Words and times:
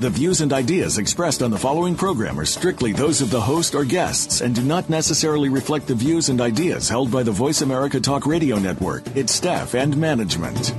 The 0.00 0.08
views 0.08 0.40
and 0.40 0.50
ideas 0.50 0.96
expressed 0.96 1.42
on 1.42 1.50
the 1.50 1.58
following 1.58 1.94
program 1.94 2.40
are 2.40 2.46
strictly 2.46 2.94
those 2.94 3.20
of 3.20 3.30
the 3.30 3.38
host 3.38 3.74
or 3.74 3.84
guests 3.84 4.40
and 4.40 4.54
do 4.54 4.62
not 4.62 4.88
necessarily 4.88 5.50
reflect 5.50 5.86
the 5.86 5.94
views 5.94 6.30
and 6.30 6.40
ideas 6.40 6.88
held 6.88 7.10
by 7.10 7.22
the 7.22 7.30
Voice 7.30 7.60
America 7.60 8.00
Talk 8.00 8.24
Radio 8.24 8.58
Network, 8.58 9.06
its 9.14 9.34
staff, 9.34 9.74
and 9.74 9.94
management. 9.98 10.72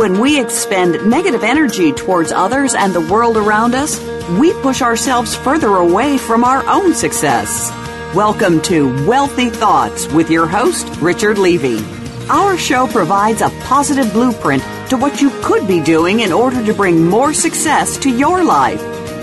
When 0.00 0.18
we 0.18 0.40
expend 0.40 1.08
negative 1.08 1.44
energy 1.44 1.92
towards 1.92 2.32
others 2.32 2.74
and 2.74 2.92
the 2.92 3.02
world 3.02 3.36
around 3.36 3.76
us, 3.76 4.00
we 4.40 4.52
push 4.62 4.82
ourselves 4.82 5.36
further 5.36 5.76
away 5.76 6.18
from 6.18 6.42
our 6.42 6.66
own 6.66 6.92
success. 6.92 7.70
Welcome 8.14 8.62
to 8.62 9.04
Wealthy 9.04 9.50
Thoughts 9.50 10.06
with 10.06 10.30
your 10.30 10.46
host, 10.46 10.86
Richard 11.02 11.36
Levy. 11.38 11.84
Our 12.30 12.56
show 12.56 12.86
provides 12.86 13.42
a 13.42 13.50
positive 13.64 14.10
blueprint 14.12 14.62
to 14.88 14.96
what 14.96 15.20
you 15.20 15.28
could 15.42 15.68
be 15.68 15.82
doing 15.82 16.20
in 16.20 16.32
order 16.32 16.64
to 16.64 16.72
bring 16.72 17.04
more 17.04 17.34
success 17.34 17.98
to 17.98 18.08
your 18.08 18.42
life. 18.42 18.80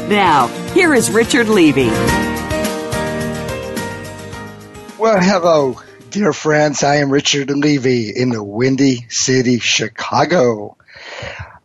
Now, 0.10 0.48
here 0.74 0.94
is 0.94 1.10
Richard 1.10 1.48
Levy. 1.48 1.88
Well, 5.00 5.20
hello, 5.20 5.82
dear 6.12 6.34
friends. 6.34 6.84
I 6.84 6.98
am 6.98 7.10
Richard 7.10 7.50
Levy 7.50 8.10
in 8.10 8.30
the 8.30 8.44
Windy 8.44 9.08
City, 9.10 9.58
Chicago. 9.60 10.78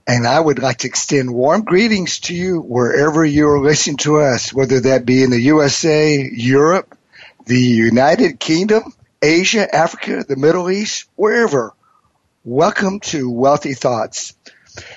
And 0.07 0.27
I 0.27 0.41
would 0.41 0.61
like 0.61 0.79
to 0.79 0.89
extend 0.89 1.35
warm 1.35 1.65
greetings 1.65 2.21
to 2.21 2.35
you 2.35 2.61
wherever 2.61 3.23
you 3.25 3.49
are 3.49 3.61
listening 3.61 3.99
to 3.99 4.21
us, 4.21 4.55
whether 4.55 4.81
that 4.81 5.05
be 5.05 5.23
in 5.23 5.31
the 5.31 5.41
USA, 5.41 6.27
Europe, 6.33 6.95
the 7.49 7.59
United 7.59 8.39
Kingdom, 8.39 8.93
Asia, 9.23 9.75
Africa, 9.75 10.23
the 10.23 10.37
Middle 10.37 10.71
East, 10.71 11.09
wherever. 11.17 11.73
Welcome 12.45 13.01
to 13.01 13.31
Wealthy 13.31 13.73
Thoughts. 13.73 14.37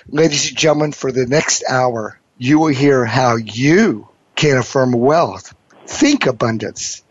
Ladies 0.09 0.49
and 0.49 0.57
gentlemen, 0.57 0.91
for 0.91 1.13
the 1.13 1.25
next 1.25 1.63
hour, 1.69 2.19
you 2.37 2.59
will 2.59 2.67
hear 2.67 3.05
how 3.05 3.37
you 3.37 4.09
can 4.35 4.57
affirm 4.57 4.91
wealth, 4.91 5.55
think 5.87 6.25
abundance, 6.25 7.03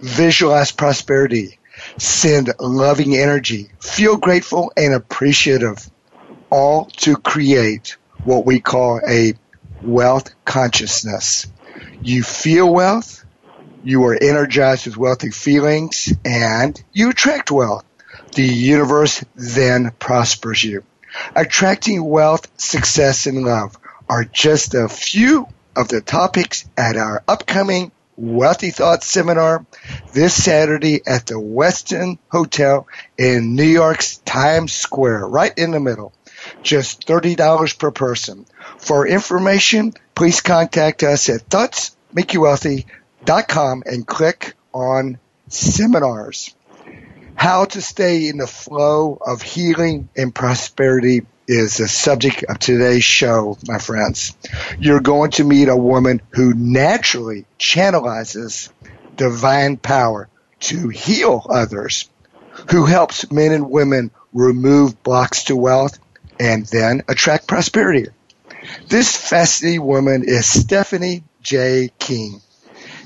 visualize 0.00 0.70
prosperity, 0.70 1.58
send 1.96 2.52
loving 2.60 3.16
energy, 3.16 3.70
feel 3.80 4.18
grateful 4.18 4.70
and 4.76 4.92
appreciative, 4.92 5.90
all 6.50 6.84
to 6.98 7.16
create 7.16 7.96
what 8.24 8.44
we 8.44 8.60
call 8.60 9.00
a 9.08 9.32
wealth 9.80 10.34
consciousness. 10.44 11.46
You 12.02 12.22
feel 12.22 12.70
wealth, 12.70 13.23
you 13.84 14.04
are 14.04 14.14
energized 14.14 14.86
with 14.86 14.96
wealthy 14.96 15.30
feelings 15.30 16.12
and 16.24 16.82
you 16.92 17.10
attract 17.10 17.50
wealth. 17.50 17.84
The 18.34 18.42
universe 18.42 19.22
then 19.36 19.92
prospers 19.98 20.64
you. 20.64 20.84
Attracting 21.36 22.02
wealth, 22.02 22.48
success, 22.60 23.26
and 23.26 23.44
love 23.44 23.78
are 24.08 24.24
just 24.24 24.74
a 24.74 24.88
few 24.88 25.46
of 25.76 25.88
the 25.88 26.00
topics 26.00 26.68
at 26.76 26.96
our 26.96 27.22
upcoming 27.28 27.92
Wealthy 28.16 28.70
Thoughts 28.70 29.08
seminar 29.08 29.66
this 30.12 30.42
Saturday 30.42 31.02
at 31.06 31.26
the 31.26 31.34
Westin 31.34 32.18
Hotel 32.30 32.86
in 33.18 33.56
New 33.56 33.64
York's 33.64 34.18
Times 34.18 34.72
Square, 34.72 35.26
right 35.26 35.56
in 35.58 35.72
the 35.72 35.80
middle. 35.80 36.12
Just 36.62 37.06
$30 37.08 37.78
per 37.78 37.90
person. 37.90 38.46
For 38.78 39.06
information, 39.06 39.94
please 40.14 40.40
contact 40.40 41.02
us 41.02 41.28
at 41.28 41.48
thoughtsmakeYouWealthy.com 41.48 43.03
com 43.26 43.82
and 43.86 44.06
click 44.06 44.54
on 44.72 45.18
seminars. 45.48 46.54
How 47.34 47.64
to 47.64 47.82
stay 47.82 48.28
in 48.28 48.38
the 48.38 48.46
flow 48.46 49.18
of 49.20 49.42
healing 49.42 50.08
and 50.16 50.34
prosperity 50.34 51.26
is 51.46 51.76
the 51.76 51.88
subject 51.88 52.44
of 52.44 52.58
today's 52.58 53.04
show, 53.04 53.58
my 53.66 53.78
friends. 53.78 54.36
You're 54.78 55.00
going 55.00 55.32
to 55.32 55.44
meet 55.44 55.68
a 55.68 55.76
woman 55.76 56.22
who 56.30 56.54
naturally 56.54 57.44
channelizes 57.58 58.70
divine 59.16 59.76
power 59.76 60.28
to 60.60 60.88
heal 60.88 61.44
others, 61.48 62.08
who 62.70 62.86
helps 62.86 63.30
men 63.30 63.52
and 63.52 63.70
women 63.70 64.10
remove 64.32 65.02
blocks 65.02 65.44
to 65.44 65.56
wealth 65.56 65.98
and 66.40 66.66
then 66.66 67.02
attract 67.08 67.46
prosperity. 67.46 68.06
This 68.88 69.14
fascinating 69.14 69.84
woman 69.84 70.24
is 70.24 70.46
Stephanie 70.46 71.24
J. 71.42 71.90
King. 71.98 72.40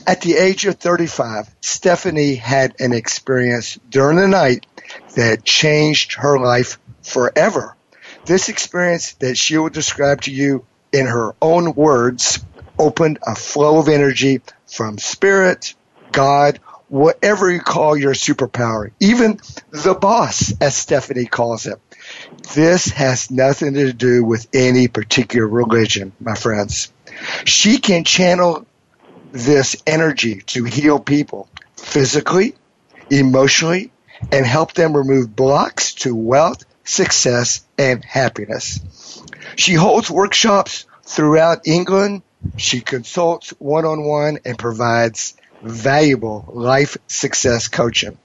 At 0.09 0.23
the 0.23 0.39
age 0.39 0.65
of 0.65 0.77
35, 0.77 1.55
Stephanie 1.61 2.35
had 2.37 2.75
an 2.81 2.95
experience 2.95 3.79
during 3.91 4.17
the 4.17 4.27
night 4.27 4.65
that 5.17 5.45
changed 5.45 6.15
her 6.15 6.39
life 6.39 6.79
forever. 7.03 7.77
This 8.25 8.49
experience 8.49 9.13
that 9.21 9.37
she 9.37 9.59
will 9.59 9.69
describe 9.69 10.23
to 10.23 10.33
you 10.33 10.65
in 10.95 11.05
her 11.05 11.35
own 11.43 11.75
words 11.75 12.43
opened 12.79 13.19
a 13.27 13.35
flow 13.35 13.81
of 13.81 13.89
energy 13.89 14.41
from 14.67 14.97
spirit, 14.97 15.75
God, 16.11 16.59
whatever 16.89 17.51
you 17.51 17.61
call 17.61 17.95
your 17.95 18.15
superpower, 18.15 18.93
even 19.01 19.39
the 19.73 19.93
boss, 19.93 20.55
as 20.59 20.75
Stephanie 20.75 21.27
calls 21.27 21.67
it. 21.67 21.79
This 22.55 22.89
has 22.93 23.31
nothing 23.31 23.75
to 23.75 23.93
do 23.93 24.25
with 24.25 24.49
any 24.55 24.89
particular 24.89 25.47
religion, 25.47 26.13
my 26.19 26.35
friends. 26.35 26.91
She 27.45 27.77
can 27.77 28.05
channel 28.05 28.65
this 29.39 29.77
energy 29.87 30.43
to 30.47 30.65
heal 30.65 30.99
people 30.99 31.49
physically, 31.77 32.55
emotionally, 33.11 33.93
and 34.33 34.45
help 34.45 34.73
them 34.73 34.97
remove 34.97 35.35
blocks 35.35 35.95
to 35.95 36.15
wealth, 36.15 36.65
success, 36.85 37.65
and 37.79 38.05
happiness. 38.05 38.81
She 39.57 39.75
holds 39.75 40.11
workshops 40.11 40.87
throughout 41.05 41.67
England. 41.67 42.23
She 42.57 42.81
consults 42.81 43.51
one 43.59 43.85
on 43.85 44.05
one 44.05 44.39
and 44.45 44.59
provides 44.59 45.37
valuable 45.63 46.45
life 46.53 46.97
success 47.07 47.69
coaching. 47.69 48.19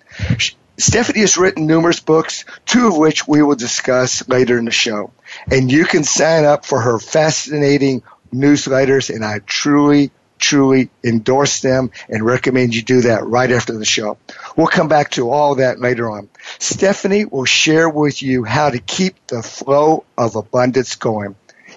Stephanie 0.78 1.19
has 1.19 1.38
written 1.38 1.68
numerous 1.68 2.00
books, 2.00 2.45
two 2.66 2.88
of 2.88 2.97
which 2.97 3.28
we 3.28 3.44
will 3.44 3.56
discuss 3.56 4.28
later 4.28 4.57
in 4.57 4.66
the 4.66 4.72
show. 4.72 5.12
And 5.51 5.72
you 5.72 5.85
can 5.85 6.03
sign 6.03 6.45
up 6.45 6.66
for 6.66 6.81
her 6.81 6.97
fascinating 6.97 8.01
newsletters, 8.34 9.13
and 9.13 9.24
I 9.24 9.40
truly 9.40 10.09
truly 10.44 10.90
endorse 11.06 11.62
them 11.62 11.90
and 12.09 12.26
recommend 12.26 12.76
you 12.76 12.81
do 12.81 13.02
that 13.02 13.26
right 13.26 13.50
after 13.50 13.78
the 13.78 13.86
show. 13.86 14.18
We'll 14.58 14.68
come 14.68 14.90
back 14.90 15.12
to 15.12 15.30
all 15.30 15.56
that 15.56 15.80
later 15.80 16.12
on. 16.12 16.30
Stephanie 16.59 17.24
will 17.24 17.46
share 17.46 17.88
with 17.88 18.22
you 18.22 18.44
how 18.44 18.70
to 18.70 18.80
keep 18.80 19.16
the 19.28 19.42
flow 19.42 20.04
of 20.18 20.36
abundance 20.36 20.96
going. 20.96 21.36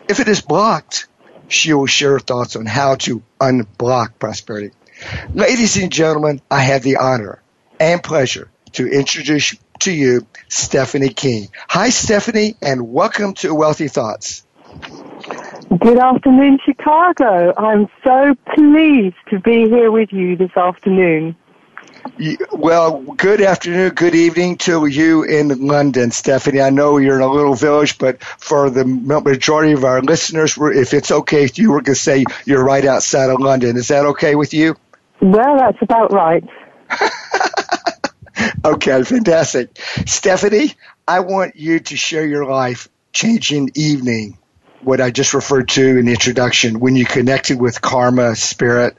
If 0.08 0.18
it 0.18 0.26
is 0.26 0.40
blocked, 0.40 1.06
she 1.46 1.72
will 1.74 1.86
share 1.86 2.18
thoughts 2.18 2.56
on 2.56 2.66
how 2.66 2.96
to 2.96 3.22
unblock 3.40 4.18
prosperity. 4.18 4.72
Ladies 5.32 5.76
and 5.76 5.92
gentlemen, 5.92 6.40
I 6.50 6.62
have 6.62 6.82
the 6.82 6.96
honor 6.96 7.40
and 7.78 8.02
pleasure 8.02 8.50
to 8.72 8.88
introduce 8.88 9.54
to 9.80 9.92
you 9.92 10.26
Stephanie 10.48 11.10
King. 11.10 11.48
Hi, 11.68 11.90
Stephanie, 11.90 12.56
and 12.60 12.90
welcome 12.90 13.34
to 13.34 13.54
Wealthy 13.54 13.86
Thoughts. 13.86 14.44
Good 15.68 15.98
afternoon, 15.98 16.60
Chicago. 16.64 17.52
I'm 17.56 17.88
so 18.04 18.36
pleased 18.54 19.16
to 19.30 19.40
be 19.40 19.68
here 19.68 19.90
with 19.90 20.12
you 20.12 20.36
this 20.36 20.56
afternoon. 20.56 21.34
Well, 22.52 23.00
good 23.00 23.40
afternoon, 23.40 23.90
good 23.90 24.14
evening 24.14 24.58
to 24.58 24.86
you 24.86 25.24
in 25.24 25.66
London, 25.66 26.12
Stephanie. 26.12 26.60
I 26.60 26.70
know 26.70 26.98
you're 26.98 27.16
in 27.16 27.22
a 27.22 27.30
little 27.30 27.54
village, 27.54 27.98
but 27.98 28.22
for 28.22 28.70
the 28.70 28.84
majority 28.84 29.72
of 29.72 29.84
our 29.84 30.00
listeners, 30.02 30.56
if 30.56 30.94
it's 30.94 31.10
okay 31.10 31.42
with 31.42 31.58
you, 31.58 31.72
we're 31.72 31.80
going 31.80 31.96
to 31.96 32.00
say 32.00 32.24
you're 32.44 32.64
right 32.64 32.84
outside 32.84 33.28
of 33.28 33.40
London. 33.40 33.76
Is 33.76 33.88
that 33.88 34.06
okay 34.06 34.36
with 34.36 34.54
you? 34.54 34.76
Well, 35.20 35.58
that's 35.58 35.82
about 35.82 36.12
right. 36.12 36.44
okay, 38.64 39.02
fantastic. 39.02 39.76
Stephanie, 40.06 40.74
I 41.08 41.20
want 41.20 41.56
you 41.56 41.80
to 41.80 41.96
share 41.96 42.24
your 42.24 42.46
life 42.46 42.88
changing 43.12 43.72
evening 43.74 44.38
what 44.86 45.00
I 45.00 45.10
just 45.10 45.34
referred 45.34 45.68
to 45.70 45.98
in 45.98 46.06
the 46.06 46.12
introduction 46.12 46.78
when 46.78 46.94
you 46.94 47.04
connected 47.04 47.60
with 47.60 47.82
karma, 47.82 48.36
spirit. 48.36 48.96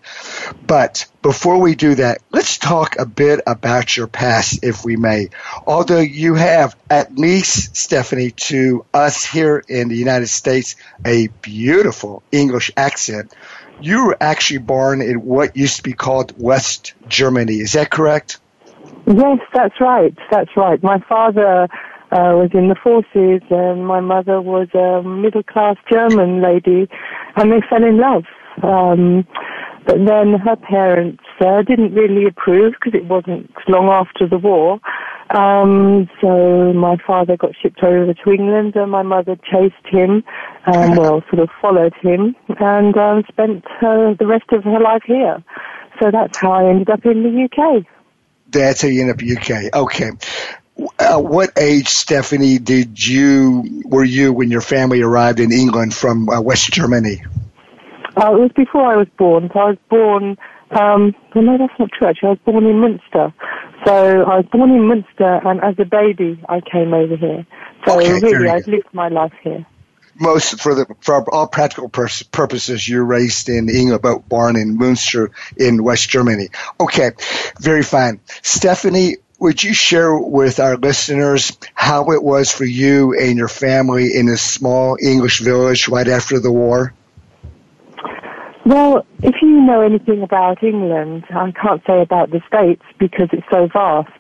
But 0.68 1.06
before 1.22 1.60
we 1.62 1.76
do 1.76 1.96
that, 1.96 2.22
let's 2.30 2.58
talk 2.58 2.98
a 3.00 3.06
bit 3.06 3.40
about 3.48 3.96
your 3.96 4.08
past, 4.08 4.66
if 4.66 4.84
we 4.84 4.98
may. 4.98 5.30
Although 5.66 6.02
you 6.02 6.34
have, 6.34 6.76
at 6.90 7.18
least, 7.18 7.78
Stephanie, 7.78 8.32
to 8.32 8.86
us 8.94 9.24
here 9.24 9.64
in 9.66 9.88
the 9.88 9.96
United 9.96 10.28
States, 10.28 10.76
a 11.06 11.28
beautiful 11.42 12.22
English 12.34 12.70
accent, 12.76 13.34
you 13.80 14.08
were 14.08 14.18
actually 14.20 14.60
born 14.60 15.02
in 15.02 15.24
what 15.24 15.56
used 15.56 15.78
to 15.78 15.84
be 15.84 15.94
called 15.94 16.34
West 16.38 16.96
Germany. 17.08 17.62
Is 17.62 17.74
that 17.74 17.90
correct? 17.90 18.42
Yes, 19.06 19.40
that's 19.54 19.80
right. 19.80 20.14
That's 20.32 20.52
right. 20.58 20.84
My 20.84 21.00
father 21.08 21.70
uh, 22.12 22.34
was 22.36 22.50
in 22.54 22.70
the 22.70 22.76
forces, 22.76 23.42
and 23.50 23.86
my 23.86 24.00
mother 24.00 24.42
was 24.42 24.68
a 24.74 25.04
middle 25.04 25.44
class 25.44 25.76
German 25.92 26.42
lady, 26.42 26.88
and 27.36 27.52
they 27.52 27.62
fell 27.70 27.84
in 27.84 27.98
love. 28.00 28.24
Um, 28.64 29.28
but 29.86 29.98
then 30.06 30.34
her 30.34 30.56
parents 30.56 31.24
uh, 31.40 31.62
didn't 31.62 31.94
really 31.94 32.26
approve 32.28 32.74
because 32.74 32.94
it 32.94 33.06
wasn't 33.06 33.50
long 33.68 33.88
after 33.90 34.28
the 34.28 34.38
war. 34.38 34.80
Um, 35.30 36.10
so 36.22 36.74
my 36.74 36.98
father 37.06 37.38
got 37.38 37.52
shipped 37.62 37.84
over 37.84 38.14
to 38.14 38.32
England, 38.32 38.76
and 38.76 38.92
my 38.92 39.04
mother 39.04 39.36
chased 39.36 39.76
him, 39.86 40.24
um, 40.66 40.96
well, 40.96 41.24
sort 41.30 41.42
of 41.42 41.50
followed 41.62 41.94
him, 42.02 42.36
and 42.60 42.98
um, 42.98 43.24
spent 43.28 43.64
the 43.82 44.26
rest 44.28 44.46
of 44.52 44.64
her 44.64 44.80
life 44.80 45.04
here. 45.06 45.44
So 46.02 46.12
that's 46.12 46.38
how 46.38 46.52
I 46.52 46.70
ended 46.70 46.90
up 46.90 47.06
in 47.06 47.24
the 47.24 47.46
UK. 47.46 47.86
That's 48.52 48.82
how 48.82 48.88
you 48.88 49.02
end 49.02 49.12
up 49.12 49.22
in 49.22 49.28
the 49.28 49.38
UK. 49.38 49.74
Okay. 49.74 50.12
At 51.00 51.24
what 51.24 51.52
age, 51.58 51.88
Stephanie, 51.88 52.60
did 52.60 53.04
you 53.06 53.84
were 53.86 54.04
you 54.04 54.32
when 54.32 54.52
your 54.52 54.62
family 54.62 55.02
arrived 55.02 55.40
in 55.40 55.52
England 55.52 55.94
from 55.94 56.30
uh, 56.30 56.40
West 56.42 56.72
Germany? 56.72 57.24
Uh, 58.16 58.34
it 58.34 58.40
was 58.40 58.52
before 58.56 58.92
I 58.92 58.98
was 58.98 59.08
born. 59.18 59.50
So 59.54 59.60
I 59.60 59.66
was 59.70 59.78
born. 59.90 60.38
Um, 60.72 61.16
well, 61.34 61.44
no, 61.44 61.58
that's 61.58 61.80
not 61.80 61.90
true. 61.92 62.08
Actually, 62.08 62.28
I 62.28 62.32
was 62.32 62.40
born 62.46 62.66
in 62.66 62.80
Munster. 62.80 63.34
So 63.86 64.24
I 64.24 64.38
was 64.38 64.46
born 64.52 64.72
in 64.72 64.88
Munster, 64.88 65.40
and 65.48 65.64
as 65.64 65.76
a 65.80 65.86
baby, 65.86 66.44
I 66.50 66.62
came 66.62 66.94
over 66.94 67.16
here. 67.16 67.46
So 67.86 67.98
Okay, 67.98 68.20
really, 68.20 68.50
I've 68.50 68.68
lived 68.68 68.88
my 68.92 69.08
life 69.08 69.34
here. 69.44 69.66
Most 70.20 70.60
for 70.60 70.74
the 70.74 70.88
for 71.02 71.32
all 71.34 71.48
practical 71.48 71.90
purposes, 71.90 72.90
you're 72.90 73.06
raised 73.06 73.50
in 73.50 73.70
England, 73.70 74.02
but 74.02 74.28
born 74.28 74.56
in 74.56 74.78
Munster 74.78 75.32
in 75.56 75.84
West 75.84 76.10
Germany. 76.10 76.50
Okay, 76.80 77.12
very 77.60 77.84
fine. 77.84 78.20
Stephanie, 78.42 79.18
would 79.40 79.64
you 79.64 79.74
share 79.74 80.18
with 80.18 80.60
our 80.60 80.78
listeners 80.78 81.58
how 81.74 82.12
it 82.12 82.24
was 82.24 82.52
for 82.52 82.66
you 82.66 83.14
and 83.14 83.38
your 83.38 83.48
family 83.48 84.16
in 84.16 84.30
a 84.30 84.38
small 84.38 84.98
English 85.02 85.42
village 85.42 85.88
right 85.88 86.08
after 86.08 86.40
the 86.40 86.52
war? 86.52 86.94
Well, 88.66 89.06
if 89.24 89.36
you 89.42 89.62
know 89.62 89.82
anything 89.82 90.24
about 90.24 90.62
England, 90.62 91.24
I 91.30 91.52
can't 91.52 91.82
say 91.88 92.02
about 92.02 92.32
the 92.32 92.42
States 92.48 92.84
because 93.00 93.30
it's 93.32 93.48
so 93.50 93.70
vast. 93.72 94.12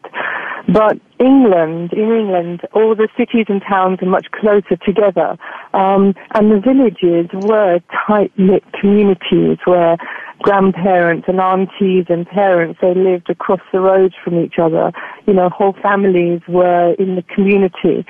But 0.70 1.00
England, 1.20 1.94
in 1.94 2.12
England, 2.12 2.62
all 2.74 2.96
the 2.96 3.08
cities 3.18 3.46
and 3.50 3.62
towns 3.62 4.00
are 4.02 4.06
much 4.06 4.28
closer 4.32 4.76
together. 4.86 5.38
Um, 5.74 6.14
and 6.34 6.52
the 6.52 6.60
villages 6.60 7.30
were 7.34 7.80
tight-knit 8.08 8.64
communities 8.80 9.58
where 9.66 9.98
grandparents 10.40 11.28
and 11.28 11.40
aunties 11.40 12.06
and 12.10 12.28
parents, 12.28 12.80
they 12.82 12.94
lived 12.94 13.30
across 13.30 13.60
the 13.72 13.80
road 13.80 14.14
from 14.24 14.40
each 14.40 14.56
other. 14.62 14.92
You 15.26 15.34
know, 15.34 15.50
whole 15.50 15.76
families 15.82 16.42
were 16.48 16.94
in 17.00 17.16
the 17.16 17.24
community. 17.24 18.06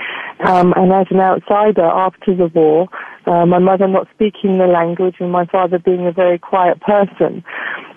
Um, 0.45 0.73
and 0.75 0.91
as 0.91 1.07
an 1.09 1.19
outsider 1.19 1.85
after 1.85 2.35
the 2.35 2.47
war, 2.47 2.87
uh, 3.25 3.45
my 3.45 3.59
mother 3.59 3.87
not 3.87 4.07
speaking 4.13 4.57
the 4.57 4.67
language 4.67 5.15
and 5.19 5.31
my 5.31 5.45
father 5.45 5.79
being 5.79 6.05
a 6.05 6.11
very 6.11 6.37
quiet 6.37 6.79
person. 6.81 7.43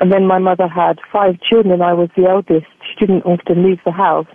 And 0.01 0.13
then 0.13 0.27
my 0.27 0.39
mother 0.39 0.67
had 0.69 0.99
five 1.13 1.41
children. 1.41 1.83
I 1.83 1.93
was 1.93 2.09
the 2.17 2.27
eldest. 2.29 2.67
She 2.89 3.07
didn't 3.07 3.23
often 3.23 3.65
leave 3.65 3.79
the 3.85 3.93
house. 3.93 4.27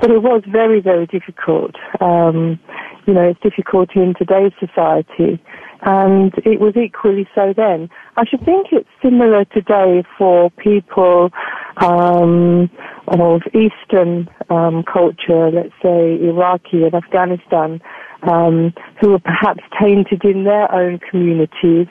But 0.00 0.10
it 0.10 0.22
was 0.22 0.42
very, 0.50 0.80
very 0.80 1.06
difficult. 1.06 1.74
Um, 2.00 2.58
you 3.06 3.14
know, 3.14 3.30
it's 3.30 3.40
difficult 3.40 3.90
in 3.94 4.14
today's 4.18 4.52
society. 4.58 5.42
And 5.82 6.32
it 6.44 6.60
was 6.60 6.76
equally 6.76 7.26
so 7.34 7.54
then. 7.56 7.88
I 8.16 8.24
should 8.26 8.44
think 8.44 8.68
it's 8.70 8.88
similar 9.02 9.46
today 9.46 10.04
for 10.18 10.50
people 10.50 11.30
um, 11.78 12.70
of 13.08 13.40
Eastern 13.54 14.28
um, 14.50 14.84
culture, 14.84 15.50
let's 15.50 15.72
say 15.82 16.18
Iraqi 16.22 16.84
and 16.84 16.94
Afghanistan, 16.94 17.80
um, 18.22 18.74
who 19.00 19.14
are 19.14 19.20
perhaps 19.20 19.62
tainted 19.80 20.22
in 20.24 20.44
their 20.44 20.70
own 20.74 20.98
communities 21.10 21.88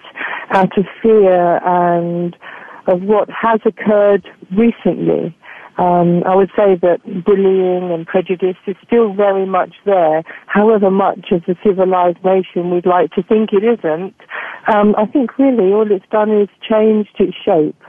out 0.52 0.78
of 0.78 0.86
fear 1.02 1.58
and 1.66 2.36
of 2.88 3.02
what 3.02 3.30
has 3.30 3.60
occurred 3.66 4.28
recently. 4.56 5.36
Um, 5.80 6.24
I 6.26 6.36
would 6.36 6.50
say 6.58 6.76
that 6.82 7.00
bullying 7.26 7.92
and 7.94 8.06
prejudice 8.06 8.58
is 8.68 8.76
still 8.86 9.14
very 9.14 9.46
much 9.46 9.74
there. 9.86 10.24
However 10.48 10.92
much 10.92 11.32
as 11.32 11.42
a 11.48 11.56
civilized 11.64 12.24
nation 12.24 12.70
we'd 12.72 12.86
like 12.86 13.12
to 13.12 13.24
think 13.24 13.54
it 13.54 13.64
isn't, 13.64 14.14
um, 14.68 14.94
I 14.98 15.06
think 15.06 15.38
really 15.40 15.72
all 15.72 15.90
it's 15.90 16.06
done 16.12 16.32
is 16.32 16.50
changed 16.68 17.16
its 17.18 17.38
shape. 17.46 17.82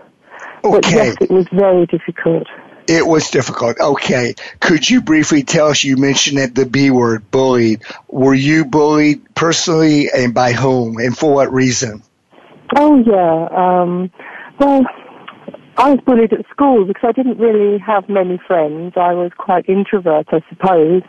Okay. 0.64 0.80
But 0.80 0.90
yes, 0.90 1.16
it 1.20 1.30
was 1.32 1.46
very 1.52 1.86
difficult. 1.86 2.46
It 2.86 3.06
was 3.06 3.28
difficult. 3.30 3.80
Okay. 3.80 4.34
Could 4.60 4.88
you 4.88 5.00
briefly 5.00 5.42
tell 5.42 5.68
us, 5.68 5.82
you 5.82 5.96
mentioned 5.96 6.38
that 6.38 6.54
the 6.54 6.66
B 6.66 6.90
word, 6.90 7.28
bullied. 7.32 7.82
Were 8.06 8.34
you 8.34 8.64
bullied 8.64 9.34
personally 9.34 10.10
and 10.12 10.32
by 10.32 10.52
whom 10.52 10.98
and 10.98 11.16
for 11.16 11.34
what 11.34 11.52
reason? 11.52 12.04
Oh 12.76 13.02
yeah. 13.04 13.48
Um, 13.50 14.10
well, 14.60 14.84
I 15.76 15.90
was 15.90 16.00
bullied 16.04 16.32
at 16.32 16.48
school 16.50 16.84
because 16.84 17.04
I 17.08 17.12
didn't 17.12 17.38
really 17.38 17.78
have 17.78 18.08
many 18.08 18.38
friends. 18.46 18.94
I 18.96 19.14
was 19.14 19.30
quite 19.38 19.68
introvert, 19.68 20.26
I 20.30 20.40
suppose. 20.48 21.02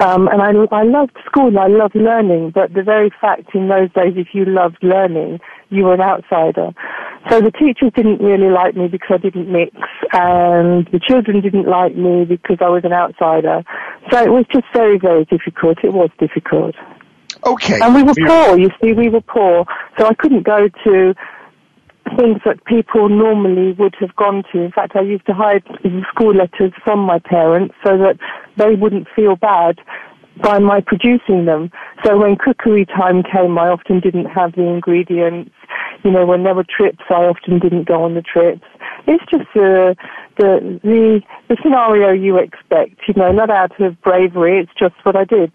Um, 0.00 0.28
and 0.28 0.42
I, 0.42 0.50
I 0.74 0.82
loved 0.82 1.16
school. 1.24 1.48
And 1.48 1.58
I 1.58 1.68
loved 1.68 1.94
learning. 1.94 2.50
But 2.54 2.74
the 2.74 2.82
very 2.82 3.10
fact 3.20 3.54
in 3.54 3.68
those 3.68 3.90
days, 3.92 4.14
if 4.16 4.28
you 4.34 4.44
loved 4.44 4.78
learning, 4.82 5.40
you 5.70 5.84
were 5.84 5.94
an 5.94 6.00
outsider. 6.00 6.70
So 7.28 7.40
the 7.40 7.50
teachers 7.50 7.92
didn't 7.94 8.20
really 8.20 8.50
like 8.50 8.76
me 8.76 8.88
because 8.88 9.10
I 9.10 9.18
didn't 9.18 9.50
mix, 9.52 9.76
and 10.12 10.88
the 10.90 10.98
children 10.98 11.40
didn't 11.40 11.68
like 11.68 11.94
me 11.94 12.24
because 12.24 12.56
I 12.60 12.68
was 12.68 12.82
an 12.84 12.92
outsider. 12.92 13.62
So 14.10 14.22
it 14.22 14.30
was 14.30 14.46
just 14.50 14.64
very, 14.74 14.98
very 14.98 15.26
difficult. 15.26 15.78
It 15.84 15.92
was 15.92 16.10
difficult. 16.18 16.74
Okay. 17.44 17.78
And 17.80 17.94
we 17.94 18.02
were 18.02 18.14
poor, 18.26 18.58
you 18.58 18.70
see, 18.82 18.92
we 18.92 19.08
were 19.08 19.20
poor. 19.20 19.66
So 19.98 20.06
I 20.06 20.14
couldn't 20.14 20.44
go 20.44 20.68
to 20.84 21.14
things 22.16 22.40
that 22.44 22.64
people 22.64 23.08
normally 23.08 23.72
would 23.72 23.94
have 24.00 24.14
gone 24.16 24.42
to. 24.52 24.60
In 24.60 24.72
fact, 24.72 24.96
I 24.96 25.02
used 25.02 25.26
to 25.26 25.34
hide 25.34 25.62
school 26.10 26.34
letters 26.34 26.72
from 26.84 27.00
my 27.00 27.18
parents 27.18 27.74
so 27.84 27.96
that 27.98 28.18
they 28.56 28.74
wouldn't 28.74 29.08
feel 29.14 29.36
bad 29.36 29.78
by 30.42 30.58
my 30.58 30.80
producing 30.80 31.44
them. 31.44 31.70
So 32.04 32.18
when 32.18 32.36
cookery 32.36 32.86
time 32.86 33.22
came, 33.22 33.58
I 33.58 33.68
often 33.68 34.00
didn't 34.00 34.26
have 34.26 34.52
the 34.52 34.62
ingredients. 34.62 35.50
You 36.04 36.10
know, 36.10 36.24
when 36.24 36.44
there 36.44 36.54
were 36.54 36.64
trips, 36.64 37.04
I 37.10 37.24
often 37.24 37.58
didn't 37.58 37.86
go 37.86 38.02
on 38.04 38.14
the 38.14 38.22
trips. 38.22 38.64
It's 39.06 39.24
just 39.30 39.44
the 39.54 39.96
the 40.38 40.80
the, 40.82 41.20
the 41.48 41.56
scenario 41.62 42.12
you 42.12 42.38
expect. 42.38 43.02
You 43.06 43.14
know, 43.16 43.32
not 43.32 43.50
out 43.50 43.78
of 43.80 44.00
bravery. 44.00 44.60
It's 44.60 44.72
just 44.78 44.94
what 45.02 45.16
I 45.16 45.24
did. 45.24 45.52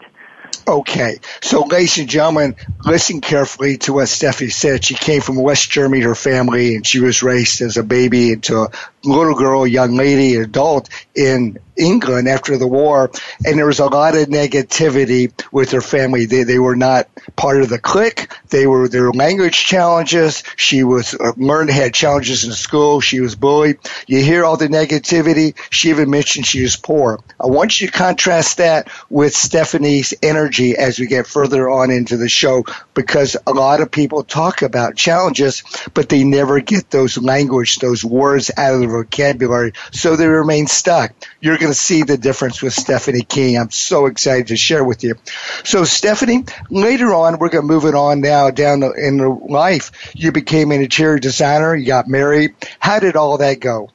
Okay. 0.68 1.20
So, 1.44 1.62
ladies 1.62 2.00
and 2.00 2.10
gentlemen, 2.10 2.56
listen 2.84 3.22
carefully 3.22 3.78
to 3.80 3.94
what 3.94 4.08
Steffi 4.08 4.52
said. 4.52 4.84
She 4.84 4.96
came 4.96 5.22
from 5.22 5.36
West 5.36 5.70
Germany, 5.70 6.02
her 6.02 6.16
family, 6.16 6.76
and 6.76 6.86
she 6.86 7.00
was 7.00 7.22
raised 7.22 7.62
as 7.62 7.78
a 7.78 7.84
baby 7.84 8.32
into 8.32 8.64
a 8.64 8.72
little 9.06 9.36
girl, 9.36 9.66
young 9.68 9.96
lady, 9.96 10.36
adult 10.36 10.90
in 11.14 11.60
England 11.78 12.28
after 12.28 12.58
the 12.58 12.68
war. 12.68 13.12
And 13.46 13.58
there 13.58 13.66
was 13.66 13.80
a 13.80 13.86
lot 13.86 14.16
of 14.16 14.28
negativity 14.28 15.32
with 15.52 15.72
her 15.72 15.82
family. 15.82 16.26
They, 16.26 16.44
they 16.44 16.60
were 16.60 16.76
not 16.76 17.10
part 17.36 17.62
of 17.62 17.70
the 17.70 17.80
clique. 17.80 18.32
They 18.50 18.68
were, 18.68 18.88
their 18.88 19.12
language 19.12 19.66
challenges. 19.66 20.44
She 20.56 20.84
was 20.84 21.14
uh, 21.14 21.34
learned, 21.38 21.70
had 21.70 21.94
challenges 21.94 22.46
in 22.46 22.52
school. 22.54 23.02
She 23.02 23.20
was 23.20 23.36
bullied. 23.36 23.80
You 24.08 24.24
hear 24.24 24.46
all 24.46 24.58
the 24.58 24.68
negativity. 24.68 25.56
She 25.70 25.90
even 25.90 26.10
mentioned 26.10 26.46
she 26.46 26.62
was 26.62 26.76
poor. 26.76 27.20
I 27.40 27.48
want 27.48 27.80
you 27.80 27.88
to 27.88 27.94
contrast 27.94 28.58
that 28.58 28.90
with 29.10 29.36
Stephanie's 29.36 30.14
energy 30.22 30.78
as 30.78 31.00
we 31.00 31.08
get 31.08 31.28
further 31.28 31.70
on 31.70 31.92
into 31.92 32.18
the 32.18 32.30
show 32.30 32.64
because 32.94 33.36
a 33.46 33.52
lot 33.52 33.82
of 33.82 33.92
people 33.92 34.24
talk 34.24 34.62
about 34.62 34.96
challenges, 34.96 35.64
but 35.94 36.10
they 36.10 36.24
never 36.24 36.60
get 36.60 36.90
those 36.90 37.18
language, 37.18 37.78
those 37.78 38.04
words 38.04 38.52
out 38.58 38.76
of 38.76 38.82
the 38.82 38.88
vocabulary. 38.96 39.74
So 39.92 40.16
they 40.16 40.28
remain 40.28 40.68
stuck. 40.68 41.14
You're 41.42 41.58
going 41.58 41.72
to 41.72 41.78
see 41.78 42.04
the 42.04 42.18
difference 42.18 42.62
with 42.62 42.74
Stephanie 42.74 43.22
King. 43.24 43.58
I'm 43.58 43.72
so 43.72 44.06
excited 44.06 44.48
to 44.48 44.56
share 44.56 44.84
with 44.84 45.04
you. 45.04 45.16
So 45.64 45.84
Stephanie, 45.84 46.46
later 46.70 47.14
on, 47.14 47.40
we're 47.40 47.50
going 47.50 47.68
to 47.68 47.74
move 47.74 47.86
it 47.86 47.96
on 47.96 48.22
now 48.22 48.52
down 48.52 48.84
in 48.84 49.18
life. 49.48 49.92
You 50.14 50.32
became 50.32 50.72
an 50.72 50.82
interior 50.82 51.20
designer. 51.20 51.76
You 51.76 51.86
got 51.86 52.08
married. 52.08 52.56
How 52.80 53.00
did 53.00 53.16
all 53.16 53.38
that 53.40 53.60
go? 53.60 53.90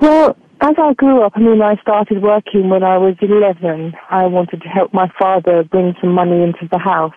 Well, 0.00 0.36
as 0.60 0.74
I 0.76 0.92
grew 0.94 1.22
up, 1.22 1.32
I 1.36 1.40
mean, 1.40 1.62
I 1.62 1.76
started 1.76 2.22
working 2.22 2.68
when 2.68 2.82
I 2.82 2.98
was 2.98 3.14
11. 3.20 3.94
I 4.10 4.26
wanted 4.26 4.60
to 4.62 4.68
help 4.68 4.92
my 4.92 5.08
father 5.18 5.62
bring 5.64 5.94
some 6.00 6.12
money 6.12 6.42
into 6.42 6.68
the 6.70 6.78
house. 6.78 7.14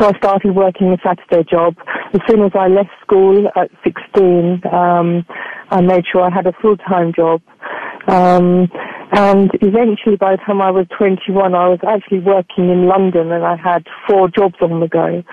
So 0.00 0.06
I 0.06 0.16
started 0.16 0.54
working 0.54 0.94
a 0.94 0.96
Saturday 1.04 1.46
job. 1.50 1.76
As 2.14 2.20
soon 2.26 2.42
as 2.42 2.52
I 2.54 2.68
left 2.68 2.88
school 3.02 3.46
at 3.54 3.70
16, 3.84 4.62
um, 4.72 5.26
I 5.70 5.82
made 5.82 6.04
sure 6.10 6.22
I 6.22 6.30
had 6.30 6.46
a 6.46 6.54
full-time 6.62 7.12
job. 7.14 7.42
Um, 8.08 8.70
And 9.12 9.50
eventually, 9.60 10.16
by 10.16 10.36
the 10.36 10.42
time 10.46 10.62
I 10.62 10.70
was 10.70 10.86
21, 10.96 11.54
I 11.54 11.68
was 11.68 11.80
actually 11.86 12.20
working 12.20 12.70
in 12.70 12.86
London 12.86 13.32
and 13.32 13.44
I 13.44 13.56
had 13.56 13.86
four 14.08 14.28
jobs 14.28 14.54
on 14.60 14.78
the 14.78 14.86
go. 14.86 15.24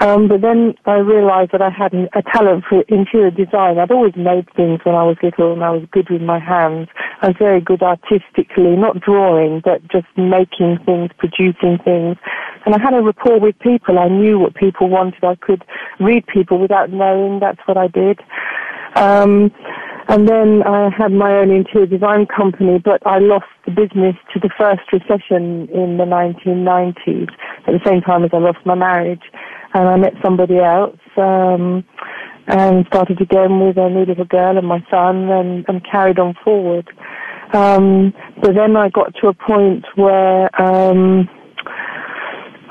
Um, 0.00 0.28
but 0.28 0.40
then 0.40 0.74
I 0.86 0.96
realized 0.96 1.52
that 1.52 1.60
I 1.60 1.68
had 1.68 1.92
a 1.92 2.22
talent 2.32 2.64
for 2.68 2.82
interior 2.88 3.30
design. 3.30 3.78
I'd 3.78 3.90
always 3.90 4.16
made 4.16 4.48
things 4.56 4.80
when 4.84 4.94
I 4.94 5.02
was 5.02 5.16
little 5.22 5.52
and 5.52 5.62
I 5.62 5.70
was 5.70 5.84
good 5.92 6.08
with 6.08 6.22
my 6.22 6.38
hands. 6.38 6.88
I 7.20 7.28
was 7.28 7.36
very 7.38 7.60
good 7.60 7.82
artistically, 7.82 8.76
not 8.76 9.00
drawing, 9.00 9.60
but 9.62 9.86
just 9.88 10.06
making 10.16 10.78
things, 10.86 11.10
producing 11.18 11.78
things. 11.84 12.16
And 12.64 12.74
I 12.74 12.80
had 12.80 12.94
a 12.94 13.02
rapport 13.02 13.38
with 13.38 13.58
people. 13.58 13.98
I 13.98 14.08
knew 14.08 14.38
what 14.38 14.54
people 14.54 14.88
wanted. 14.88 15.22
I 15.24 15.34
could 15.36 15.62
read 16.00 16.26
people 16.26 16.58
without 16.58 16.90
knowing. 16.90 17.40
That's 17.40 17.60
what 17.66 17.76
I 17.76 17.88
did. 17.88 18.18
Um, 18.96 19.52
and 20.08 20.28
then 20.28 20.62
I 20.62 20.90
had 20.96 21.12
my 21.12 21.38
own 21.38 21.50
interior 21.50 21.86
design 21.86 22.26
company, 22.26 22.78
but 22.82 23.04
I 23.06 23.18
lost 23.18 23.46
the 23.64 23.72
business 23.72 24.14
to 24.32 24.40
the 24.40 24.50
first 24.56 24.82
recession 24.92 25.68
in 25.74 25.98
the 25.98 26.04
1990s 26.04 27.28
at 27.66 27.72
the 27.72 27.80
same 27.84 28.00
time 28.02 28.24
as 28.24 28.30
I 28.32 28.38
lost 28.38 28.58
my 28.64 28.74
marriage. 28.74 29.22
And 29.74 29.88
I 29.88 29.96
met 29.96 30.14
somebody 30.24 30.58
else, 30.58 30.98
um, 31.16 31.84
and 32.46 32.86
started 32.86 33.20
again 33.20 33.58
with 33.60 33.76
a 33.76 33.90
new 33.90 34.04
little 34.04 34.24
girl 34.24 34.56
and 34.56 34.66
my 34.66 34.78
son 34.90 35.28
and, 35.28 35.64
and 35.68 35.84
carried 35.90 36.18
on 36.18 36.34
forward. 36.44 36.88
Um, 37.52 38.14
but 38.40 38.54
then 38.54 38.76
I 38.76 38.88
got 38.88 39.14
to 39.20 39.28
a 39.28 39.34
point 39.34 39.84
where, 39.96 40.48
um, 40.60 41.28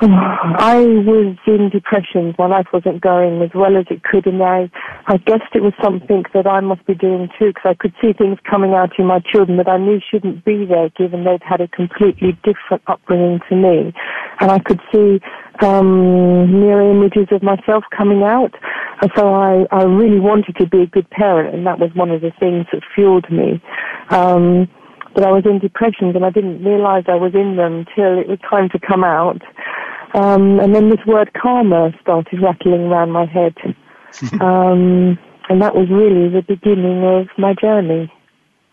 I 0.01 0.79
was 0.79 1.37
in 1.47 1.69
depression. 1.69 2.35
My 2.37 2.47
life 2.47 2.67
wasn't 2.73 3.01
going 3.01 3.41
as 3.41 3.51
well 3.55 3.77
as 3.77 3.85
it 3.89 4.03
could, 4.03 4.27
and 4.27 4.43
I, 4.43 4.69
I 5.07 5.17
guessed 5.17 5.53
it 5.53 5.61
was 5.61 5.73
something 5.83 6.23
that 6.33 6.47
I 6.47 6.61
must 6.61 6.83
be 6.87 6.95
doing 6.95 7.29
too, 7.37 7.53
because 7.53 7.63
I 7.65 7.73
could 7.75 7.93
see 8.01 8.13
things 8.13 8.39
coming 8.49 8.73
out 8.73 8.97
in 8.97 9.05
my 9.05 9.19
children 9.19 9.57
that 9.57 9.69
I 9.69 9.77
knew 9.77 9.99
shouldn't 10.01 10.43
be 10.43 10.65
there, 10.65 10.89
given 10.97 11.23
they'd 11.23 11.43
had 11.43 11.61
a 11.61 11.67
completely 11.67 12.33
different 12.43 12.81
upbringing 12.87 13.39
to 13.47 13.55
me, 13.55 13.93
and 14.39 14.49
I 14.49 14.57
could 14.57 14.81
see 14.91 15.19
um, 15.61 16.59
mirror 16.59 16.89
images 16.89 17.27
of 17.31 17.43
myself 17.43 17.83
coming 17.95 18.23
out. 18.23 18.53
And 19.01 19.11
so 19.15 19.33
I, 19.33 19.67
I 19.71 19.83
really 19.83 20.19
wanted 20.19 20.55
to 20.57 20.67
be 20.67 20.81
a 20.81 20.87
good 20.87 21.09
parent, 21.11 21.53
and 21.53 21.67
that 21.67 21.77
was 21.77 21.91
one 21.93 22.09
of 22.09 22.21
the 22.21 22.31
things 22.39 22.65
that 22.73 22.81
fueled 22.95 23.29
me. 23.29 23.61
Um, 24.09 24.67
but 25.13 25.23
I 25.23 25.31
was 25.31 25.43
in 25.45 25.59
depressions, 25.59 26.15
and 26.15 26.25
I 26.25 26.31
didn't 26.31 26.63
realize 26.63 27.03
I 27.07 27.15
was 27.15 27.35
in 27.35 27.57
them 27.57 27.85
till 27.95 28.17
it 28.17 28.27
was 28.27 28.39
time 28.49 28.69
to 28.69 28.79
come 28.79 29.03
out. 29.03 29.41
Um, 30.15 30.59
and 30.59 30.73
then 30.73 30.89
this 30.89 31.05
word 31.05 31.29
karma 31.39 31.91
started 32.01 32.41
rattling 32.41 32.89
around 32.89 33.11
my 33.11 33.25
head. 33.25 33.53
um, 34.41 35.17
and 35.49 35.61
that 35.61 35.75
was 35.75 35.89
really 35.89 36.29
the 36.29 36.43
beginning 36.47 37.03
of 37.03 37.27
my 37.37 37.53
journey. 37.53 38.11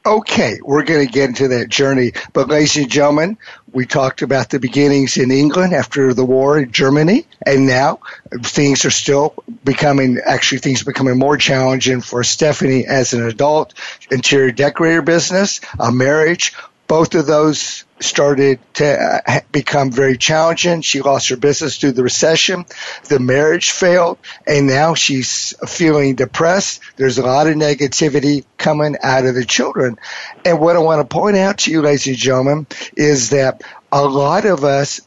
Okay, 0.04 0.58
we're 0.64 0.82
going 0.82 1.06
to 1.06 1.12
get 1.12 1.28
into 1.28 1.48
that 1.48 1.68
journey. 1.68 2.12
But 2.32 2.48
ladies 2.48 2.76
and 2.76 2.90
gentlemen, 2.90 3.38
we 3.70 3.86
talked 3.86 4.22
about 4.22 4.50
the 4.50 4.58
beginnings 4.58 5.16
in 5.16 5.30
England 5.30 5.74
after 5.74 6.12
the 6.12 6.24
war 6.24 6.58
in 6.58 6.72
Germany, 6.72 7.24
and 7.46 7.68
now 7.68 8.00
things 8.42 8.84
are 8.84 8.90
still 8.90 9.34
becoming, 9.62 10.18
actually 10.24 10.58
things 10.58 10.82
are 10.82 10.86
becoming 10.86 11.18
more 11.18 11.36
challenging 11.36 12.00
for 12.00 12.24
Stephanie 12.24 12.84
as 12.84 13.12
an 13.12 13.24
adult, 13.24 13.74
interior 14.10 14.50
decorator 14.50 15.02
business, 15.02 15.60
a 15.78 15.92
marriage, 15.92 16.52
both 16.88 17.14
of 17.14 17.26
those 17.26 17.84
started 18.02 18.58
to 18.74 19.22
uh, 19.26 19.40
become 19.50 19.90
very 19.90 20.16
challenging. 20.16 20.80
She 20.80 21.00
lost 21.00 21.28
her 21.28 21.36
business 21.36 21.78
through 21.78 21.92
the 21.92 22.02
recession. 22.02 22.64
The 23.08 23.18
marriage 23.18 23.70
failed, 23.70 24.18
and 24.46 24.66
now 24.66 24.94
she's 24.94 25.54
feeling 25.66 26.14
depressed. 26.14 26.80
There's 26.96 27.18
a 27.18 27.22
lot 27.22 27.46
of 27.46 27.54
negativity 27.54 28.44
coming 28.58 28.96
out 29.02 29.26
of 29.26 29.34
the 29.34 29.44
children. 29.44 29.98
And 30.44 30.60
what 30.60 30.76
I 30.76 30.80
want 30.80 31.08
to 31.08 31.12
point 31.12 31.36
out 31.36 31.58
to 31.58 31.70
you, 31.70 31.82
ladies 31.82 32.06
and 32.06 32.16
gentlemen, 32.16 32.66
is 32.96 33.30
that 33.30 33.62
a 33.90 34.04
lot 34.04 34.44
of 34.44 34.64
us 34.64 35.00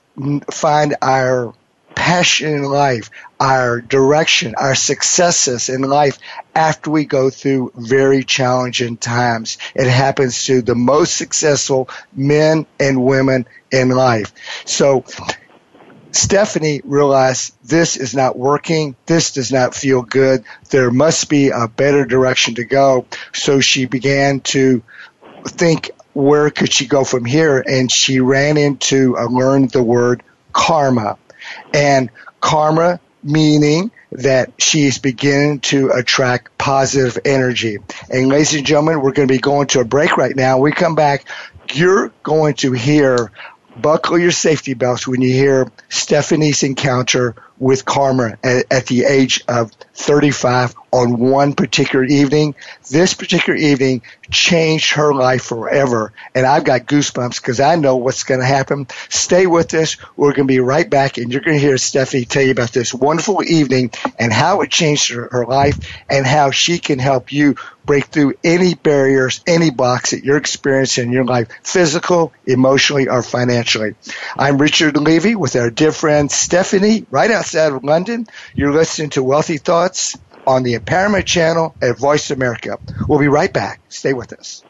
find 0.52 0.96
our 1.02 1.54
passion 1.96 2.54
in 2.54 2.64
life, 2.64 3.10
our 3.40 3.82
direction, 3.82 4.56
our 4.58 4.76
successes 4.76 5.70
in 5.70 5.82
life 5.82 6.20
after 6.54 6.90
we 6.90 7.06
go 7.06 7.30
through 7.30 7.72
very 7.76 8.24
challenging 8.24 8.98
times. 8.98 9.58
It 9.76 9.90
happens 9.90 10.46
to 10.46 10.62
the 10.62 10.76
most 10.76 11.16
successful 11.16 11.90
men 12.14 12.66
and 12.80 13.04
women 13.04 13.46
in 13.72 13.90
life. 13.90 14.34
So, 14.66 15.04
Stephanie 16.12 16.80
realized 16.86 17.54
this 17.62 17.98
is 17.98 18.16
not 18.16 18.38
working. 18.38 18.96
This 19.06 19.34
does 19.34 19.52
not 19.52 19.76
feel 19.76 20.02
good. 20.02 20.46
There 20.70 20.90
must 20.90 21.28
be 21.28 21.50
a 21.50 21.68
better 21.68 22.06
direction 22.06 22.56
to 22.56 22.64
go. 22.64 23.06
So 23.34 23.60
she 23.60 23.84
began 23.84 24.40
to 24.56 24.82
think, 25.46 25.92
where 26.14 26.50
could 26.52 26.72
she 26.72 26.88
go 26.88 27.04
from 27.04 27.26
here? 27.26 27.60
And 27.60 27.92
she 27.92 28.22
ran 28.22 28.56
into, 28.56 29.18
uh, 29.18 29.26
learned 29.26 29.72
the 29.72 29.84
word 29.84 30.24
karma. 30.54 31.18
And 31.74 32.10
karma 32.40 33.02
meaning 33.26 33.92
that 34.12 34.52
she's 34.60 35.00
beginning 35.00 35.60
to 35.60 35.90
attract 35.90 36.58
positive 36.58 37.18
energy. 37.26 37.80
And 38.10 38.30
ladies 38.30 38.54
and 38.54 38.66
gentlemen, 38.66 39.02
we're 39.02 39.14
going 39.14 39.28
to 39.28 39.34
be 39.34 39.40
going 39.40 39.68
to 39.68 39.80
a 39.80 39.86
break 39.86 40.16
right 40.16 40.36
now. 40.36 40.60
we 40.60 40.72
come 40.72 40.96
back, 40.96 41.26
you're 41.74 42.14
going 42.24 42.54
to 42.56 42.72
hear 42.72 43.32
buckle 43.76 44.18
your 44.18 44.32
safety 44.32 44.74
belts 44.74 45.08
when 45.08 45.22
you 45.22 45.34
hear 45.34 45.70
Stephanie's 45.90 46.64
encounter 46.64 47.36
with 47.58 47.86
karma 47.86 48.38
at, 48.44 48.66
at, 48.72 48.86
the 48.88 49.06
age 49.06 49.44
of 49.48 49.72
35 49.94 50.76
on 50.92 51.18
one 51.18 51.54
particular 51.54 52.04
evening. 52.04 52.56
This 52.90 53.14
particular 53.14 53.58
evening 53.58 54.02
changed 54.30 54.94
her 54.94 55.14
life 55.14 55.44
forever. 55.44 56.12
And 56.34 56.46
I've 56.46 56.64
got 56.64 56.82
goosebumps 56.82 57.42
because 57.42 57.60
I 57.60 57.76
know 57.76 57.96
what's 57.98 58.24
going 58.24 58.42
to 58.42 58.46
happen. 58.46 58.88
Stay 59.10 59.48
with 59.48 59.74
us. 59.74 59.98
We're 60.16 60.34
going 60.34 60.48
to 60.48 60.54
be 60.54 60.60
right 60.60 60.90
back 60.90 61.18
and 61.18 61.32
you're 61.32 61.42
going 61.42 61.58
to 61.58 61.66
hear 61.66 61.78
Stephanie 61.78 62.26
tell 62.26 62.44
you 62.44 62.52
about 62.52 62.72
this 62.72 62.94
wonderful 62.94 63.44
evening 63.44 63.92
and 64.20 64.34
how 64.34 64.62
it 64.62 64.70
changed 64.70 65.12
her, 65.12 65.30
her 65.32 65.46
life 65.46 65.80
and 66.10 66.26
how 66.26 66.52
she 66.52 66.80
can 66.80 67.00
help 67.00 67.32
you 67.32 67.56
break 67.86 68.06
through 68.06 68.34
any 68.44 68.74
barriers, 68.74 69.42
any 69.46 69.70
blocks 69.70 70.12
that 70.12 70.24
you're 70.24 70.38
experiencing 70.38 71.08
in 71.08 71.14
your 71.14 71.24
life, 71.24 71.50
physical, 71.62 72.34
emotionally, 72.48 73.08
or 73.08 73.22
financially. 73.22 73.94
I'm 74.36 74.58
Richard 74.58 74.98
Levy 74.98 75.36
with 75.36 75.56
our 75.56 75.70
dear 75.70 75.92
friend 75.92 76.32
Stephanie 76.32 77.06
right 77.12 77.30
outside 77.30 77.45
of 77.54 77.84
London. 77.84 78.26
You're 78.56 78.74
listening 78.74 79.12
to 79.12 79.22
Wealthy 79.22 79.58
Thoughts 79.58 80.18
on 80.48 80.64
the 80.64 80.74
Empowerment 80.78 81.26
Channel 81.26 81.76
at 81.82 81.98
Voice 81.98 82.32
America. 82.32 82.80
We'll 83.08 83.20
be 83.20 83.28
right 83.28 83.52
back. 83.52 83.82
Stay 83.90 84.14
with 84.14 84.34
us. 84.34 84.64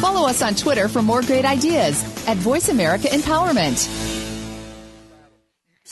Follow 0.00 0.28
us 0.28 0.42
on 0.42 0.54
Twitter 0.54 0.88
for 0.88 1.00
more 1.00 1.22
great 1.22 1.44
ideas 1.44 2.02
at 2.26 2.36
Voice 2.36 2.68
America 2.68 3.08
Empowerment. 3.08 4.01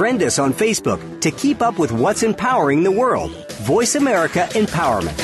Friend 0.00 0.22
us 0.22 0.38
on 0.38 0.54
Facebook 0.54 1.20
to 1.20 1.30
keep 1.30 1.60
up 1.60 1.78
with 1.78 1.92
what's 1.92 2.22
empowering 2.22 2.82
the 2.82 2.90
world. 2.90 3.32
Voice 3.56 3.96
America 3.96 4.48
Empowerment. 4.52 5.14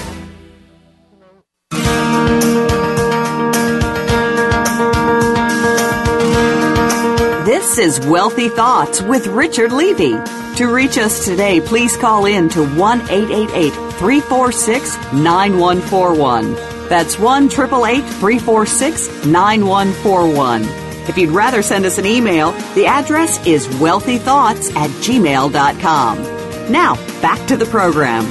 This 7.46 7.78
is 7.78 8.00
Wealthy 8.00 8.50
Thoughts 8.50 9.00
with 9.00 9.26
Richard 9.28 9.72
Levy. 9.72 10.12
To 10.56 10.66
reach 10.66 10.98
us 10.98 11.24
today, 11.24 11.62
please 11.62 11.96
call 11.96 12.26
in 12.26 12.50
to 12.50 12.66
1 12.76 13.00
888 13.00 13.72
346 13.94 14.94
9141. 15.14 16.52
That's 16.90 17.18
1 17.18 17.48
346 17.48 19.24
9141. 19.24 20.85
If 21.08 21.16
you'd 21.16 21.30
rather 21.30 21.62
send 21.62 21.86
us 21.86 21.98
an 21.98 22.06
email, 22.06 22.52
the 22.74 22.86
address 22.86 23.44
is 23.46 23.68
wealthythoughts 23.68 24.74
at 24.74 24.90
gmail.com. 24.90 26.72
Now, 26.72 26.96
back 27.22 27.46
to 27.46 27.56
the 27.56 27.66
program. 27.66 28.24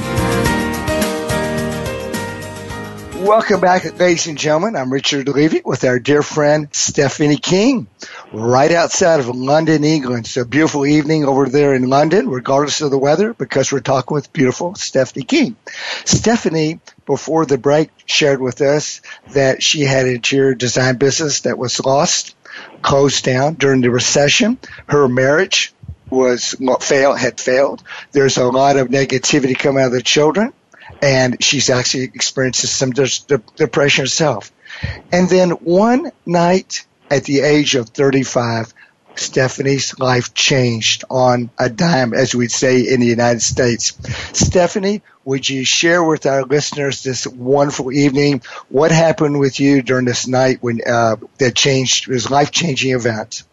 Welcome 3.25 3.59
back, 3.59 3.97
ladies 3.97 4.27
and 4.27 4.37
gentlemen. 4.37 4.75
I'm 4.75 4.93
Richard 4.93 5.27
Levy 5.27 5.61
with 5.65 5.83
our 5.83 5.97
dear 5.97 6.21
friend 6.21 6.67
Stephanie 6.73 7.37
King, 7.37 7.87
right 8.31 8.71
outside 8.71 9.19
of 9.19 9.29
London, 9.29 9.83
England. 9.83 10.25
It's 10.27 10.37
a 10.37 10.45
beautiful 10.45 10.85
evening 10.85 11.25
over 11.25 11.49
there 11.49 11.73
in 11.73 11.89
London, 11.89 12.29
regardless 12.29 12.81
of 12.81 12.91
the 12.91 12.99
weather, 12.99 13.33
because 13.33 13.71
we're 13.71 13.79
talking 13.79 14.13
with 14.13 14.31
beautiful 14.31 14.75
Stephanie 14.75 15.25
King. 15.25 15.55
Stephanie, 16.03 16.81
before 17.07 17.47
the 17.47 17.57
break, 17.57 17.89
shared 18.05 18.41
with 18.41 18.61
us 18.61 19.01
that 19.31 19.63
she 19.63 19.81
had 19.81 20.05
an 20.05 20.15
interior 20.15 20.53
design 20.53 20.97
business 20.97 21.41
that 21.41 21.57
was 21.57 21.83
lost, 21.83 22.34
closed 22.81 23.23
down 23.25 23.55
during 23.55 23.81
the 23.81 23.91
recession. 23.91 24.57
Her 24.87 25.07
marriage 25.07 25.73
was 26.09 26.55
failed, 26.81 27.19
had 27.19 27.39
failed. 27.39 27.83
There's 28.11 28.37
a 28.37 28.45
lot 28.45 28.77
of 28.77 28.89
negativity 28.89 29.57
coming 29.57 29.83
out 29.83 29.87
of 29.87 29.93
the 29.93 30.01
children 30.01 30.53
and 31.01 31.43
she's 31.43 31.69
actually 31.69 32.03
experiencing 32.03 32.69
some 32.69 32.91
depression 33.55 34.03
herself. 34.03 34.51
And 35.11 35.29
then 35.29 35.51
one 35.51 36.11
night 36.25 36.85
at 37.09 37.23
the 37.23 37.41
age 37.41 37.75
of 37.75 37.89
35, 37.89 38.73
Stephanie's 39.17 39.97
life 39.99 40.33
changed 40.33 41.03
on 41.09 41.49
a 41.57 41.69
dime, 41.69 42.13
as 42.13 42.35
we'd 42.35 42.51
say 42.51 42.81
in 42.81 42.99
the 42.99 43.07
United 43.07 43.41
States. 43.41 43.97
Stephanie, 44.37 45.01
would 45.23 45.49
you 45.49 45.65
share 45.65 46.03
with 46.03 46.25
our 46.25 46.43
listeners 46.43 47.03
this 47.03 47.25
wonderful 47.25 47.91
evening? 47.91 48.41
What 48.69 48.91
happened 48.91 49.39
with 49.39 49.59
you 49.59 49.81
during 49.81 50.05
this 50.05 50.27
night 50.27 50.59
when 50.61 50.81
uh, 50.87 51.17
that 51.39 51.55
changed 51.55 52.07
was 52.07 52.29
life 52.29 52.51
changing 52.51 52.91
event? 52.91 53.43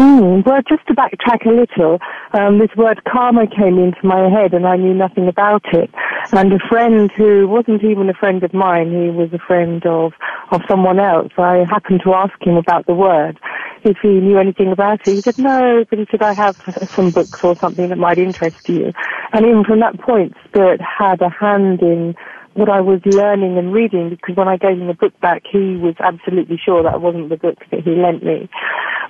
Mm, 0.00 0.46
well, 0.46 0.62
just 0.66 0.86
to 0.86 0.94
backtrack 0.94 1.44
a 1.44 1.50
little, 1.50 1.98
um, 2.32 2.58
this 2.58 2.74
word 2.74 3.02
karma 3.04 3.46
came 3.46 3.78
into 3.78 3.98
my 4.02 4.30
head 4.30 4.54
and 4.54 4.66
I 4.66 4.76
knew 4.76 4.94
nothing 4.94 5.28
about 5.28 5.62
it. 5.74 5.90
And 6.32 6.50
a 6.54 6.58
friend 6.70 7.10
who 7.18 7.46
wasn't 7.46 7.84
even 7.84 8.08
a 8.08 8.14
friend 8.14 8.42
of 8.42 8.54
mine, 8.54 8.90
he 8.90 9.10
was 9.10 9.30
a 9.34 9.38
friend 9.38 9.84
of, 9.84 10.14
of 10.52 10.62
someone 10.66 10.98
else, 10.98 11.32
I 11.36 11.66
happened 11.68 12.00
to 12.04 12.14
ask 12.14 12.32
him 12.40 12.56
about 12.56 12.86
the 12.86 12.94
word, 12.94 13.38
if 13.84 13.96
he 14.02 14.08
knew 14.08 14.38
anything 14.38 14.72
about 14.72 15.00
it. 15.06 15.14
He 15.16 15.22
said, 15.24 15.38
no, 15.38 15.84
but 15.88 15.98
he 15.98 16.06
said, 16.10 16.22
I 16.22 16.34
have 16.34 16.56
some 16.96 17.10
books 17.10 17.38
or 17.42 17.56
something 17.60 17.88
that 17.88 17.98
might 17.98 18.18
interest 18.18 18.56
you. 18.66 18.92
And 19.32 19.46
even 19.46 19.64
from 19.64 19.80
that 19.80 19.98
point, 20.00 20.34
Spirit 20.48 20.80
had 20.80 21.20
a 21.22 21.30
hand 21.30 21.80
in 21.82 22.14
what 22.54 22.68
I 22.68 22.80
was 22.80 23.00
learning 23.04 23.58
and 23.58 23.72
reading 23.72 24.10
because 24.10 24.36
when 24.36 24.48
I 24.48 24.56
gave 24.56 24.78
him 24.78 24.88
the 24.88 24.94
book 24.94 25.18
back, 25.20 25.42
he 25.50 25.76
was 25.76 25.94
absolutely 26.00 26.58
sure 26.62 26.82
that 26.82 27.00
wasn't 27.00 27.28
the 27.28 27.36
book 27.36 27.58
that 27.70 27.80
he 27.84 27.90
lent 27.92 28.24
me. 28.24 28.48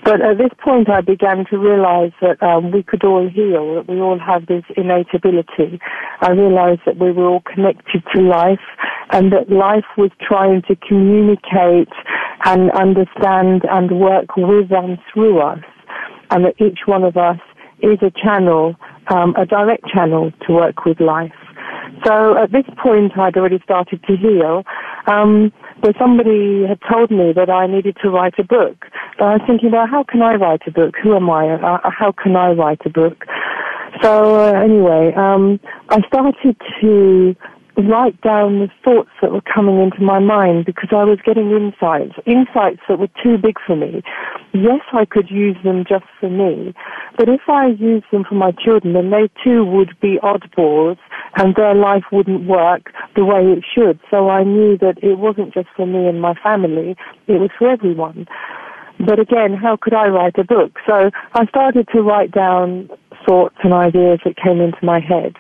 But 0.05 0.23
at 0.23 0.39
this 0.39 0.51
point, 0.63 0.89
I 0.89 1.01
began 1.01 1.45
to 1.51 1.59
realize 1.59 2.13
that 2.21 2.43
um, 2.43 2.71
we 2.71 2.83
could 2.83 3.05
all 3.05 3.29
heal, 3.29 3.75
that 3.77 3.89
we 3.89 4.01
all 4.01 4.19
have 4.19 4.47
this 4.47 4.65
innate 4.77 5.13
ability. 5.15 5.79
I 6.21 6.31
realized 6.31 6.83
that 6.87 6.99
we 6.99 7.13
were 7.13 7.27
all 7.27 7.43
connected 7.43 8.03
to 8.15 8.23
life 8.23 8.65
and 9.11 9.33
that 9.33 9.51
life 9.51 9.85
was 9.99 10.11
trying 10.21 10.63
to 10.69 10.77
communicate 10.77 11.93
and 12.45 12.71
understand 12.73 13.63
and 13.71 14.01
work 14.01 14.37
with 14.37 14.71
and 14.71 14.99
through 15.13 15.41
us 15.41 15.61
and 16.31 16.45
that 16.45 16.55
each 16.61 16.81
one 16.87 17.05
of 17.05 17.17
us 17.17 17.39
is 17.83 17.99
a 18.03 18.11
channel, 18.11 18.75
um, 19.09 19.35
a 19.37 19.45
direct 19.45 19.87
channel 19.93 20.33
to 20.47 20.53
work 20.53 20.85
with 20.85 21.01
life. 21.01 21.33
So 22.05 22.37
at 22.39 22.53
this 22.53 22.65
point, 22.83 23.17
I'd 23.17 23.37
already 23.37 23.61
started 23.65 24.03
to 24.05 24.17
heal. 24.17 24.65
Um, 25.07 25.53
but 25.83 25.97
somebody 25.99 26.67
had 26.69 26.79
told 26.91 27.11
me 27.11 27.33
that 27.35 27.49
I 27.49 27.67
needed 27.67 27.97
to 28.03 28.11
write 28.11 28.39
a 28.39 28.45
book. 28.45 28.87
But 29.19 29.25
I 29.25 29.33
was 29.37 29.43
thinking, 29.47 29.71
well, 29.73 29.87
how 29.87 30.05
can 30.05 30.23
I 30.23 30.35
write 30.35 30.63
a 30.67 30.71
book? 30.71 30.95
Who 31.03 31.17
am 31.17 31.31
I? 31.31 31.49
Uh, 31.49 31.79
uh 31.85 31.91
how 31.91 32.13
can 32.13 32.37
I 32.37 32.53
write 32.53 32.81
a 32.85 32.91
book? 32.91 33.25
So 34.03 34.37
uh, 34.37 34.53
anyway, 34.53 35.13
um, 35.17 35.61
I 35.89 36.01
started 36.07 36.57
to 36.81 37.37
write 37.77 38.21
down 38.21 38.61
the 38.61 38.69
thoughts 38.85 39.11
that 39.23 39.33
were 39.33 39.43
coming 39.43 39.81
into 39.81 40.03
my 40.03 40.19
mind 40.19 40.65
because 40.65 40.91
I 40.93 41.05
was 41.05 41.19
getting 41.25 41.51
insights, 41.51 42.15
insights 42.27 42.81
that 42.89 42.99
were 42.99 43.11
too 43.23 43.39
big 43.39 43.57
for 43.67 43.77
me. 43.77 44.03
Yes, 44.53 44.81
I 44.93 45.05
could 45.05 45.31
use 45.31 45.57
them 45.63 45.85
just 45.89 46.05
for 46.19 46.29
me, 46.29 46.75
but 47.17 47.29
if 47.29 47.43
I 47.49 47.69
used 47.69 48.07
them 48.13 48.25
for 48.29 48.35
my 48.35 48.53
children, 48.53 48.95
then 48.95 49.11
they 49.11 49.29
too 49.43 49.65
would 49.65 49.99
be 50.01 50.19
oddballs 50.23 50.99
and 51.37 51.55
their 51.55 51.75
life 51.75 52.05
wouldn't 52.11 52.47
work 52.47 52.93
the 53.15 53.25
way 53.25 53.43
it 53.43 53.65
should. 53.75 54.01
So 54.11 54.29
I 54.29 54.43
knew 54.45 54.77
that 54.79 54.99
it 55.03 55.19
wasn't 55.19 55.55
just 55.55 55.69
for 55.77 55.87
me 55.87 56.07
and 56.07 56.21
my 56.21 56.35
family, 56.43 56.97
it 57.29 57.41
was 57.41 57.51
for 57.59 57.71
everyone. 57.71 58.27
But 58.99 59.19
again, 59.19 59.55
how 59.55 59.79
could 59.81 59.95
I 59.95 60.09
write 60.09 60.39
a 60.39 60.45
book? 60.45 60.79
So 60.87 61.11
I 61.33 61.47
started 61.47 61.89
to 61.95 62.03
write 62.03 62.33
down 62.33 62.91
thoughts 63.27 63.57
and 63.63 63.73
ideas 63.73 64.21
that 64.25 64.37
came 64.37 64.61
into 64.61 64.79
my 64.83 65.01
head. 65.01 65.37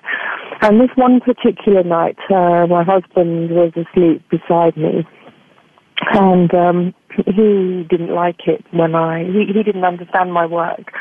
And 0.62 0.80
this 0.80 0.90
one 0.94 1.20
particular 1.20 1.82
night, 1.82 2.18
uh, 2.30 2.66
my 2.66 2.84
husband 2.84 3.50
was 3.50 3.72
asleep 3.76 4.22
beside 4.28 4.76
me, 4.76 5.06
and 6.12 6.52
um, 6.54 6.94
he 7.26 7.86
didn't 7.88 8.14
like 8.14 8.46
it 8.46 8.64
when 8.72 8.94
I 8.94 9.24
he, 9.24 9.46
he 9.54 9.62
didn't 9.62 9.84
understand 9.84 10.32
my 10.32 10.46
work. 10.46 10.92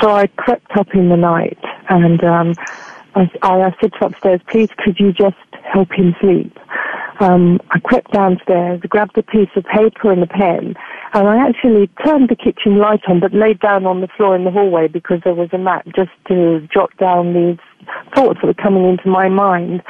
So 0.00 0.10
I 0.10 0.26
crept 0.28 0.76
up 0.76 0.88
in 0.94 1.08
the 1.08 1.16
night 1.16 1.58
and 1.88 2.22
um, 2.24 2.54
I, 3.14 3.28
I 3.42 3.74
said 3.80 3.92
to 4.00 4.06
upstairs, 4.06 4.40
please 4.48 4.68
could 4.78 4.98
you 4.98 5.12
just 5.12 5.36
help 5.64 5.92
him 5.92 6.14
sleep? 6.20 6.56
Um, 7.20 7.60
I 7.70 7.80
crept 7.80 8.12
downstairs, 8.12 8.80
grabbed 8.88 9.18
a 9.18 9.22
piece 9.22 9.50
of 9.56 9.64
paper 9.64 10.10
and 10.10 10.22
a 10.22 10.26
pen, 10.26 10.74
and 11.12 11.28
I 11.28 11.48
actually 11.48 11.88
turned 12.04 12.28
the 12.28 12.36
kitchen 12.36 12.78
light 12.78 13.00
on, 13.08 13.20
but 13.20 13.34
laid 13.34 13.60
down 13.60 13.84
on 13.86 14.00
the 14.00 14.08
floor 14.16 14.36
in 14.36 14.44
the 14.44 14.50
hallway 14.50 14.86
because 14.86 15.20
there 15.24 15.34
was 15.34 15.48
a 15.52 15.58
mat 15.58 15.84
just 15.96 16.10
to 16.28 16.66
jot 16.72 16.90
down 16.98 17.34
these 17.34 17.58
thoughts 18.14 18.38
that 18.40 18.46
were 18.46 18.54
coming 18.54 18.88
into 18.88 19.08
my 19.08 19.28
mind. 19.28 19.82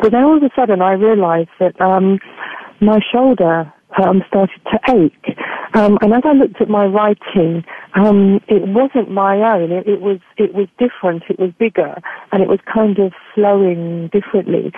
But 0.00 0.12
then 0.12 0.22
all 0.22 0.36
of 0.36 0.42
a 0.42 0.50
sudden 0.54 0.80
I 0.80 0.92
realized 0.92 1.50
that 1.58 1.80
um, 1.80 2.18
my 2.80 3.00
shoulder 3.12 3.72
um, 4.00 4.22
started 4.28 4.60
to 4.70 4.78
ache. 4.88 5.36
Um, 5.74 5.98
and 6.02 6.12
as 6.14 6.22
I 6.24 6.32
looked 6.32 6.60
at 6.60 6.68
my 6.68 6.84
writing, 6.86 7.64
um, 7.94 8.40
it 8.48 8.62
wasn't 8.66 9.10
my 9.10 9.36
own. 9.36 9.72
It, 9.72 9.86
it 9.86 10.00
was 10.00 10.18
it 10.36 10.54
was 10.54 10.68
different. 10.78 11.24
It 11.28 11.38
was 11.38 11.52
bigger, 11.58 11.94
and 12.32 12.42
it 12.42 12.48
was 12.48 12.58
kind 12.72 12.98
of 12.98 13.12
flowing 13.34 14.08
differently. 14.12 14.72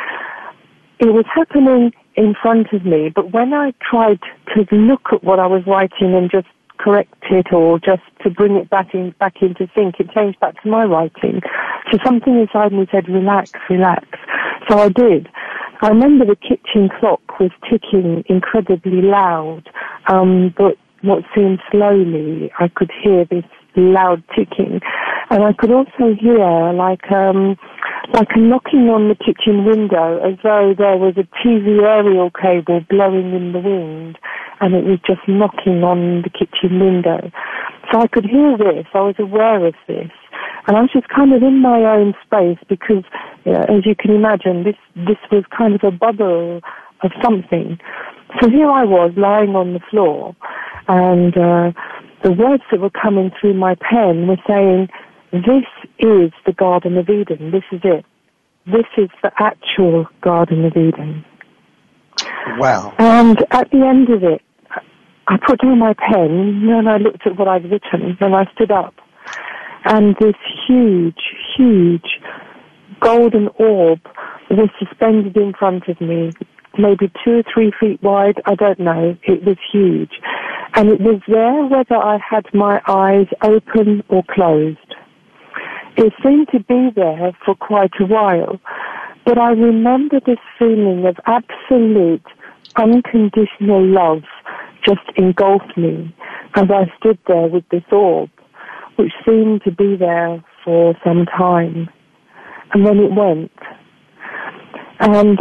It 1.01 1.13
was 1.13 1.25
happening 1.35 1.93
in 2.15 2.35
front 2.41 2.73
of 2.73 2.85
me, 2.85 3.11
but 3.15 3.33
when 3.33 3.55
I 3.55 3.73
tried 3.89 4.21
to 4.55 4.77
look 4.77 5.03
at 5.13 5.25
what 5.25 5.39
I 5.39 5.47
was 5.47 5.63
writing 5.67 6.15
and 6.15 6.31
just 6.31 6.47
correct 6.79 7.15
it 7.31 7.53
or 7.53 7.79
just 7.79 8.03
to 8.23 8.31
bring 8.31 8.57
it 8.57 8.69
back 8.69 8.95
in 8.95 9.15
back 9.19 9.37
into 9.41 9.69
sync, 9.75 9.97
it 10.01 10.11
changed 10.11 10.41
back 10.41 10.61
to 10.63 10.69
my 10.69 10.85
writing. 10.85 11.41
So 11.91 11.99
something 12.05 12.39
inside 12.39 12.73
me 12.73 12.87
said, 12.91 13.09
"Relax, 13.09 13.53
relax." 13.71 14.07
So 14.69 14.79
I 14.79 14.89
did. 14.89 15.29
I 15.81 15.89
remember 15.89 16.25
the 16.25 16.37
kitchen 16.37 16.89
clock 17.01 17.41
was 17.41 17.51
ticking 17.69 18.25
incredibly 18.29 19.03
loud, 19.03 19.69
um, 20.09 20.55
but 20.57 20.77
what 21.03 21.25
seemed 21.35 21.61
slowly, 21.71 22.53
I 22.59 22.69
could 22.69 22.91
hear 23.03 23.25
this 23.25 23.45
loud 23.75 24.23
ticking, 24.37 24.81
and 25.33 25.43
I 25.43 25.53
could 25.55 25.73
also 25.73 26.15
hear 26.21 26.45
like 26.77 27.11
um, 27.11 27.57
like 28.13 28.29
a 28.37 28.39
knocking 28.39 28.93
on 28.93 29.09
the 29.09 29.17
kitchen 29.17 29.65
window, 29.65 30.21
as 30.21 30.37
though 30.43 30.75
there 30.77 30.99
was 31.01 31.17
a 31.17 31.25
TV 31.41 31.81
aerial 31.81 32.31
cable 32.31 32.85
blowing 32.91 33.33
in 33.33 33.53
the 33.53 33.61
wind, 33.61 34.19
and 34.61 34.75
it 34.75 34.85
was 34.85 35.01
just 35.07 35.25
knocking 35.27 35.83
on 35.83 36.21
the 36.21 36.29
kitchen 36.29 36.79
window. 36.79 37.33
So 37.91 38.01
I 38.01 38.09
could 38.09 38.27
hear 38.27 38.59
this. 38.59 38.85
I 38.93 39.01
was 39.01 39.17
aware 39.19 39.67
of 39.67 39.75
this. 39.89 40.13
And 40.67 40.77
I 40.77 40.81
was 40.83 40.91
just 40.93 41.09
kind 41.09 41.33
of 41.33 41.43
in 41.43 41.61
my 41.61 41.81
own 41.81 42.15
space 42.25 42.59
because, 42.69 43.03
you 43.45 43.53
know, 43.53 43.65
as 43.69 43.85
you 43.85 43.97
can 43.99 44.13
imagine, 44.15 44.63
this, 44.63 44.77
this 44.95 45.19
was 45.33 45.45
kind 45.57 45.75
of 45.75 45.83
a 45.83 45.91
bubble 45.91 46.61
of 47.03 47.11
something. 47.21 47.79
So 48.41 48.49
here 48.49 48.71
I 48.71 48.85
was 48.85 49.13
lying 49.17 49.57
on 49.57 49.73
the 49.75 49.81
floor 49.91 50.37
and, 50.87 51.37
uh, 51.37 51.73
the 52.23 52.31
words 52.31 52.63
that 52.71 52.79
were 52.79 52.91
coming 52.91 53.33
through 53.41 53.55
my 53.55 53.75
pen 53.75 54.29
were 54.29 54.39
saying, 54.47 54.89
this 55.33 55.65
is 55.99 56.33
the 56.47 56.53
Garden 56.53 56.97
of 56.99 57.09
Eden. 57.09 57.51
This 57.51 57.65
is 57.73 57.81
it. 57.85 58.05
This 58.67 58.87
is 58.97 59.11
the 59.23 59.33
actual 59.39 60.07
Garden 60.21 60.65
of 60.65 60.77
Eden. 60.77 61.25
Wow. 62.59 62.95
And 62.99 63.39
at 63.51 63.71
the 63.71 63.87
end 63.87 64.11
of 64.11 64.23
it, 64.23 64.43
I 65.27 65.37
put 65.45 65.61
down 65.61 65.79
my 65.79 65.95
pen 65.95 66.69
and 66.69 66.89
I 66.89 66.99
looked 66.99 67.27
at 67.27 67.39
what 67.39 67.49
I'd 67.49 67.65
written 67.65 68.17
and 68.21 68.35
I 68.35 68.45
stood 68.55 68.71
up 68.71 68.95
and 69.85 70.17
this 70.21 70.35
huge, 70.67 71.21
huge 71.57 72.21
golden 73.01 73.49
orb 73.59 74.01
was 74.51 74.69
suspended 74.79 75.37
in 75.37 75.53
front 75.59 75.89
of 75.89 76.01
me, 76.01 76.31
maybe 76.79 77.11
two 77.25 77.39
or 77.39 77.43
three 77.53 77.73
feet 77.81 78.03
wide, 78.03 78.41
I 78.47 78.55
don't 78.55 78.79
know, 78.79 79.17
it 79.25 79.45
was 79.45 79.57
huge. 79.73 80.13
And 80.75 80.89
it 80.89 81.01
was 81.01 81.21
there 81.29 81.67
whether 81.67 81.97
I 81.97 82.19
had 82.19 82.47
my 82.55 82.81
eyes 82.87 83.27
open 83.43 84.03
or 84.09 84.23
closed. 84.31 84.92
It 85.97 86.13
seemed 86.23 86.49
to 86.53 86.61
be 86.61 86.89
there 86.95 87.33
for 87.45 87.55
quite 87.55 87.93
a 88.01 88.07
while, 88.07 88.59
but 89.27 89.39
I 89.39 89.51
remember 89.51 90.21
this 90.25 90.39
feeling 90.59 91.05
of 91.07 91.17
absolute 91.27 92.25
unconditional 92.77 93.85
love 93.87 94.23
just 94.85 95.01
engulfed 95.17 95.77
me 95.77 96.15
as 96.55 96.65
I 96.71 96.91
stood 96.99 97.19
there 97.27 97.47
with 97.47 97.69
this 97.71 97.85
orb, 97.93 98.31
which 98.97 99.13
seemed 99.27 99.63
to 99.65 99.71
be 99.71 99.97
there 99.97 100.43
for 100.65 100.95
some 101.05 101.27
time. 101.27 101.89
And 102.73 102.87
then 102.87 102.99
it 102.99 103.13
went. 103.13 103.53
And 104.99 105.41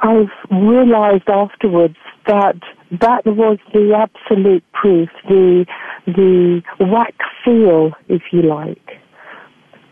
I've 0.00 0.30
realized 0.50 1.28
afterwards 1.28 1.96
that 2.26 2.56
that 3.00 3.24
was 3.24 3.58
the 3.72 3.94
absolute 3.94 4.64
proof, 4.72 5.08
the, 5.28 5.64
the 6.06 6.62
wax 6.80 7.14
seal, 7.44 7.92
if 8.08 8.22
you 8.32 8.42
like, 8.42 8.89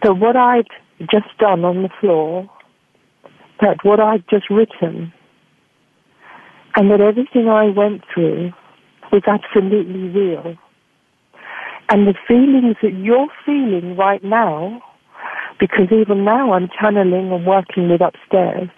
that 0.03 0.15
what 0.15 0.37
I'd 0.37 0.69
just 1.11 1.37
done 1.39 1.65
on 1.65 1.83
the 1.83 1.89
floor, 2.01 2.49
that 3.61 3.79
what 3.83 4.01
I'd 4.01 4.25
just 4.31 4.51
written, 4.51 5.13
and 6.77 6.91
that 6.91 7.01
everything 7.01 7.49
I 7.49 7.65
went 7.65 8.03
through 8.13 8.53
was 9.13 9.23
absolutely 9.27 10.09
real. 10.11 10.55
And 11.91 12.07
the 12.07 12.15
feelings 12.27 12.77
that 12.83 12.93
you're 12.93 13.29
feeling 13.45 13.97
right 13.97 14.23
now, 14.23 14.83
because 15.59 15.87
even 15.91 16.25
now 16.25 16.53
I'm 16.53 16.69
channeling 16.81 17.33
and 17.33 17.47
working 17.47 17.89
with 17.89 18.01
upstairs, 18.01 18.69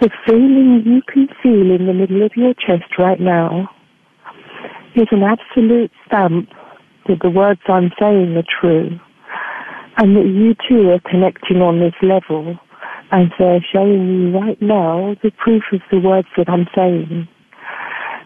the 0.00 0.10
feeling 0.26 0.82
you 0.86 1.02
can 1.12 1.28
feel 1.42 1.70
in 1.70 1.86
the 1.86 1.92
middle 1.92 2.24
of 2.24 2.32
your 2.34 2.54
chest 2.54 2.98
right 2.98 3.20
now 3.20 3.68
is 4.96 5.06
an 5.12 5.22
absolute 5.22 5.92
stamp 6.06 6.48
that 7.06 7.18
the 7.22 7.30
words 7.30 7.60
I'm 7.68 7.90
saying 8.00 8.36
are 8.36 8.44
true 8.60 8.98
and 10.00 10.16
that 10.16 10.24
you 10.24 10.54
too 10.66 10.88
are 10.88 11.10
connecting 11.10 11.58
on 11.60 11.78
this 11.78 11.92
level 12.00 12.58
and 13.12 13.30
they're 13.38 13.64
showing 13.70 14.08
you 14.08 14.38
right 14.38 14.60
now 14.62 15.14
the 15.22 15.30
proof 15.36 15.62
of 15.74 15.80
the 15.90 15.98
words 16.00 16.28
that 16.38 16.48
I'm 16.48 16.66
saying. 16.74 17.28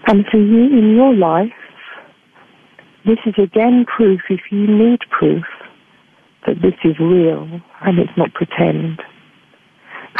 And 0.06 0.24
for 0.30 0.38
you 0.38 0.66
in 0.66 0.94
your 0.94 1.12
life, 1.12 1.50
this 3.04 3.18
is 3.26 3.34
again 3.42 3.86
proof, 3.88 4.20
if 4.30 4.40
you 4.52 4.68
need 4.68 5.00
proof, 5.10 5.42
that 6.46 6.62
this 6.62 6.74
is 6.84 6.94
real 7.00 7.48
and 7.82 7.98
it's 7.98 8.16
not 8.16 8.32
pretend. 8.34 9.02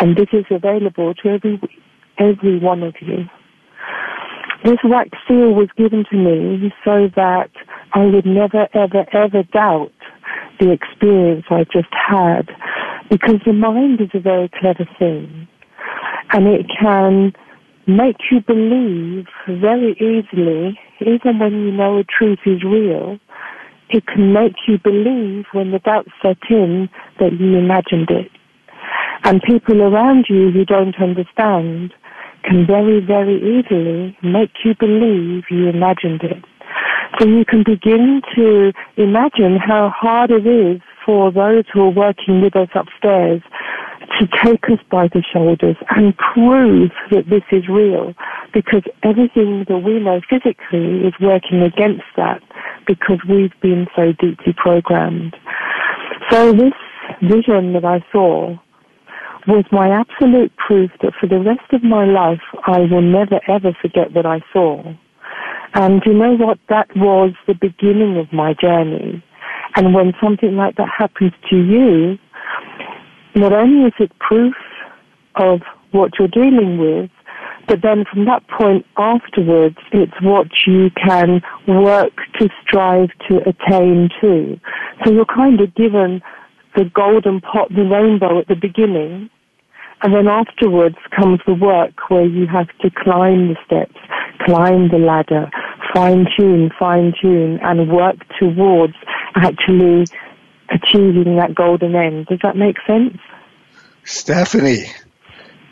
And 0.01 0.17
this 0.17 0.29
is 0.33 0.47
available 0.51 1.14
to 1.14 1.29
every, 1.29 1.61
every 2.19 2.59
one 2.59 2.83
of 2.83 2.95
you. 3.01 3.27
This 4.64 4.79
wax 4.83 5.11
seal 5.29 5.53
was 5.55 5.69
given 5.77 6.05
to 6.11 6.17
me 6.17 6.73
so 6.85 7.09
that 7.14 7.51
I 7.93 8.07
would 8.07 8.27
never, 8.27 8.67
ever, 8.75 9.05
ever 9.12 9.45
doubt 9.53 9.93
the 10.61 10.73
experience 10.73 11.45
I 11.51 11.64
just 11.64 11.93
had 11.93 12.49
because 13.11 13.40
the 13.45 13.53
mind 13.53 14.01
is 14.01 14.11
a 14.14 14.21
very 14.21 14.51
clever 14.61 14.87
thing 14.99 15.49
and 16.33 16.47
it 16.47 16.67
can 16.81 17.33
make 17.87 18.17
you 18.31 18.40
believe 18.40 19.27
very 19.47 19.93
easily, 20.01 20.79
even 21.01 21.38
when 21.38 21.53
you 21.53 21.73
know 21.73 21.99
a 21.99 22.05
truth 22.05 22.38
is 22.47 22.62
real, 22.64 23.19
it 23.90 24.07
can 24.07 24.33
make 24.33 24.55
you 24.67 24.79
believe 24.79 25.45
when 25.53 25.71
the 25.71 25.79
doubts 25.81 26.11
set 26.23 26.38
in 26.51 26.88
that 27.21 27.33
you 27.38 27.57
imagined 27.59 28.11
it. 28.11 28.31
And 29.25 29.43
people 29.43 29.83
around 29.83 30.27
you 30.29 30.51
who 30.51 30.64
don't 30.64 30.97
understand 31.01 31.93
can 32.43 32.67
very, 32.67 33.01
very 33.01 33.37
easily 33.37 34.17
make 34.23 34.51
you 34.64 34.75
believe 34.79 35.45
you 35.51 35.69
imagined 35.69 36.23
it. 36.23 36.43
So 37.18 37.27
you 37.27 37.44
can 37.44 37.62
begin 37.64 38.22
to 38.35 38.72
imagine 38.96 39.57
how 39.57 39.92
hard 39.94 40.31
it 40.31 40.46
is 40.46 40.81
for 41.07 41.31
those 41.31 41.64
who 41.72 41.83
are 41.83 41.90
working 41.90 42.40
with 42.40 42.57
us 42.57 42.68
upstairs 42.74 43.42
to 44.18 44.29
take 44.44 44.64
us 44.64 44.79
by 44.90 45.09
the 45.09 45.22
shoulders 45.33 45.77
and 45.90 46.14
prove 46.16 46.90
that 47.11 47.29
this 47.29 47.42
is 47.53 47.68
real 47.68 48.14
because 48.53 48.83
everything 49.03 49.64
that 49.68 49.79
we 49.79 49.98
know 50.00 50.20
physically 50.29 51.07
is 51.07 51.14
working 51.20 51.62
against 51.62 52.05
that 52.16 52.42
because 52.87 53.18
we've 53.29 53.59
been 53.61 53.87
so 53.96 54.12
deeply 54.20 54.55
programmed. 54.57 55.37
So 56.31 56.53
this 56.53 56.74
vision 57.22 57.72
that 57.74 57.85
I 57.85 58.05
saw 58.12 58.57
was 59.46 59.64
my 59.70 59.90
absolute 59.90 60.53
proof 60.57 60.90
that 61.03 61.12
for 61.20 61.27
the 61.27 61.38
rest 61.38 61.72
of 61.72 61.83
my 61.83 62.05
life 62.05 62.40
I 62.66 62.81
will 62.81 63.03
never 63.03 63.40
ever 63.48 63.77
forget 63.81 64.12
what 64.12 64.27
I 64.27 64.40
saw. 64.53 64.94
And 65.75 66.03
you 66.07 66.15
know 66.15 66.37
what? 66.37 66.59
That 66.69 66.89
was 66.97 67.33
the 67.47 67.55
beginning 67.55 68.17
of 68.17 68.33
my 68.33 68.55
journey. 68.55 69.23
And 69.77 69.93
when 69.93 70.13
something 70.23 70.57
like 70.57 70.77
that 70.77 70.89
happens 70.97 71.33
to 71.51 71.57
you, 71.57 72.19
not 73.35 73.53
only 73.53 73.89
is 73.89 73.93
it 73.99 74.13
proof 74.21 74.55
of 75.35 75.61
what 75.91 76.13
you're 76.19 76.29
dealing 76.29 76.79
with, 76.79 77.11
but 77.67 77.83
then 77.83 78.05
from 78.11 78.27
that 78.27 78.47
point 78.49 78.87
afterwards, 78.97 79.77
it's 79.93 80.13
what 80.21 80.47
you 80.67 80.91
can 80.91 81.41
work 81.67 82.13
to 82.39 82.49
strive 82.63 83.09
to 83.29 83.39
attain 83.39 84.11
to. 84.21 84.61
So 85.05 85.13
you're 85.13 85.25
kind 85.25 85.61
of 85.61 85.75
given 85.75 86.23
the 86.77 86.85
golden 86.85 87.41
pot, 87.41 87.69
the 87.71 87.83
rainbow 87.83 88.39
at 88.39 88.49
the 88.49 88.55
beginning, 88.55 89.31
and 90.03 90.15
then 90.15 90.29
afterwards 90.29 90.97
comes 91.19 91.41
the 91.47 91.55
work 91.55 92.11
where 92.11 92.27
you 92.27 92.47
have 92.47 92.69
to 92.83 92.91
climb 92.91 93.49
the 93.49 93.57
steps, 93.65 93.97
climb 94.40 94.88
the 94.88 94.99
ladder, 94.99 95.51
fine 95.94 96.27
tune, 96.37 96.70
fine 96.79 97.12
tune, 97.20 97.59
and 97.62 97.90
work 97.90 98.16
towards 98.38 98.94
actually 99.37 100.07
achieving 100.70 101.37
that 101.37 101.55
golden 101.55 101.94
end. 101.94 102.27
Does 102.27 102.40
that 102.42 102.57
make 102.57 102.77
sense? 102.87 103.18
Stephanie, 104.05 104.87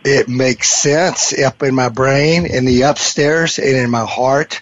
it 0.04 0.28
makes 0.28 0.70
sense 0.70 1.38
up 1.38 1.62
in 1.62 1.74
my 1.74 1.88
brain, 1.88 2.46
in 2.46 2.64
the 2.64 2.82
upstairs, 2.82 3.58
and 3.58 3.76
in 3.76 3.90
my 3.90 4.04
heart. 4.04 4.60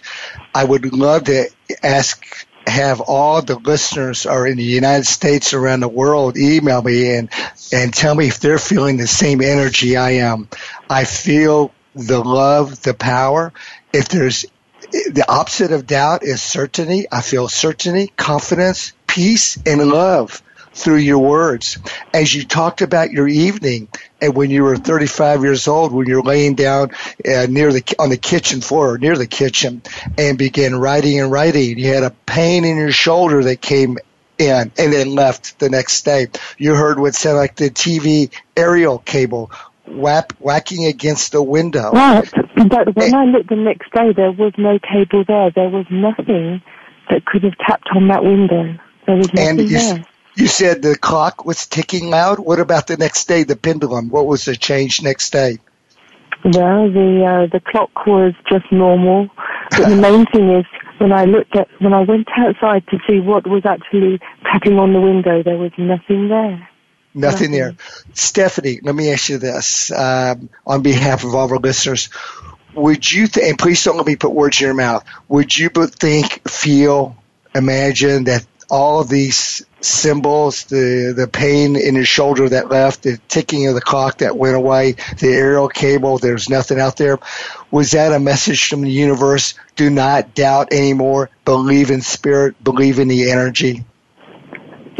I 0.53 0.63
would 0.63 0.93
love 0.93 1.25
to 1.25 1.49
ask, 1.81 2.23
have 2.67 3.01
all 3.01 3.41
the 3.41 3.57
listeners 3.57 4.25
are 4.25 4.45
in 4.45 4.57
the 4.57 4.63
United 4.63 5.05
States 5.05 5.53
around 5.53 5.79
the 5.79 5.87
world 5.87 6.37
email 6.37 6.81
me 6.81 7.15
and, 7.15 7.29
and 7.73 7.93
tell 7.93 8.13
me 8.13 8.27
if 8.27 8.39
they're 8.39 8.59
feeling 8.59 8.97
the 8.97 9.07
same 9.07 9.41
energy 9.41 9.97
I 9.97 10.11
am. 10.11 10.47
I 10.89 11.05
feel 11.05 11.73
the 11.95 12.23
love, 12.23 12.81
the 12.81 12.93
power. 12.93 13.51
If 13.93 14.09
there's 14.09 14.45
the 14.91 15.25
opposite 15.27 15.71
of 15.71 15.87
doubt 15.87 16.23
is 16.23 16.41
certainty. 16.41 17.05
I 17.11 17.21
feel 17.21 17.47
certainty, 17.47 18.11
confidence, 18.17 18.93
peace, 19.07 19.57
and 19.65 19.81
love 19.87 20.41
through 20.73 20.97
your 20.97 21.19
words. 21.19 21.77
As 22.13 22.33
you 22.33 22.45
talked 22.45 22.81
about 22.81 23.11
your 23.11 23.27
evening 23.27 23.89
and 24.21 24.35
when 24.35 24.49
you 24.49 24.63
were 24.63 24.77
35 24.77 25.43
years 25.43 25.67
old, 25.67 25.91
when 25.91 26.07
you're 26.07 26.23
laying 26.23 26.55
down 26.55 26.91
uh, 27.27 27.47
near 27.49 27.71
the, 27.71 27.83
on 27.99 28.09
the 28.09 28.17
kitchen 28.17 28.61
floor, 28.61 28.97
near 28.97 29.17
the 29.17 29.27
kitchen 29.27 29.81
and 30.17 30.37
began 30.37 30.75
writing 30.75 31.19
and 31.19 31.31
writing, 31.31 31.77
you 31.77 31.93
had 31.93 32.03
a 32.03 32.11
pain 32.25 32.65
in 32.65 32.77
your 32.77 32.91
shoulder 32.91 33.43
that 33.43 33.61
came 33.61 33.97
in 34.37 34.71
and 34.77 34.93
then 34.93 35.13
left 35.13 35.59
the 35.59 35.69
next 35.69 36.03
day. 36.03 36.27
You 36.57 36.75
heard 36.75 36.99
what 36.99 37.15
sounded 37.15 37.39
like 37.39 37.55
the 37.55 37.69
TV 37.69 38.31
aerial 38.55 38.97
cable 38.97 39.51
whap, 39.87 40.33
whacking 40.39 40.85
against 40.85 41.33
the 41.33 41.43
window. 41.43 41.91
But 42.69 42.95
when 42.95 43.13
I 43.13 43.25
looked 43.25 43.49
the 43.49 43.55
next 43.55 43.91
day, 43.93 44.13
there 44.13 44.31
was 44.31 44.53
no 44.57 44.79
cable 44.79 45.23
there. 45.27 45.51
There 45.51 45.69
was 45.69 45.85
nothing 45.89 46.61
that 47.09 47.25
could 47.25 47.43
have 47.43 47.57
tapped 47.57 47.89
on 47.95 48.07
that 48.07 48.23
window. 48.23 48.77
There 49.05 49.15
was 49.15 49.33
nothing 49.33 49.59
and 49.59 49.69
you, 49.69 49.77
there. 49.77 50.05
You 50.35 50.47
said 50.47 50.81
the 50.81 50.97
clock 50.97 51.45
was 51.45 51.67
ticking 51.67 52.09
loud. 52.09 52.39
What 52.39 52.59
about 52.59 52.87
the 52.87 52.97
next 52.97 53.27
day, 53.27 53.43
the 53.43 53.55
pendulum? 53.55 54.09
What 54.09 54.27
was 54.27 54.45
the 54.45 54.55
change 54.55 55.01
next 55.01 55.31
day? 55.31 55.59
Well, 56.43 56.91
the 56.91 57.23
uh, 57.23 57.47
the 57.51 57.59
clock 57.59 58.07
was 58.07 58.33
just 58.49 58.71
normal, 58.71 59.29
but 59.69 59.89
the 59.89 59.95
main 59.95 60.25
thing 60.25 60.49
is 60.49 60.65
when 60.97 61.11
I 61.11 61.25
looked 61.25 61.55
at 61.55 61.67
when 61.79 61.93
I 61.93 62.01
went 62.01 62.27
outside 62.35 62.87
to 62.87 62.97
see 63.07 63.19
what 63.19 63.45
was 63.45 63.63
actually 63.65 64.19
tapping 64.43 64.79
on 64.79 64.93
the 64.93 65.01
window, 65.01 65.43
there 65.43 65.57
was 65.57 65.71
nothing 65.77 66.29
there. 66.29 66.67
Nothing, 67.13 67.51
nothing. 67.51 67.51
there. 67.51 67.75
Stephanie, 68.13 68.79
let 68.81 68.95
me 68.95 69.11
ask 69.11 69.29
you 69.29 69.37
this 69.37 69.91
um, 69.91 70.49
on 70.65 70.81
behalf 70.81 71.25
of 71.25 71.35
all 71.35 71.51
our 71.51 71.59
listeners. 71.59 72.09
Would 72.73 73.11
you, 73.11 73.27
th- 73.27 73.47
and 73.47 73.59
please 73.59 73.83
don't 73.83 73.97
let 73.97 74.05
me 74.05 74.15
put 74.15 74.31
words 74.31 74.59
in 74.61 74.65
your 74.65 74.73
mouth, 74.73 75.03
would 75.27 75.57
you 75.57 75.69
think, 75.69 76.47
feel, 76.49 77.15
imagine 77.53 78.25
that 78.25 78.45
all 78.69 79.01
of 79.01 79.09
these 79.09 79.65
symbols, 79.81 80.63
the, 80.65 81.13
the 81.15 81.27
pain 81.27 81.75
in 81.75 81.95
his 81.95 82.07
shoulder 82.07 82.47
that 82.47 82.69
left, 82.69 83.03
the 83.03 83.19
ticking 83.27 83.67
of 83.67 83.75
the 83.75 83.81
clock 83.81 84.19
that 84.19 84.37
went 84.37 84.55
away, 84.55 84.93
the 85.19 85.27
aerial 85.27 85.67
cable, 85.67 86.17
there's 86.17 86.49
nothing 86.49 86.79
out 86.79 86.95
there. 86.95 87.19
Was 87.69 87.91
that 87.91 88.13
a 88.13 88.19
message 88.19 88.69
from 88.69 88.81
the 88.81 88.91
universe? 88.91 89.55
Do 89.75 89.89
not 89.89 90.33
doubt 90.33 90.71
anymore. 90.71 91.29
Believe 91.43 91.91
in 91.91 92.01
spirit. 92.01 92.63
Believe 92.63 92.99
in 92.99 93.09
the 93.09 93.31
energy. 93.31 93.83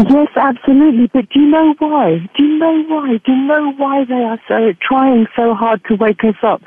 Yes, 0.10 0.30
absolutely. 0.36 1.10
But 1.14 1.30
do 1.30 1.40
you 1.42 1.48
know 1.48 1.76
why? 1.80 2.18
Do 2.36 2.44
you 2.44 2.58
know 2.58 2.84
why? 2.88 3.20
Do 3.24 3.32
you 3.32 3.44
know 3.46 3.74
why 3.78 4.04
they 4.06 4.24
are 4.24 4.40
so 4.48 4.74
trying 4.82 5.28
so 5.36 5.54
hard 5.54 5.84
to 5.90 5.96
wake 5.96 6.24
us 6.24 6.36
up? 6.44 6.62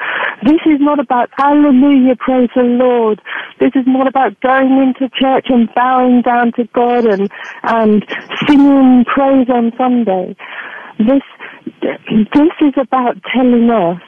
This 0.45 0.61
is 0.67 0.79
not 0.81 1.01
about 1.01 1.31
hallelujah, 1.33 2.17
praise 2.17 2.51
the 2.55 2.63
Lord. 2.63 3.21
This 3.59 3.73
is 3.75 3.85
not 3.87 4.07
about 4.07 4.39
going 4.41 4.71
into 4.79 5.09
church 5.19 5.47
and 5.49 5.69
bowing 5.75 6.23
down 6.23 6.53
to 6.53 6.65
God 6.75 7.07
and 7.07 7.29
and 7.65 8.05
singing 8.47 9.05
praise 9.07 9.49
on 9.49 9.73
Sunday. 9.79 10.37
This 10.99 11.23
this 11.83 12.55
is 12.61 12.75
about 12.77 13.17
telling 13.35 13.71
us 13.71 14.01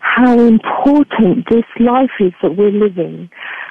how 0.00 0.38
important 0.38 1.48
this 1.50 1.64
life 1.80 2.10
is 2.20 2.32
that 2.42 2.56
we're 2.56 2.70
living, 2.70 3.28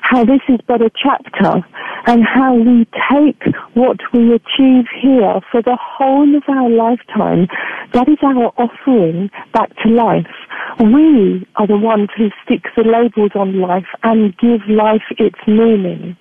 how 0.09 0.23
this 0.23 0.41
is 0.47 0.59
but 0.67 0.81
a 0.81 0.91
chapter, 0.95 1.65
and 2.05 2.23
how 2.23 2.53
we 2.53 2.85
take 3.11 3.41
what 3.73 3.97
we 4.13 4.33
achieve 4.33 4.85
here 5.01 5.41
for 5.51 5.63
the 5.63 5.77
whole 5.81 6.35
of 6.37 6.43
our 6.47 6.69
lifetime. 6.69 7.47
That 7.93 8.07
is 8.07 8.19
our 8.21 8.53
offering 8.57 9.31
back 9.51 9.69
to 9.81 9.89
life. 9.89 10.29
We 10.79 11.47
are 11.55 11.65
the 11.65 11.77
ones 11.77 12.09
who 12.15 12.29
stick 12.43 12.65
the 12.77 12.83
labels 12.83 13.31
on 13.33 13.59
life 13.59 13.87
and 14.03 14.37
give 14.37 14.61
life 14.69 15.07
its 15.17 15.39
meaning. 15.47 16.15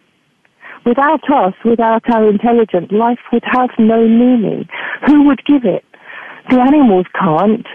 Without 0.86 1.28
us, 1.30 1.54
without 1.64 2.08
our 2.10 2.28
intelligence, 2.28 2.90
life 2.90 3.20
would 3.32 3.44
have 3.52 3.70
no 3.78 4.06
meaning. 4.08 4.66
Who 5.06 5.24
would 5.24 5.44
give 5.44 5.64
it? 5.64 5.84
The 6.50 6.60
animals 6.60 7.06
can't. 7.18 7.66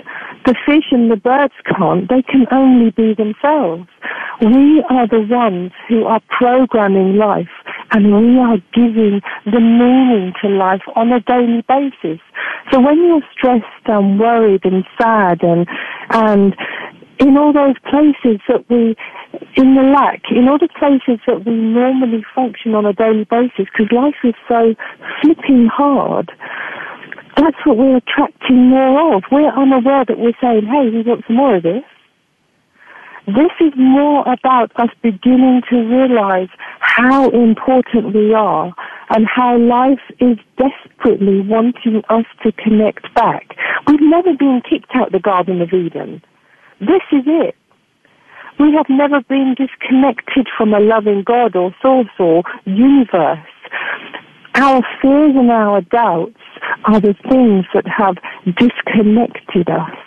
The 0.45 0.55
fish 0.65 0.91
and 0.91 1.11
the 1.11 1.17
birds 1.17 1.53
can't. 1.65 2.07
They 2.07 2.21
can 2.21 2.45
only 2.51 2.91
be 2.91 3.13
themselves. 3.13 3.89
We 4.41 4.83
are 4.89 5.07
the 5.07 5.21
ones 5.21 5.71
who 5.87 6.05
are 6.05 6.21
programming 6.29 7.17
life 7.17 7.51
and 7.91 8.05
we 8.05 8.37
are 8.37 8.57
giving 8.73 9.21
the 9.45 9.59
meaning 9.59 10.33
to 10.41 10.49
life 10.49 10.81
on 10.95 11.11
a 11.11 11.19
daily 11.21 11.63
basis. 11.67 12.21
So 12.71 12.79
when 12.79 12.97
you're 13.03 13.25
stressed 13.33 13.85
and 13.85 14.19
worried 14.19 14.63
and 14.63 14.85
sad 15.01 15.43
and, 15.43 15.67
and 16.11 16.55
in 17.19 17.37
all 17.37 17.51
those 17.51 17.75
places 17.89 18.39
that 18.47 18.63
we, 18.69 18.95
in 19.57 19.75
the 19.75 19.83
lack, 19.83 20.21
in 20.31 20.47
all 20.47 20.57
the 20.57 20.69
places 20.79 21.19
that 21.27 21.45
we 21.45 21.51
normally 21.51 22.23
function 22.33 22.75
on 22.75 22.85
a 22.85 22.93
daily 22.93 23.25
basis, 23.25 23.67
because 23.71 23.91
life 23.91 24.15
is 24.23 24.35
so 24.47 24.73
flipping 25.21 25.67
hard, 25.67 26.31
that's 27.39 27.57
what 27.65 27.77
we're 27.77 27.97
attracting 27.97 28.69
more 28.69 29.15
of. 29.15 29.23
We're 29.31 29.51
unaware 29.51 30.05
that 30.05 30.17
we're 30.17 30.37
saying, 30.41 30.65
hey, 30.65 30.89
we 30.89 31.03
want 31.03 31.23
some 31.27 31.37
more 31.37 31.55
of 31.55 31.63
this. 31.63 31.83
This 33.27 33.53
is 33.61 33.73
more 33.77 34.21
about 34.27 34.71
us 34.77 34.89
beginning 35.03 35.61
to 35.69 35.77
realize 35.77 36.49
how 36.79 37.29
important 37.29 38.15
we 38.15 38.33
are 38.33 38.73
and 39.11 39.27
how 39.27 39.57
life 39.57 40.01
is 40.19 40.37
desperately 40.57 41.41
wanting 41.41 42.01
us 42.09 42.25
to 42.43 42.51
connect 42.53 43.13
back. 43.13 43.55
We've 43.85 44.01
never 44.01 44.33
been 44.33 44.61
kicked 44.67 44.95
out 44.95 45.07
of 45.07 45.13
the 45.13 45.19
Garden 45.19 45.61
of 45.61 45.71
Eden. 45.71 46.23
This 46.79 47.05
is 47.11 47.23
it. 47.27 47.55
We 48.59 48.73
have 48.73 48.87
never 48.89 49.21
been 49.21 49.55
disconnected 49.55 50.47
from 50.57 50.73
a 50.73 50.79
loving 50.79 51.23
God 51.23 51.55
or 51.55 51.73
source 51.81 52.09
or 52.17 52.43
universe. 52.65 53.45
Our 54.55 54.81
fears 55.01 55.35
and 55.35 55.51
our 55.51 55.81
doubts 55.81 56.41
are 56.85 56.99
the 56.99 57.15
things 57.29 57.65
that 57.73 57.87
have 57.87 58.17
disconnected 58.55 59.69
us. 59.69 59.97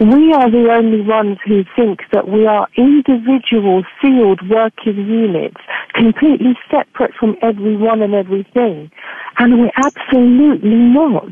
We 0.00 0.32
are 0.32 0.50
the 0.50 0.68
only 0.72 1.02
ones 1.02 1.38
who 1.46 1.64
think 1.76 2.00
that 2.12 2.28
we 2.28 2.46
are 2.46 2.66
individual 2.76 3.84
sealed 4.00 4.40
working 4.48 4.96
units, 4.96 5.60
completely 5.94 6.58
separate 6.70 7.12
from 7.14 7.36
everyone 7.42 8.02
and 8.02 8.14
everything. 8.14 8.90
And 9.38 9.60
we're 9.60 9.70
absolutely 9.76 10.74
not. 10.74 11.30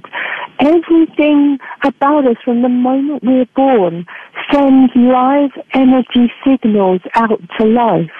Everything 0.61 1.59
about 1.83 2.27
us 2.27 2.37
from 2.45 2.63
the 2.63 2.69
moment 2.69 3.25
we're 3.25 3.47
born 3.57 4.07
sends 4.53 4.93
live 4.95 5.51
energy 5.75 6.31
signals 6.47 7.01
out 7.15 7.41
to 7.59 7.65
life. 7.65 8.11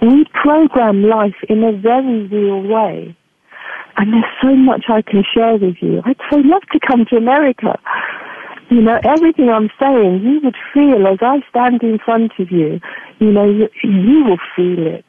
We 0.00 0.24
program 0.42 1.04
life 1.04 1.36
in 1.48 1.62
a 1.62 1.72
very 1.72 2.26
real 2.26 2.62
way. 2.62 3.16
And 3.96 4.12
there's 4.12 4.24
so 4.40 4.54
much 4.54 4.84
I 4.88 5.02
can 5.02 5.22
share 5.34 5.56
with 5.56 5.76
you. 5.80 6.02
I'd 6.04 6.16
so 6.30 6.36
love 6.36 6.62
to 6.72 6.80
come 6.86 7.04
to 7.10 7.16
America. 7.16 7.78
You 8.70 8.80
know, 8.80 9.00
everything 9.04 9.48
I'm 9.48 9.70
saying, 9.80 10.22
you 10.22 10.40
would 10.44 10.56
feel 10.72 11.06
as 11.06 11.18
I 11.20 11.40
stand 11.50 11.82
in 11.82 11.98
front 11.98 12.32
of 12.38 12.50
you, 12.50 12.80
you 13.18 13.32
know, 13.32 13.50
you, 13.50 13.68
you 13.82 14.24
will 14.24 14.38
feel 14.54 14.86
it. 14.86 15.04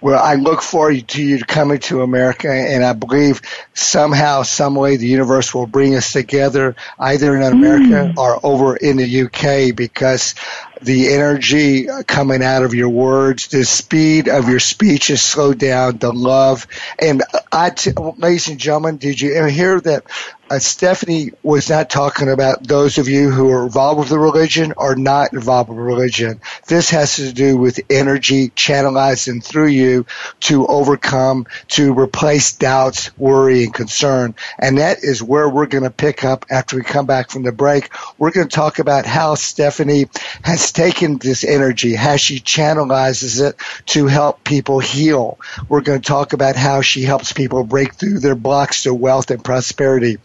Well, 0.00 0.22
I 0.22 0.34
look 0.34 0.62
forward 0.62 1.08
to 1.08 1.22
you 1.22 1.44
coming 1.44 1.78
to 1.80 2.02
America, 2.02 2.48
and 2.50 2.84
I 2.84 2.92
believe 2.92 3.42
somehow, 3.74 4.42
some 4.42 4.76
way, 4.76 4.96
the 4.96 5.08
universe 5.08 5.52
will 5.52 5.66
bring 5.66 5.96
us 5.96 6.12
together, 6.12 6.76
either 6.98 7.34
in 7.36 7.42
America 7.42 8.12
mm. 8.12 8.16
or 8.16 8.38
over 8.44 8.76
in 8.76 8.96
the 8.96 9.22
UK, 9.22 9.74
because 9.74 10.36
the 10.80 11.12
energy 11.12 11.88
coming 12.06 12.44
out 12.44 12.62
of 12.62 12.74
your 12.74 12.88
words, 12.88 13.48
the 13.48 13.64
speed 13.64 14.28
of 14.28 14.48
your 14.48 14.60
speech 14.60 15.10
is 15.10 15.20
slowed 15.20 15.58
down, 15.58 15.98
the 15.98 16.12
love, 16.12 16.68
and 17.00 17.24
I, 17.50 17.70
t- 17.70 17.92
ladies 18.18 18.48
and 18.48 18.60
gentlemen, 18.60 18.98
did 18.98 19.20
you 19.20 19.44
hear 19.46 19.80
that 19.80 20.04
uh, 20.50 20.58
Stephanie 20.58 21.32
was 21.42 21.68
not 21.68 21.90
talking 21.90 22.28
about 22.28 22.66
those 22.66 22.98
of 22.98 23.08
you 23.08 23.30
who 23.30 23.50
are 23.50 23.64
involved 23.64 24.00
with 24.00 24.08
the 24.08 24.18
religion 24.18 24.72
or 24.76 24.96
not 24.96 25.32
involved 25.32 25.68
with 25.68 25.78
religion. 25.78 26.40
This 26.66 26.90
has 26.90 27.16
to 27.16 27.32
do 27.32 27.56
with 27.56 27.80
energy 27.90 28.48
channelizing 28.50 29.44
through 29.44 29.68
you 29.68 30.06
to 30.40 30.66
overcome, 30.66 31.46
to 31.68 31.92
replace 31.92 32.54
doubts, 32.54 33.16
worry, 33.18 33.64
and 33.64 33.74
concern. 33.74 34.34
And 34.58 34.78
that 34.78 34.98
is 35.02 35.22
where 35.22 35.48
we're 35.48 35.66
going 35.66 35.84
to 35.84 35.90
pick 35.90 36.24
up 36.24 36.46
after 36.50 36.76
we 36.76 36.82
come 36.82 37.06
back 37.06 37.30
from 37.30 37.42
the 37.42 37.52
break. 37.52 37.90
We're 38.16 38.30
going 38.30 38.48
to 38.48 38.54
talk 38.54 38.78
about 38.78 39.04
how 39.06 39.34
Stephanie 39.34 40.06
has 40.42 40.72
taken 40.72 41.18
this 41.18 41.44
energy, 41.44 41.94
how 41.94 42.16
she 42.16 42.40
channelizes 42.40 43.46
it 43.46 43.56
to 43.86 44.06
help 44.06 44.44
people 44.44 44.78
heal. 44.78 45.38
We're 45.68 45.82
going 45.82 46.00
to 46.00 46.06
talk 46.06 46.32
about 46.32 46.56
how 46.56 46.80
she 46.80 47.02
helps 47.02 47.32
people 47.32 47.64
break 47.64 47.94
through 47.94 48.20
their 48.20 48.34
blocks 48.34 48.84
to 48.84 48.94
wealth 48.94 49.30
and 49.30 49.44
prosperity. 49.44 50.18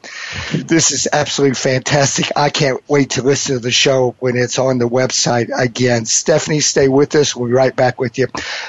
This 0.53 0.91
is 0.91 1.07
absolutely 1.11 1.55
fantastic. 1.55 2.31
I 2.35 2.49
can't 2.49 2.81
wait 2.89 3.11
to 3.11 3.21
listen 3.21 3.55
to 3.55 3.59
the 3.59 3.71
show 3.71 4.15
when 4.19 4.35
it's 4.37 4.59
on 4.59 4.77
the 4.77 4.87
website 4.87 5.49
again. 5.55 6.05
Stephanie, 6.05 6.59
stay 6.59 6.87
with 6.87 7.15
us. 7.15 7.35
We'll 7.35 7.49
be 7.49 7.53
right 7.53 7.75
back 7.75 7.99
with 7.99 8.17
you. 8.17 8.27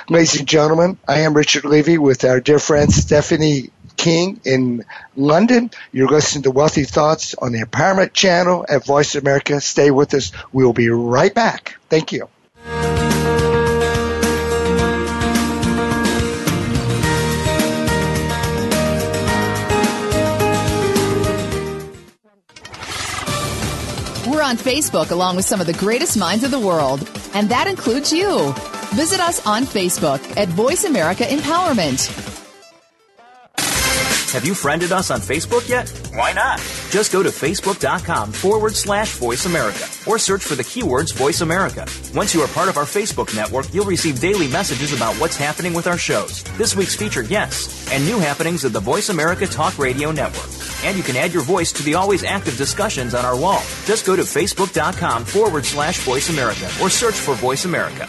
Ladies 0.09 0.39
and 0.39 0.49
gentlemen, 0.49 0.99
I 1.07 1.21
am 1.21 1.35
Richard 1.35 1.65
Levy 1.65 1.99
with 1.99 2.25
our 2.25 2.41
dear 2.41 2.59
friend 2.59 2.93
Stephanie 2.93 3.71
King 3.97 4.41
in 4.45 4.85
London. 5.17 5.71
You're 5.93 6.09
listening 6.09 6.43
to 6.45 6.51
Wealthy 6.51 6.85
Thoughts 6.85 7.35
on 7.35 7.53
the 7.53 7.65
Empowerment 7.65 8.13
Channel 8.13 8.67
at 8.69 8.85
Voice 8.85 9.15
America. 9.15 9.61
Stay 9.61 9.91
with 9.91 10.15
us. 10.15 10.33
We'll 10.53 10.73
be 10.73 10.91
right 10.91 11.35
back. 11.35 11.77
Thank 11.89 12.13
you. 12.13 12.29
On 24.45 24.57
Facebook 24.57 25.11
along 25.11 25.37
with 25.37 25.45
some 25.45 25.61
of 25.61 25.67
the 25.67 25.73
greatest 25.73 26.17
minds 26.17 26.45
of 26.45 26.51
the 26.51 26.59
world, 26.59 27.01
and 27.35 27.49
that 27.49 27.67
includes 27.67 28.13
you. 28.13 28.53
Visit 28.95 29.19
us 29.19 29.45
on 29.47 29.65
Facebook 29.65 30.21
at 30.37 30.49
Voice 30.49 30.85
America 30.85 31.25
Empowerment. 31.25 32.33
Have 34.35 34.45
you 34.45 34.53
friended 34.53 34.91
us 34.91 35.13
on 35.13 35.21
Facebook 35.21 35.69
yet? 35.69 35.89
Why 36.13 36.33
not? 36.33 36.59
Just 36.91 37.13
go 37.13 37.23
to 37.23 37.29
facebook.com 37.29 38.33
forward 38.33 38.75
slash 38.75 39.13
voice 39.13 39.47
America 39.47 39.87
or 40.09 40.19
search 40.19 40.43
for 40.43 40.57
the 40.57 40.65
keywords 40.65 41.15
voice 41.15 41.41
America. 41.41 41.87
Once 42.15 42.35
you 42.35 42.41
are 42.41 42.49
part 42.49 42.69
of 42.69 42.77
our 42.77 42.85
Facebook 42.85 43.35
network, 43.37 43.73
you'll 43.73 43.85
receive 43.85 44.21
daily 44.21 44.49
messages 44.49 44.93
about 44.93 45.15
what's 45.21 45.37
happening 45.37 45.73
with 45.73 45.87
our 45.87 45.99
shows, 45.99 46.43
this 46.59 46.75
week's 46.75 46.97
featured 46.97 47.29
guests, 47.29 47.91
and 47.93 48.05
new 48.05 48.19
happenings 48.19 48.65
of 48.65 48.73
the 48.73 48.81
Voice 48.81 49.09
America 49.09 49.47
Talk 49.47 49.79
Radio 49.79 50.11
Network. 50.11 50.64
And 50.85 50.97
you 50.97 51.03
can 51.03 51.17
add 51.17 51.33
your 51.33 51.43
voice 51.43 51.73
to 51.73 51.83
the 51.83 51.95
always 51.95 52.25
active 52.25 52.57
discussions 52.57 53.15
on 53.15 53.25
our 53.25 53.37
wall. 53.37 53.63
Just 53.85 54.07
go 54.07 54.15
to 54.15 54.23
facebook.com 54.23 55.25
forward 55.25 55.65
slash 55.65 55.99
voice 56.01 56.29
America 56.29 56.71
or 56.81 56.91
search 56.91 57.15
for 57.15 57.35
voice 57.35 57.65
America. 57.65 58.09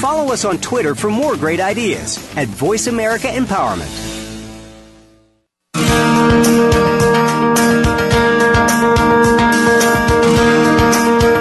Follow 0.00 0.32
us 0.32 0.44
on 0.44 0.58
Twitter 0.58 0.94
for 0.94 1.10
more 1.10 1.36
great 1.36 1.60
ideas 1.60 2.18
at 2.36 2.48
Voice 2.48 2.86
America 2.86 3.28
Empowerment. 3.28 4.14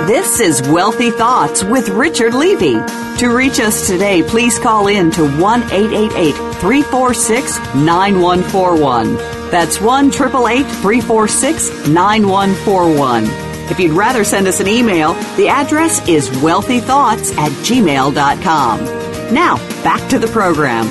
This 0.07 0.39
is 0.39 0.61
Wealthy 0.67 1.11
Thoughts 1.11 1.63
with 1.63 1.89
Richard 1.89 2.33
Levy. 2.33 2.79
To 3.19 3.29
reach 3.29 3.59
us 3.59 3.87
today, 3.87 4.23
please 4.23 4.57
call 4.57 4.87
in 4.87 5.11
to 5.11 5.29
1 5.39 5.61
346 5.63 7.57
9141. 7.75 9.15
That's 9.51 9.79
1 9.79 10.11
346 10.11 11.87
9141. 11.87 13.52
If 13.69 13.79
you'd 13.79 13.91
rather 13.93 14.23
send 14.23 14.47
us 14.47 14.59
an 14.59 14.67
email, 14.67 15.13
the 15.35 15.47
address 15.47 16.07
is 16.07 16.29
wealthythoughts 16.29 17.35
at 17.37 17.51
gmail.com. 17.63 18.79
Now, 19.33 19.57
back 19.83 20.09
to 20.09 20.19
the 20.19 20.27
program. 20.27 20.85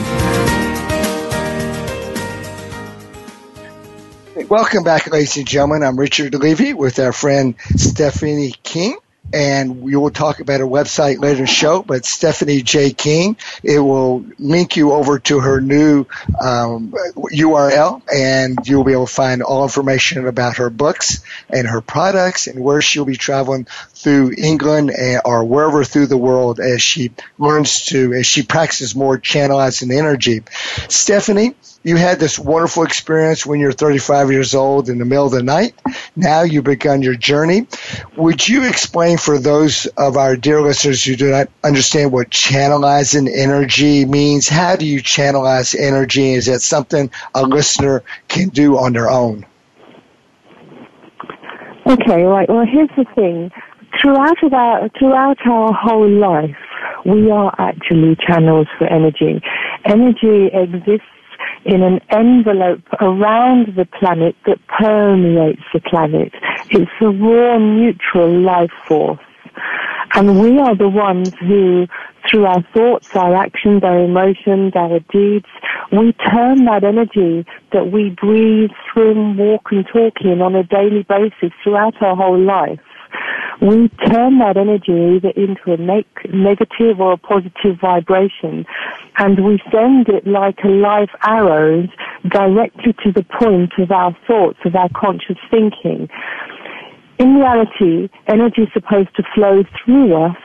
Welcome 4.49 4.85
back, 4.85 5.11
ladies 5.11 5.37
and 5.37 5.47
gentlemen. 5.47 5.83
I'm 5.83 5.99
Richard 5.99 6.35
Levy 6.35 6.75
with 6.75 6.99
our 6.99 7.13
friend 7.13 7.55
Stephanie 7.77 8.55
King 8.63 8.99
and 9.33 9.81
we 9.81 9.97
will 9.97 10.11
talk 10.11 10.41
about 10.41 10.61
her 10.61 10.67
website 10.67 11.21
later 11.21 11.39
in 11.39 11.41
the 11.43 11.47
show. 11.47 11.83
But 11.83 12.05
Stephanie 12.05 12.63
J. 12.63 12.93
King, 12.93 13.37
it 13.63 13.79
will 13.79 14.25
link 14.39 14.77
you 14.77 14.93
over 14.93 15.19
to 15.21 15.41
her 15.41 15.61
new 15.61 16.07
um, 16.41 16.93
URL, 17.17 18.03
and 18.13 18.59
you'll 18.65 18.85
be 18.85 18.93
able 18.93 19.07
to 19.07 19.13
find 19.13 19.43
all 19.43 19.63
information 19.63 20.27
about 20.27 20.57
her 20.59 20.71
books 20.71 21.25
and 21.49 21.67
her 21.67 21.81
products 21.81 22.47
and 22.47 22.63
where 22.63 22.83
she'll 22.83 23.05
be 23.05 23.17
traveling 23.17 23.67
through 24.03 24.33
England 24.37 24.93
or 25.25 25.45
wherever 25.45 25.85
through 25.85 26.07
the 26.07 26.17
world 26.17 26.59
as 26.61 26.83
she 26.83 27.13
learns 27.39 27.87
to, 27.87 28.13
as 28.13 28.27
she 28.27 28.43
practices 28.43 28.95
more 28.97 29.19
channelizing 29.19 29.97
energy. 29.97 30.43
Stephanie, 30.89 31.55
you 31.85 31.97
had 31.97 32.19
this 32.19 32.39
wonderful 32.39 32.85
experience 32.85 33.45
when 33.45 33.61
you're 33.61 33.73
35 33.73 34.31
years 34.31 34.55
old 34.55 34.89
in 34.89 34.99
the 34.99 35.05
middle 35.05 35.27
of 35.27 35.33
the 35.33 35.43
night. 35.43 35.75
Now 36.15 36.43
you've 36.43 36.65
begun 36.65 37.03
your 37.03 37.15
journey. 37.15 37.67
Would 38.17 38.49
you 38.49 38.69
explain 38.69 39.19
for 39.19 39.39
those 39.39 39.87
of 39.87 40.17
our 40.17 40.37
dear 40.37 40.63
listeners 40.63 41.05
who 41.05 41.17
do 41.17 41.31
not 41.31 41.49
understand 41.65 42.13
what 42.13 42.31
channelizing 42.31 43.29
energy 43.33 44.05
means? 44.05 44.49
How 44.49 44.77
do 44.77 44.87
you 44.87 45.03
channelize 45.03 45.79
energy? 45.79 46.35
Is 46.35 46.47
that 46.47 46.61
something 46.61 47.11
a 47.35 47.43
listener 47.43 48.05
can 48.29 48.49
do 48.51 48.79
on 48.79 48.93
their 48.93 49.11
own? 49.11 49.47
Okay, 51.85 52.23
right. 52.23 52.49
Well, 52.49 52.65
here's 52.65 52.91
the 52.97 53.05
thing. 53.17 53.51
Throughout 54.01 54.43
our, 54.53 54.89
throughout 54.99 55.47
our 55.47 55.73
whole 55.73 56.11
life, 56.11 56.57
we 57.05 57.31
are 57.31 57.55
actually 57.59 58.17
channels 58.17 58.67
for 58.79 58.87
energy. 58.87 59.41
Energy 59.85 60.47
exists 60.53 61.07
in 61.65 61.83
an 61.83 62.01
envelope 62.11 62.83
around 63.01 63.75
the 63.77 63.85
planet 63.85 64.35
that 64.47 64.59
permeates 64.67 65.63
the 65.73 65.81
planet. 65.81 66.33
It's 66.71 66.91
a 67.01 67.09
raw, 67.09 67.59
neutral 67.59 68.41
life 68.41 68.73
force. 68.87 69.21
And 70.15 70.41
we 70.41 70.59
are 70.59 70.77
the 70.77 70.89
ones 70.89 71.33
who, 71.41 71.87
through 72.29 72.47
our 72.47 72.63
thoughts, 72.75 73.15
our 73.15 73.35
actions, 73.35 73.85
our 73.85 73.99
emotions, 73.99 74.73
our 74.75 75.01
deeds, 75.13 75.47
we 75.91 76.13
turn 76.31 76.65
that 76.65 76.83
energy 76.85 77.47
that 77.73 77.93
we 77.93 78.11
breathe, 78.11 78.71
swim, 78.93 79.37
walk 79.37 79.69
and 79.71 79.87
talk 79.87 80.15
in 80.23 80.43
on 80.43 80.55
a 80.55 80.65
daily 80.65 81.05
basis 81.09 81.53
throughout 81.63 82.01
our 82.03 82.17
whole 82.17 82.41
life 82.41 82.81
we 83.61 83.89
turn 84.11 84.39
that 84.39 84.57
energy 84.57 85.17
either 85.17 85.31
into 85.37 85.71
a 85.71 85.79
negative 86.35 87.01
or 87.01 87.13
a 87.13 87.17
positive 87.17 87.79
vibration 87.81 88.65
and 89.19 89.45
we 89.45 89.63
send 89.71 90.09
it 90.09 90.27
like 90.27 90.59
a 90.65 90.69
live 90.69 91.11
arrows 91.23 91.89
directly 92.29 92.93
to 93.05 93.13
the 93.13 93.25
point 93.39 93.73
of 93.79 93.91
our 93.91 94.17
thoughts, 94.27 94.59
of 94.65 94.75
our 94.75 94.89
conscious 94.97 95.39
thinking. 95.51 96.09
In 97.19 97.35
reality, 97.37 98.09
energy 98.27 98.63
is 98.63 98.69
supposed 98.73 99.15
to 99.17 99.23
flow 99.35 99.63
through 99.85 100.25
us 100.25 100.37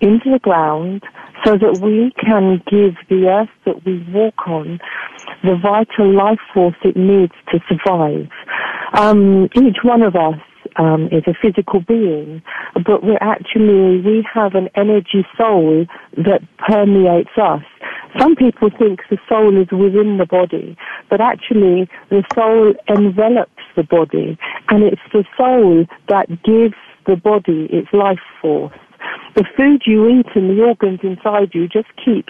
into 0.00 0.30
the 0.30 0.38
ground 0.40 1.02
so 1.44 1.56
that 1.56 1.80
we 1.82 2.12
can 2.20 2.62
give 2.70 2.94
the 3.08 3.26
earth 3.28 3.48
that 3.64 3.84
we 3.84 4.04
walk 4.12 4.46
on 4.46 4.78
the 5.42 5.56
vital 5.60 6.14
life 6.14 6.38
force 6.54 6.76
it 6.84 6.96
needs 6.96 7.32
to 7.50 7.58
survive. 7.68 8.28
Um, 8.94 9.48
each 9.56 9.78
one 9.82 10.02
of 10.02 10.14
us 10.14 10.38
um, 10.76 11.06
is 11.12 11.24
a 11.26 11.34
physical 11.40 11.80
being, 11.80 12.42
but 12.74 13.02
we're 13.02 13.18
actually, 13.20 14.00
we 14.00 14.26
have 14.32 14.54
an 14.54 14.68
energy 14.74 15.26
soul 15.36 15.86
that 16.16 16.40
permeates 16.58 17.36
us. 17.36 17.62
Some 18.18 18.36
people 18.36 18.70
think 18.70 19.00
the 19.10 19.18
soul 19.28 19.60
is 19.60 19.70
within 19.70 20.18
the 20.18 20.26
body, 20.26 20.76
but 21.08 21.20
actually 21.20 21.88
the 22.10 22.22
soul 22.34 22.74
envelops 22.88 23.62
the 23.76 23.82
body, 23.82 24.38
and 24.68 24.82
it's 24.84 25.02
the 25.12 25.24
soul 25.36 25.86
that 26.08 26.28
gives 26.42 26.74
the 27.06 27.16
body 27.16 27.68
its 27.70 27.88
life 27.92 28.20
force. 28.40 28.76
The 29.34 29.44
food 29.56 29.82
you 29.86 30.08
eat 30.08 30.26
and 30.34 30.50
the 30.50 30.62
organs 30.62 31.00
inside 31.02 31.50
you 31.54 31.66
just 31.68 31.88
keep 32.04 32.28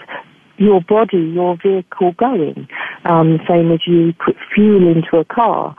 your 0.57 0.81
body, 0.81 1.17
your 1.17 1.57
vehicle 1.61 2.13
going, 2.17 2.67
um, 3.05 3.39
same 3.47 3.71
as 3.71 3.81
you 3.85 4.13
put 4.25 4.35
fuel 4.53 4.87
into 4.89 5.17
a 5.17 5.25
car. 5.25 5.75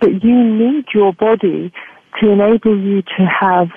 But 0.00 0.24
you 0.24 0.42
need 0.42 0.86
your 0.94 1.12
body 1.12 1.72
to 2.20 2.30
enable 2.30 2.78
you 2.78 3.02
to 3.02 3.24
have 3.26 3.68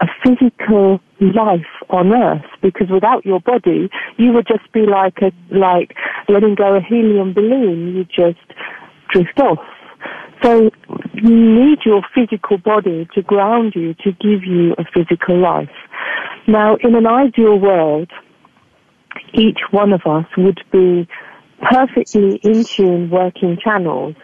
a 0.00 0.06
physical 0.24 1.00
life 1.20 1.66
on 1.90 2.12
earth 2.12 2.44
because 2.62 2.88
without 2.88 3.26
your 3.26 3.40
body 3.40 3.90
you 4.16 4.32
would 4.32 4.46
just 4.46 4.70
be 4.72 4.86
like 4.86 5.18
a 5.22 5.32
like 5.54 5.94
letting 6.28 6.54
go 6.54 6.76
a 6.76 6.80
helium 6.80 7.32
balloon. 7.32 7.96
You 7.96 8.04
just 8.04 8.38
drift 9.10 9.40
off. 9.40 9.58
So 10.42 10.70
you 11.14 11.30
need 11.30 11.78
your 11.84 12.02
physical 12.14 12.58
body 12.58 13.08
to 13.14 13.22
ground 13.22 13.72
you 13.74 13.94
to 13.94 14.12
give 14.12 14.44
you 14.44 14.74
a 14.78 14.84
physical 14.94 15.36
life. 15.36 15.70
Now 16.46 16.76
in 16.76 16.94
an 16.94 17.06
ideal 17.06 17.58
world 17.58 18.10
each 19.34 19.58
one 19.70 19.92
of 19.92 20.02
us 20.06 20.26
would 20.36 20.60
be 20.70 21.08
perfectly 21.62 22.36
in 22.44 22.64
tune 22.64 23.10
working 23.10 23.58
channels 23.62 24.14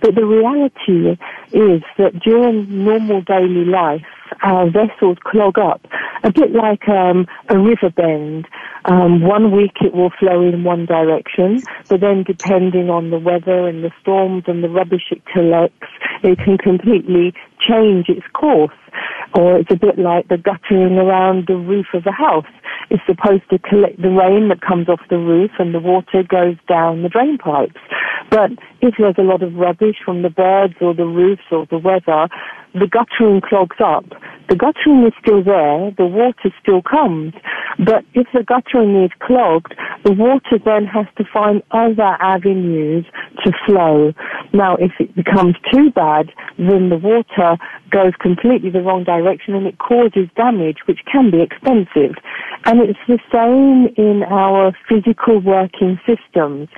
but 0.00 0.14
the 0.14 0.24
reality 0.24 1.18
is 1.52 1.82
that 1.98 2.18
during 2.24 2.84
normal 2.84 3.22
daily 3.22 3.64
life, 3.64 4.02
our 4.42 4.70
vessels 4.70 5.18
clog 5.24 5.58
up, 5.58 5.80
a 6.24 6.32
bit 6.32 6.52
like 6.52 6.88
um, 6.88 7.26
a 7.48 7.58
river 7.58 7.90
bend. 7.94 8.46
Um, 8.86 9.22
one 9.22 9.54
week 9.54 9.76
it 9.80 9.94
will 9.94 10.10
flow 10.18 10.42
in 10.42 10.64
one 10.64 10.86
direction, 10.86 11.62
but 11.88 12.00
then 12.00 12.24
depending 12.24 12.88
on 12.90 13.10
the 13.10 13.18
weather 13.18 13.68
and 13.68 13.84
the 13.84 13.90
storms 14.00 14.44
and 14.46 14.64
the 14.64 14.68
rubbish 14.68 15.10
it 15.10 15.22
collects, 15.26 15.88
it 16.22 16.38
can 16.38 16.58
completely 16.58 17.34
change 17.60 18.08
its 18.08 18.26
course. 18.32 18.72
Or 19.34 19.58
it's 19.58 19.70
a 19.70 19.76
bit 19.76 19.98
like 19.98 20.28
the 20.28 20.38
guttering 20.38 20.98
around 20.98 21.46
the 21.46 21.56
roof 21.56 21.86
of 21.94 22.04
a 22.06 22.12
house. 22.12 22.50
It's 22.90 23.02
supposed 23.06 23.48
to 23.50 23.58
collect 23.58 24.02
the 24.02 24.10
rain 24.10 24.48
that 24.48 24.60
comes 24.60 24.88
off 24.88 25.00
the 25.08 25.18
roof 25.18 25.52
and 25.58 25.72
the 25.72 25.78
water 25.78 26.24
goes 26.26 26.56
down 26.68 27.02
the 27.02 27.08
drain 27.08 27.38
pipes. 27.38 27.78
But 28.30 28.50
if 28.80 28.94
there's 28.98 29.14
a 29.18 29.22
lot 29.22 29.42
of 29.42 29.54
rubbish 29.54 29.96
from 30.04 30.22
the 30.22 30.30
birds 30.30 30.74
or 30.80 30.94
the 30.94 31.04
roofs 31.04 31.46
or 31.52 31.66
the 31.70 31.78
weather, 31.78 32.28
the 32.74 32.86
guttering 32.86 33.40
clogs 33.40 33.76
up. 33.82 34.04
The 34.48 34.56
guttering 34.56 35.06
is 35.06 35.12
still 35.22 35.42
there, 35.42 35.90
the 35.96 36.06
water 36.06 36.50
still 36.60 36.82
comes, 36.82 37.34
but 37.78 38.04
if 38.14 38.26
the 38.34 38.42
guttering 38.42 39.04
is 39.04 39.10
clogged, 39.22 39.74
the 40.04 40.12
water 40.12 40.58
then 40.64 40.86
has 40.86 41.06
to 41.18 41.24
find 41.32 41.62
other 41.70 42.16
avenues 42.20 43.06
to 43.44 43.52
flow. 43.66 44.12
Now, 44.52 44.76
if 44.76 44.92
it 44.98 45.14
becomes 45.14 45.54
too 45.72 45.90
bad, 45.90 46.30
then 46.58 46.90
the 46.90 46.98
water 46.98 47.56
goes 47.90 48.12
completely 48.20 48.70
the 48.70 48.82
wrong 48.82 49.04
direction 49.04 49.54
and 49.54 49.66
it 49.66 49.78
causes 49.78 50.28
damage, 50.36 50.78
which 50.86 51.00
can 51.10 51.30
be 51.30 51.42
expensive. 51.42 52.18
And 52.64 52.80
it's 52.80 52.98
the 53.06 53.18
same 53.30 53.94
in 53.96 54.22
our 54.24 54.72
physical 54.88 55.40
working 55.40 55.98
systems. 56.06 56.68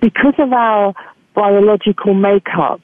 Because 0.00 0.34
of 0.38 0.52
our 0.52 0.94
biological 1.38 2.14
makeup, 2.14 2.80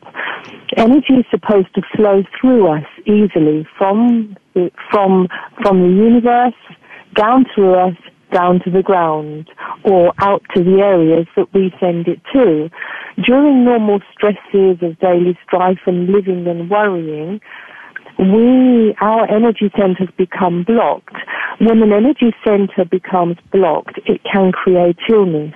energy 0.76 1.14
is 1.14 1.26
supposed 1.30 1.74
to 1.74 1.82
flow 1.96 2.22
through 2.38 2.68
us 2.68 2.86
easily 3.04 3.66
from 3.76 4.36
from 4.90 5.26
from 5.62 5.80
the 5.82 5.92
universe 6.08 6.60
down 7.16 7.44
through 7.52 7.74
us 7.74 7.96
down 8.32 8.60
to 8.64 8.70
the 8.70 8.82
ground 8.82 9.48
or 9.84 10.12
out 10.18 10.42
to 10.54 10.62
the 10.62 10.78
areas 10.80 11.26
that 11.36 11.52
we 11.52 11.72
send 11.80 12.06
it 12.06 12.20
to. 12.32 12.68
During 13.24 13.64
normal 13.64 14.00
stresses 14.12 14.78
of 14.82 14.98
daily 14.98 15.38
strife 15.46 15.78
and 15.86 16.08
living 16.08 16.46
and 16.48 16.68
worrying, 16.68 17.40
we, 18.18 18.94
our 19.00 19.30
energy 19.30 19.70
centers 19.76 20.08
become 20.16 20.64
blocked. 20.64 21.16
When 21.60 21.82
an 21.82 21.92
energy 21.92 22.34
center 22.44 22.84
becomes 22.90 23.36
blocked, 23.52 23.98
it 24.06 24.20
can 24.30 24.50
create 24.50 24.98
illness. 25.08 25.54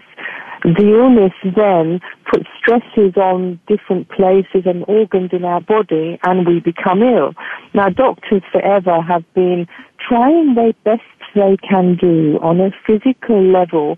The 0.65 0.91
illness 0.91 1.33
then 1.45 2.01
puts 2.31 2.47
stresses 2.59 3.17
on 3.17 3.61
different 3.69 4.09
places 4.11 4.63
and 4.67 4.85
organs 4.89 5.31
in 5.33 5.45
our 5.45 5.61
body 5.61 6.19
and 6.25 6.47
we 6.47 6.61
become 6.61 7.03
ill. 7.03 7.35
Now 7.75 7.89
doctors 7.89 8.43
forever 8.51 9.01
have 9.01 9.25
been 9.35 9.67
trying 10.09 10.55
their 10.55 10.73
best 10.85 11.03
they 11.35 11.57
can 11.69 11.97
do 11.97 12.39
on 12.43 12.61
a 12.61 12.71
physical 12.87 13.43
level 13.43 13.97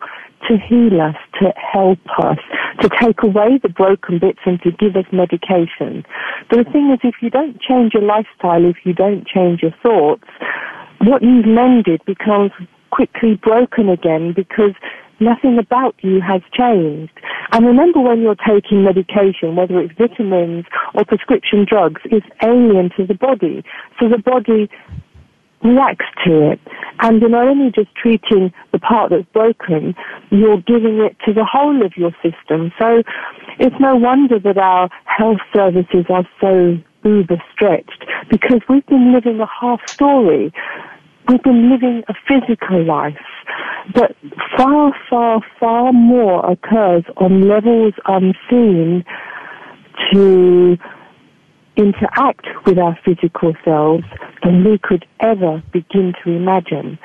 to 0.48 0.56
heal 0.56 1.00
us, 1.00 1.16
to 1.40 1.52
help 1.56 1.98
us, 2.18 2.38
to 2.80 2.88
take 3.00 3.22
away 3.22 3.58
the 3.62 3.68
broken 3.68 4.18
bits 4.18 4.40
and 4.46 4.61
to 4.62 4.70
give 4.72 4.96
us 4.96 5.04
medication. 5.12 6.04
But 6.48 6.64
the 6.64 6.70
thing 6.72 6.90
is, 6.92 7.00
if 7.04 7.16
you 7.20 7.30
don't 7.30 7.61
change 7.61 7.94
your 7.94 8.02
lifestyle, 8.02 8.64
if 8.64 8.76
you 8.84 8.92
don't 8.92 9.26
change 9.26 9.62
your 9.62 9.74
thoughts, 9.82 10.24
what 11.00 11.22
you've 11.22 11.46
mended 11.46 12.02
becomes 12.04 12.52
quickly 12.90 13.34
broken 13.34 13.88
again 13.88 14.32
because 14.34 14.74
nothing 15.20 15.58
about 15.58 15.94
you 16.02 16.20
has 16.20 16.42
changed. 16.52 17.12
And 17.52 17.66
remember 17.66 18.00
when 18.00 18.22
you're 18.22 18.36
taking 18.36 18.84
medication, 18.84 19.56
whether 19.56 19.78
it's 19.80 19.94
vitamins 19.96 20.64
or 20.94 21.04
prescription 21.04 21.66
drugs, 21.68 22.00
it's 22.06 22.26
alien 22.42 22.90
to 22.96 23.06
the 23.06 23.14
body. 23.14 23.62
So 23.98 24.08
the 24.08 24.18
body 24.18 24.70
reacts 25.62 26.06
to 26.24 26.52
it. 26.52 26.60
And 27.00 27.20
you're 27.20 27.30
not 27.30 27.48
only 27.48 27.70
just 27.70 27.94
treating 27.94 28.52
the 28.72 28.78
part 28.78 29.10
that's 29.10 29.28
broken, 29.32 29.94
you're 30.30 30.60
giving 30.60 31.00
it 31.00 31.16
to 31.26 31.32
the 31.32 31.44
whole 31.44 31.84
of 31.84 31.96
your 31.96 32.12
system. 32.22 32.72
So 32.78 33.02
it's 33.58 33.76
no 33.78 33.96
wonder 33.96 34.38
that 34.38 34.58
our 34.58 34.88
health 35.04 35.40
services 35.54 36.06
are 36.08 36.26
so 36.40 36.78
uber 37.04 37.42
stretched 37.52 38.04
because 38.30 38.60
we've 38.68 38.86
been 38.86 39.12
living 39.12 39.40
a 39.40 39.46
half 39.46 39.80
story. 39.86 40.52
We've 41.30 41.42
been 41.44 41.70
living 41.70 42.02
a 42.08 42.14
physical 42.26 42.84
life. 42.84 43.14
But 43.94 44.16
far, 44.56 44.92
far, 45.08 45.40
far 45.60 45.92
more 45.92 46.50
occurs 46.50 47.04
on 47.18 47.46
levels 47.46 47.94
unseen 48.04 49.04
to 50.10 50.76
interact 51.76 52.46
with 52.66 52.78
our 52.78 52.98
physical 53.04 53.54
selves 53.64 54.02
than 54.42 54.64
we 54.64 54.80
could 54.82 55.06
ever 55.20 55.62
begin 55.72 56.14
to 56.24 56.32
imagine. 56.32 56.98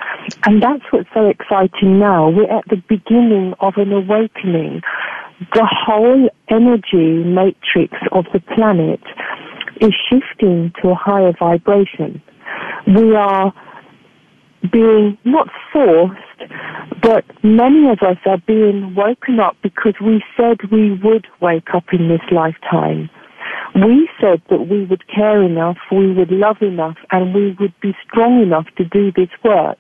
And 0.44 0.60
that's 0.60 0.82
what's 0.90 1.10
so 1.14 1.28
exciting 1.28 2.00
now. 2.00 2.28
We're 2.28 2.52
at 2.52 2.68
the 2.68 2.82
beginning 2.90 3.54
of 3.60 3.74
an 3.78 3.94
awakening. 3.94 4.82
The 5.54 5.70
whole 5.70 6.30
energy 6.50 7.24
matrix 7.24 7.94
of 8.12 8.26
the 8.34 8.40
planet 8.56 9.02
is 9.82 9.94
shifting 10.10 10.74
to 10.82 10.90
a 10.90 10.96
higher 10.96 11.34
vibration. 11.38 12.24
We 12.88 13.16
are 13.16 13.54
being 14.72 15.18
not 15.24 15.48
forced, 15.72 16.20
but 17.02 17.26
many 17.44 17.90
of 17.90 18.00
us 18.02 18.18
are 18.26 18.42
being 18.46 18.96
woken 18.96 19.40
up 19.40 19.56
because 19.62 19.94
we 20.02 20.24
said 20.38 20.72
we 20.72 20.94
would 21.04 21.28
wake 21.42 21.74
up 21.74 21.86
in 21.92 22.10
this 22.10 22.22
lifetime. 22.32 23.10
We 23.76 24.10
said 24.22 24.42
that 24.50 24.70
we 24.70 24.86
would 24.86 25.04
care 25.14 25.44
enough, 25.44 25.76
we 25.92 26.14
would 26.14 26.32
love 26.32 26.62
enough, 26.62 26.96
and 27.12 27.36
we 27.36 27.58
would 27.60 27.74
be 27.82 27.94
strong 28.08 28.42
enough 28.42 28.68
to 28.78 28.86
do 28.86 29.12
this 29.12 29.28
work. 29.44 29.78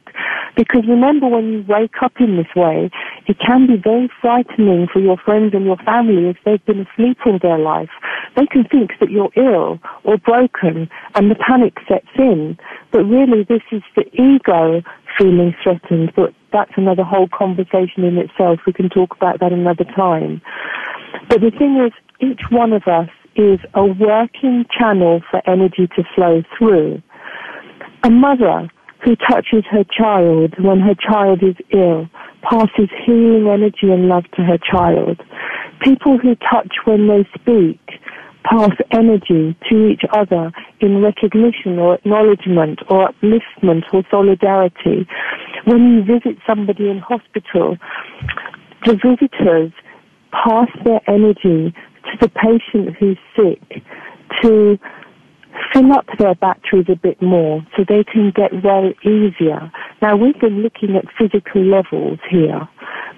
Because 0.57 0.83
remember, 0.87 1.27
when 1.27 1.51
you 1.53 1.65
wake 1.67 1.95
up 2.03 2.11
in 2.19 2.35
this 2.35 2.53
way, 2.57 2.89
it 3.27 3.37
can 3.39 3.67
be 3.67 3.77
very 3.81 4.09
frightening 4.21 4.87
for 4.91 4.99
your 4.99 5.15
friends 5.17 5.53
and 5.53 5.63
your 5.63 5.77
family 5.77 6.27
if 6.27 6.35
they've 6.43 6.65
been 6.65 6.85
asleep 6.85 7.19
all 7.25 7.39
their 7.41 7.57
life. 7.57 7.89
They 8.35 8.45
can 8.45 8.65
think 8.65 8.91
that 8.99 9.11
you're 9.11 9.31
ill 9.37 9.79
or 10.03 10.17
broken, 10.17 10.89
and 11.15 11.31
the 11.31 11.35
panic 11.35 11.77
sets 11.87 12.11
in. 12.17 12.57
But 12.91 13.05
really, 13.05 13.43
this 13.47 13.63
is 13.71 13.81
the 13.95 14.03
ego 14.13 14.81
feeling 15.17 15.55
threatened. 15.63 16.11
But 16.17 16.33
that's 16.51 16.71
another 16.75 17.03
whole 17.03 17.29
conversation 17.31 18.03
in 18.03 18.17
itself. 18.17 18.59
We 18.67 18.73
can 18.73 18.89
talk 18.89 19.15
about 19.15 19.39
that 19.39 19.53
another 19.53 19.85
time. 19.95 20.41
But 21.29 21.39
the 21.39 21.51
thing 21.51 21.79
is, 21.79 21.93
each 22.19 22.41
one 22.49 22.73
of 22.73 22.83
us 22.87 23.09
is 23.36 23.59
a 23.73 23.86
working 23.86 24.65
channel 24.77 25.21
for 25.29 25.41
energy 25.49 25.88
to 25.95 26.03
flow 26.15 26.43
through. 26.57 27.01
A 28.03 28.09
mother 28.09 28.69
who 29.03 29.15
touches 29.15 29.63
her 29.69 29.83
child 29.83 30.55
when 30.59 30.79
her 30.79 30.95
child 30.95 31.43
is 31.43 31.55
ill 31.71 32.07
passes 32.41 32.89
healing 33.05 33.47
energy 33.47 33.91
and 33.91 34.07
love 34.07 34.23
to 34.36 34.43
her 34.43 34.57
child. 34.57 35.21
People 35.81 36.17
who 36.17 36.36
touch 36.36 36.73
when 36.86 37.07
they 37.07 37.27
speak 37.39 37.79
pass 38.43 38.71
energy 38.91 39.57
to 39.69 39.88
each 39.88 40.03
other 40.13 40.51
in 40.79 41.01
recognition 41.01 41.79
or 41.79 41.95
acknowledgement 41.95 42.79
or 42.89 43.09
upliftment 43.09 43.83
or 43.91 44.03
solidarity. 44.11 45.07
When 45.65 45.91
you 45.91 46.03
visit 46.03 46.38
somebody 46.47 46.89
in 46.89 46.99
hospital, 46.99 47.77
the 48.86 48.93
visitors 48.93 49.71
pass 50.31 50.67
their 50.83 51.01
energy 51.07 51.73
to 52.06 52.18
the 52.22 52.30
patient 52.30 52.95
who's 52.99 53.18
sick 53.36 53.84
to 54.41 54.78
fill 55.74 55.93
up 55.93 56.06
their 56.20 56.36
batteries 56.36 56.86
a 56.89 56.95
bit 56.95 57.22
more 57.22 57.66
so 57.76 57.84
they 57.88 58.03
can 58.03 58.32
get 58.36 58.51
well 58.64 58.91
easier. 59.03 59.72
Now 60.01 60.16
we've 60.16 60.39
been 60.39 60.62
looking 60.62 60.95
at 60.95 61.06
physical 61.18 61.64
levels 61.64 62.20
here, 62.30 62.68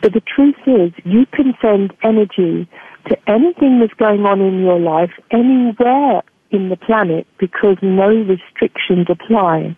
but 0.01 0.13
the 0.13 0.21
truth 0.21 0.55
is 0.65 0.91
you 1.05 1.25
can 1.33 1.53
send 1.61 1.93
energy 2.03 2.69
to 3.09 3.17
anything 3.27 3.79
that's 3.79 3.93
going 3.93 4.25
on 4.25 4.41
in 4.41 4.59
your 4.59 4.79
life 4.79 5.11
anywhere 5.31 6.21
in 6.51 6.69
the 6.69 6.77
planet 6.77 7.27
because 7.39 7.77
no 7.81 8.07
restrictions 8.07 9.07
apply. 9.09 9.75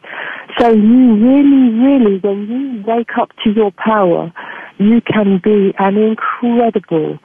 So 0.60 0.70
you 0.70 1.16
really, 1.16 1.74
really, 1.74 2.20
when 2.20 2.48
you 2.48 2.84
wake 2.86 3.18
up 3.20 3.30
to 3.44 3.52
your 3.52 3.72
power, 3.72 4.32
you 4.78 5.02
can 5.02 5.40
be 5.44 5.74
an 5.80 5.98
incredible 5.98 7.20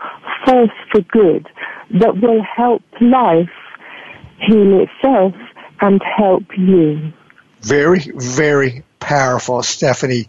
force 0.45 0.71
for 0.91 1.01
good 1.03 1.47
that 1.91 2.21
will 2.21 2.43
help 2.43 2.83
life 3.01 3.49
heal 4.39 4.81
itself 4.83 5.35
and 5.81 6.01
help 6.17 6.45
you. 6.57 7.13
Very, 7.61 8.01
very 8.15 8.85
powerful, 9.01 9.63
Stephanie. 9.63 10.29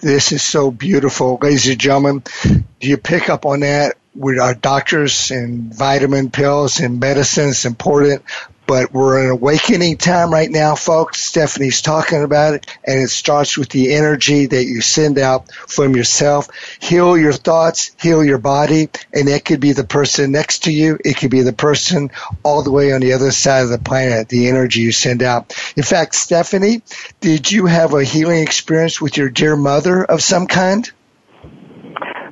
This 0.00 0.32
is 0.32 0.42
so 0.42 0.70
beautiful. 0.70 1.38
Ladies 1.40 1.68
and 1.68 1.78
gentlemen, 1.78 2.22
do 2.80 2.88
you 2.88 2.96
pick 2.96 3.28
up 3.28 3.46
on 3.46 3.60
that? 3.60 3.96
With 4.18 4.40
our 4.40 4.52
doctors 4.52 5.30
and 5.30 5.72
vitamin 5.72 6.32
pills 6.32 6.80
and 6.80 6.98
medicine 6.98 7.50
is 7.50 7.64
important, 7.64 8.24
but 8.66 8.92
we're 8.92 9.22
in 9.22 9.30
awakening 9.30 9.96
time 9.96 10.32
right 10.32 10.50
now, 10.50 10.74
folks. 10.74 11.22
Stephanie's 11.22 11.82
talking 11.82 12.24
about 12.24 12.54
it, 12.54 12.66
and 12.84 13.00
it 13.00 13.10
starts 13.10 13.56
with 13.56 13.68
the 13.68 13.94
energy 13.94 14.46
that 14.46 14.64
you 14.64 14.80
send 14.80 15.20
out 15.20 15.52
from 15.52 15.94
yourself. 15.94 16.48
Heal 16.80 17.16
your 17.16 17.32
thoughts, 17.32 17.92
heal 18.02 18.24
your 18.24 18.38
body, 18.38 18.88
and 19.14 19.28
that 19.28 19.44
could 19.44 19.60
be 19.60 19.70
the 19.70 19.84
person 19.84 20.32
next 20.32 20.64
to 20.64 20.72
you. 20.72 20.98
It 21.04 21.16
could 21.16 21.30
be 21.30 21.42
the 21.42 21.52
person 21.52 22.10
all 22.42 22.64
the 22.64 22.72
way 22.72 22.92
on 22.92 23.00
the 23.00 23.12
other 23.12 23.30
side 23.30 23.62
of 23.62 23.70
the 23.70 23.78
planet, 23.78 24.28
the 24.28 24.48
energy 24.48 24.80
you 24.80 24.90
send 24.90 25.22
out. 25.22 25.54
In 25.76 25.84
fact, 25.84 26.16
Stephanie, 26.16 26.82
did 27.20 27.52
you 27.52 27.66
have 27.66 27.94
a 27.94 28.02
healing 28.02 28.42
experience 28.42 29.00
with 29.00 29.16
your 29.16 29.28
dear 29.28 29.54
mother 29.54 30.04
of 30.04 30.22
some 30.22 30.48
kind? 30.48 30.90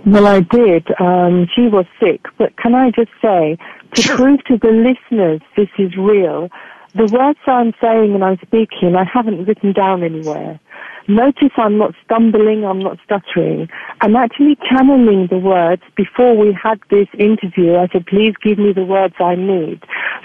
Well, 0.07 0.29
I 0.29 0.39
did. 0.39 0.87
Um, 1.01 1.49
she 1.53 1.63
was 1.63 1.85
sick, 1.99 2.23
but 2.39 2.57
can 2.57 2.77
I 2.77 2.93
just 2.93 3.11
say 3.21 3.59
to 3.95 4.03
sure. 4.03 4.17
prove 4.17 4.45
to 4.45 4.57
the 4.57 4.71
listeners 4.71 5.41
this 5.57 5.69
is 5.81 5.97
real, 5.97 6.49
the 6.95 7.09
words 7.09 7.41
I'm 7.49 7.75
saying 7.83 8.15
and 8.15 8.23
I'm 8.23 8.39
speaking, 8.39 8.95
I 8.95 9.03
haven't 9.03 9.47
written 9.47 9.73
down 9.73 10.05
anywhere. 10.05 10.61
Notice 11.09 11.51
I'm 11.57 11.77
not 11.77 11.95
stumbling, 12.05 12.65
I'm 12.65 12.79
not 12.79 12.99
stuttering. 13.05 13.69
I'm 14.01 14.15
actually 14.15 14.57
channeling 14.71 15.27
the 15.29 15.39
words 15.39 15.83
before 15.97 16.37
we 16.37 16.57
had 16.57 16.79
this 16.89 17.09
interview. 17.19 17.75
I 17.75 17.89
said, 17.93 18.07
please 18.07 18.35
give 18.43 18.59
me 18.59 18.73
the 18.73 18.85
words 18.85 19.15
I 19.19 19.35
need. 19.35 19.83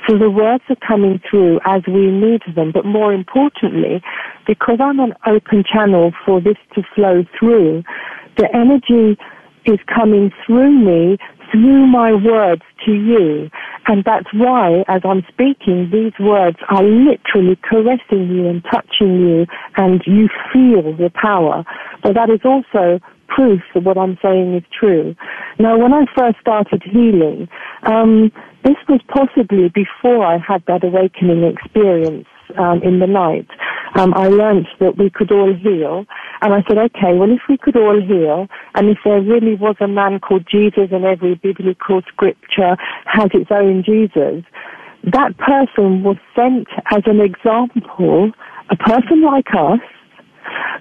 So 0.07 0.17
the 0.17 0.29
words 0.29 0.63
are 0.69 0.88
coming 0.88 1.19
through 1.27 1.59
as 1.65 1.82
we 1.88 2.11
need 2.11 2.41
them, 2.55 2.71
but 2.71 2.86
more 2.86 3.13
importantly, 3.13 4.01
because 4.45 4.77
I'm 4.79 4.99
an 4.99 5.13
open 5.25 5.63
channel 5.63 6.11
for 6.23 6.39
this 6.39 6.57
to 6.75 6.84
flow 6.93 7.25
through, 7.39 7.84
the 8.38 8.47
energy 8.55 9.17
is 9.66 9.80
coming 9.93 10.32
through 10.45 10.72
me 10.72 11.18
through 11.51 11.86
my 11.86 12.14
words 12.14 12.62
to 12.86 12.91
you. 12.91 13.49
And 13.88 14.03
that's 14.05 14.28
why, 14.34 14.84
as 14.88 15.01
I'm 15.03 15.24
speaking, 15.28 15.89
these 15.91 16.14
words 16.20 16.57
are 16.70 16.84
literally 16.84 17.59
caressing 17.62 18.30
you 18.30 18.47
and 18.47 18.64
touching 18.72 19.20
you, 19.20 19.45
and 19.76 20.01
you 20.05 20.30
feel 20.53 20.95
the 20.95 21.12
power. 21.14 21.64
But 22.03 22.16
that 22.16 22.30
is 22.30 22.41
also 22.45 22.99
proof 23.28 23.62
that 23.74 23.84
what 23.84 23.97
I'm 23.97 24.18
saying 24.22 24.55
is 24.55 24.64
true. 24.78 25.16
Now, 25.59 25.78
when 25.78 25.93
I 25.93 26.05
first 26.18 26.39
started 26.39 26.84
healing, 26.84 27.47
um, 27.84 28.32
this 28.64 28.76
was 28.88 29.01
possibly 29.07 29.70
before 29.70 30.26
I 30.26 30.38
had 30.38 30.64
that 30.68 30.84
awakening 30.84 31.43
experience 31.43 32.28
um, 32.57 32.82
in 32.84 32.99
the 32.99 33.07
night. 33.07 33.47
Um, 33.96 34.14
I 34.16 34.28
learned 34.28 34.68
that 34.80 34.98
we 34.98 35.10
could 35.10 35.32
all 35.32 35.54
heal, 35.54 36.06
and 36.42 36.54
I 36.54 36.64
said, 36.68 36.78
okay, 36.78 37.14
well, 37.14 37.32
if 37.32 37.42
we 37.50 37.58
could 37.58 37.76
all 37.76 38.00
heal, 38.00 38.48
and 38.76 38.89
if 38.89 38.98
there 39.04 39.22
really 39.22 39.56
was 39.56 39.76
a 39.82 39.88
man 39.88 40.20
called 40.20 40.48
Jesus, 40.50 40.89
and 40.92 41.04
every 41.04 41.36
biblical 41.36 42.02
scripture 42.08 42.78
has 43.06 43.30
its 43.34 43.52
own 43.52 43.84
Jesus, 43.86 44.46
that 45.04 45.38
person 45.38 46.04
was 46.04 46.18
sent 46.36 46.68
as 46.92 47.04
an 47.06 47.20
example, 47.20 48.32
a 48.70 48.76
person 48.78 49.24
like 49.24 49.48
us, 49.54 49.80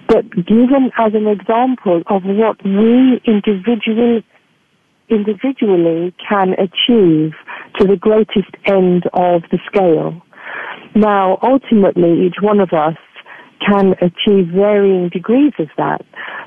but 0.07 0.29
given 0.31 0.91
as 0.97 1.13
an 1.13 1.27
example 1.27 2.03
of 2.07 2.23
what 2.23 2.63
we 2.63 3.21
individually 3.25 4.25
individually 5.09 6.15
can 6.27 6.53
achieve 6.53 7.33
to 7.77 7.85
the 7.85 7.97
greatest 7.99 8.49
end 8.65 9.03
of 9.13 9.41
the 9.51 9.59
scale. 9.67 10.21
Now, 10.95 11.39
ultimately, 11.41 12.25
each 12.25 12.41
one 12.41 12.59
of 12.59 12.73
us 12.73 12.97
can 13.65 13.95
achieve 14.01 14.47
varying 14.47 15.09
degrees 15.09 15.53
of 15.59 15.69
that. 15.77 16.03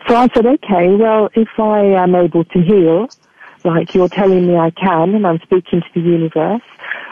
So 0.06 0.16
I 0.16 0.28
said, 0.34 0.46
okay, 0.46 0.88
well, 0.96 1.30
if 1.34 1.48
I 1.58 1.80
am 1.80 2.14
able 2.14 2.44
to 2.44 2.60
heal, 2.60 3.08
like 3.64 3.94
you're 3.94 4.08
telling 4.08 4.46
me 4.46 4.56
I 4.56 4.70
can 4.70 5.14
and 5.14 5.26
I'm 5.26 5.38
speaking 5.40 5.80
to 5.80 5.88
the 5.94 6.00
universe. 6.00 6.62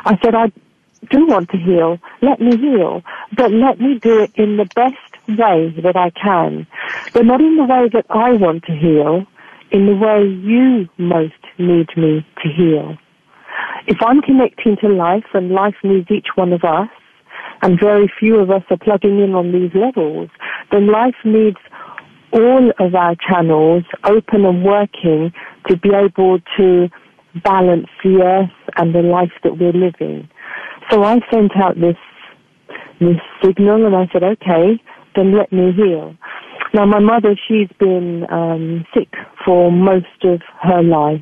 I 0.05 0.19
said, 0.23 0.35
I 0.35 0.53
do 1.11 1.27
want 1.27 1.51
to 1.51 1.57
heal. 1.57 1.99
Let 2.21 2.41
me 2.41 2.57
heal. 2.57 3.03
But 3.37 3.53
let 3.53 3.81
me 3.81 3.99
do 3.99 4.21
it 4.21 4.33
in 4.37 4.57
the 4.57 4.69
best 4.75 5.39
way 5.39 5.75
that 5.83 5.97
I 5.97 6.11
can. 6.11 6.67
But 7.13 7.25
not 7.25 7.41
in 7.41 7.57
the 7.57 7.65
way 7.65 7.89
that 7.93 8.07
I 8.11 8.33
want 8.33 8.65
to 8.65 8.73
heal, 8.73 9.27
in 9.71 9.87
the 9.87 9.97
way 9.97 10.27
you 10.27 10.89
most 10.99 11.33
need 11.59 11.89
me 11.97 12.27
to 12.43 12.49
heal. 12.49 12.99
If 13.87 14.03
I'm 14.03 14.21
connecting 14.21 14.77
to 14.79 14.89
life 14.89 15.25
and 15.33 15.51
life 15.51 15.77
needs 15.83 16.11
each 16.11 16.29
one 16.35 16.53
of 16.53 16.65
us, 16.65 16.89
and 17.63 17.79
very 17.81 18.13
few 18.19 18.37
of 18.37 18.51
us 18.51 18.63
are 18.71 18.77
plugging 18.77 19.21
in 19.21 19.35
on 19.35 19.53
these 19.53 19.71
levels, 19.75 20.29
then 20.71 20.91
life 20.91 21.15
needs 21.25 21.59
all 22.33 22.71
of 22.79 22.95
our 22.95 23.15
channels 23.29 23.85
open 24.05 24.45
and 24.45 24.65
working 24.65 25.33
to 25.69 25.77
be 25.77 25.91
able 25.95 26.39
to 26.57 26.89
balance 27.45 27.87
the 28.03 28.21
earth 28.23 28.75
and 28.77 28.95
the 28.95 29.01
life 29.01 29.33
that 29.45 29.59
we're 29.59 29.73
living. 29.73 30.29
So 30.91 31.03
I 31.05 31.21
sent 31.31 31.53
out 31.57 31.81
this 31.81 31.97
this 33.01 33.17
signal 33.45 33.87
and 33.87 33.97
I 33.97 34.09
said, 34.13 34.23
okay, 34.23 34.81
then 35.17 35.37
let 35.37 35.53
me 35.53 35.73
heal. 35.73 36.15
Now 36.75 36.87
my 36.87 37.01
mother, 37.01 37.37
she's 37.49 37.69
been 37.79 38.25
um, 38.31 38.87
sick 38.95 39.13
for 39.45 39.71
most 39.73 40.07
of 40.25 40.41
her 40.63 40.83
life, 40.83 41.21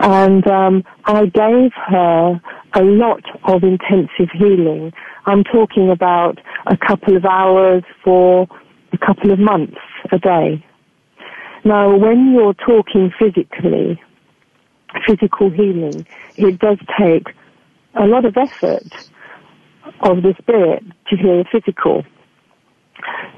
and 0.00 0.46
um, 0.46 0.84
I 1.04 1.26
gave 1.26 1.72
her 1.88 2.40
a 2.74 2.82
lot 2.82 3.22
of 3.44 3.62
intensive 3.62 4.30
healing. 4.32 4.92
I'm 5.26 5.44
talking 5.44 5.90
about 5.90 6.38
a 6.66 6.76
couple 6.76 7.16
of 7.16 7.24
hours 7.24 7.82
for 8.04 8.46
a 8.92 8.98
couple 8.98 9.30
of 9.30 9.38
months 9.38 9.78
a 10.12 10.18
day. 10.18 10.64
Now, 11.64 11.96
when 11.96 12.32
you're 12.32 12.54
talking 12.54 13.12
physically, 13.18 14.00
physical 15.06 15.50
healing, 15.50 16.06
it 16.36 16.58
does 16.58 16.78
take 16.98 17.28
a 17.94 18.06
lot 18.06 18.24
of 18.24 18.36
effort 18.36 19.10
of 20.00 20.22
the 20.22 20.34
spirit 20.38 20.84
to 21.08 21.16
heal 21.16 21.42
the 21.42 21.44
physical. 21.50 22.04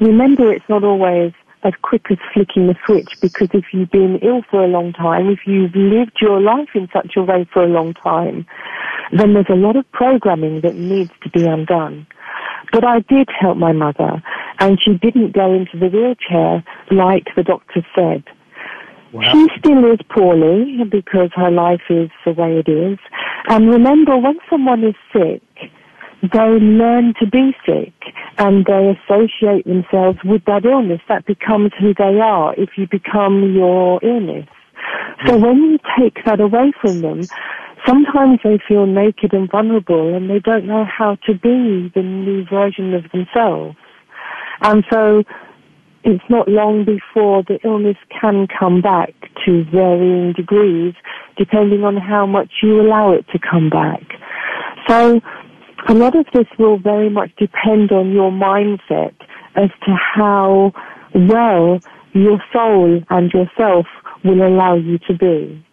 Remember, 0.01 0.53
it's 0.53 0.69
not 0.69 0.85
always 0.85 1.33
as 1.63 1.73
quick 1.83 2.07
as 2.11 2.19
flicking 2.33 2.67
the 2.67 2.77
switch 2.87 3.21
because 3.21 3.49
if 3.53 3.67
you've 3.73 3.91
been 3.91 4.19
ill 4.23 4.43
for 4.51 4.65
a 4.65 4.69
long 4.69 4.93
time, 4.93 5.29
if 5.29 5.41
you've 5.47 5.75
lived 5.75 6.19
your 6.21 6.41
life 6.41 6.69
in 6.75 6.89
such 6.93 7.17
a 7.17 7.23
way 7.23 7.47
for 7.53 7.63
a 7.63 7.69
long 7.69 7.95
time, 7.95 8.47
then 9.13 9.35
there's 9.35 9.47
a 9.51 9.55
lot 9.55 9.77
of 9.77 9.91
programming 9.93 10.61
that 10.63 10.75
needs 10.75 11.11
to 11.23 11.31
be 11.31 11.45
undone. 11.45 12.07
But 12.73 12.85
I 12.85 13.01
did 13.01 13.29
help 13.39 13.57
my 13.57 13.73
mother 13.73 14.23
and 14.59 14.81
she 14.81 14.95
didn't 14.95 15.33
go 15.33 15.53
into 15.53 15.79
the 15.79 15.89
wheelchair 15.89 16.65
like 16.91 17.27
the 17.37 17.43
doctor 17.43 17.85
said. 17.95 18.25
Wow. 19.13 19.33
She 19.33 19.49
still 19.59 19.93
is 19.93 19.99
poorly 20.09 20.85
because 20.89 21.31
her 21.35 21.51
life 21.51 21.83
is 21.91 22.11
the 22.25 22.33
way 22.33 22.63
it 22.65 22.71
is. 22.71 22.99
And 23.49 23.69
remember, 23.69 24.17
when 24.17 24.39
someone 24.49 24.85
is 24.85 24.95
sick, 25.13 25.43
they 26.23 26.51
learn 26.61 27.15
to 27.21 27.27
be 27.27 27.57
sick 27.65 27.95
and 28.39 28.65
they 28.67 28.97
associate 28.97 29.65
themselves 29.65 30.19
with 30.25 30.45
that 30.45 30.65
illness. 30.65 31.01
That 31.09 31.27
becomes 31.27 31.73
who 31.81 31.95
they 31.95 32.21
are 32.21 32.55
if 32.57 32.71
you 32.77 32.87
become 32.91 33.55
your 33.55 34.01
illness. 34.03 34.47
So 35.27 35.35
mm. 35.35 35.43
when 35.43 35.57
you 35.63 35.79
take 35.99 36.25
that 36.27 36.41
away 36.41 36.73
from 36.81 37.01
them, 37.01 37.23
sometimes 37.87 38.41
they 38.45 38.59
feel 38.69 38.87
naked 38.87 39.33
and 39.33 39.51
vulnerable 39.51 40.15
and 40.15 40.29
they 40.29 40.41
don't 40.41 40.67
know 40.67 40.85
how 40.85 41.17
to 41.27 41.33
be 41.33 41.91
the 41.95 42.03
new 42.03 42.45
version 42.45 42.95
of 42.95 43.05
themselves. 43.13 43.77
And 44.63 44.85
so 44.93 45.23
it's 46.05 46.25
not 46.29 46.49
long 46.49 46.85
before 46.85 47.43
the 47.43 47.59
illness 47.65 47.97
can 48.21 48.47
come 48.59 48.81
back 48.81 49.15
to 49.47 49.65
varying 49.73 50.33
degrees 50.35 50.95
depending 51.37 51.85
on 51.85 51.97
how 51.97 52.27
much 52.27 52.51
you 52.63 52.81
allow 52.81 53.13
it 53.13 53.27
to 53.33 53.39
come 53.39 53.71
back. 53.71 54.03
So 54.89 55.21
a 55.89 55.95
lot 55.95 56.17
of 56.17 56.27
this 56.33 56.47
will 56.59 56.79
very 56.79 57.11
much 57.11 57.31
depend 57.37 57.93
on 57.93 58.13
your 58.13 58.31
mindset 58.31 59.15
as 59.57 59.71
to 59.85 59.95
how 60.15 60.73
well 61.15 61.81
your 62.13 62.43
soul 62.53 63.03
and 63.11 63.33
yourself 63.33 63.87
will 64.25 64.47
allow 64.47 64.75
you 64.75 64.99
to 64.99 65.15
be. 65.15 65.65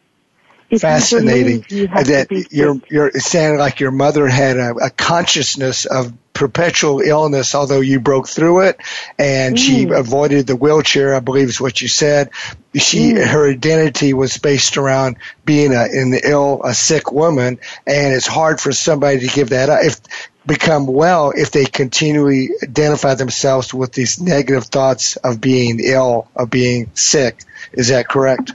If 0.70 0.82
Fascinating. 0.82 1.66
You 1.70 1.88
that 1.88 2.48
you're, 2.52 2.82
you're, 2.90 3.08
it 3.08 3.22
sounded 3.22 3.60
like 3.60 3.80
your 3.80 3.92
mother 3.92 4.28
had 4.28 4.58
a, 4.58 4.72
a 4.72 4.90
consciousness 4.90 5.86
of 5.86 6.12
perpetual 6.38 7.02
illness, 7.02 7.56
although 7.56 7.82
you 7.82 8.00
broke 8.00 8.28
through 8.30 8.62
it 8.62 8.80
and 9.18 9.56
mm. 9.56 9.60
she 9.60 9.84
avoided 9.90 10.46
the 10.46 10.56
wheelchair, 10.56 11.16
I 11.16 11.20
believe 11.20 11.50
is 11.50 11.60
what 11.60 11.82
you 11.82 11.88
said. 11.88 12.30
She, 12.76 13.14
mm. 13.14 13.26
her 13.26 13.50
identity 13.50 14.14
was 14.14 14.38
based 14.38 14.78
around 14.78 15.18
being 15.46 15.74
a, 15.74 15.82
an 15.82 16.14
ill, 16.24 16.62
a 16.64 16.76
sick 16.76 17.12
woman. 17.12 17.60
And 17.88 18.14
it's 18.14 18.28
hard 18.28 18.62
for 18.62 18.72
somebody 18.72 19.28
to 19.28 19.28
give 19.28 19.50
that 19.50 19.70
up. 19.70 19.84
If, 19.84 20.00
become 20.46 20.88
well 20.88 21.34
if 21.36 21.52
they 21.52 21.66
continually 21.66 22.52
identify 22.64 23.16
themselves 23.16 23.74
with 23.74 23.92
these 23.92 24.22
negative 24.22 24.64
thoughts 24.64 25.18
of 25.18 25.42
being 25.42 25.80
ill, 25.84 26.30
of 26.36 26.50
being 26.50 26.90
sick. 26.94 27.42
Is 27.74 27.90
that 27.90 28.08
correct? 28.08 28.54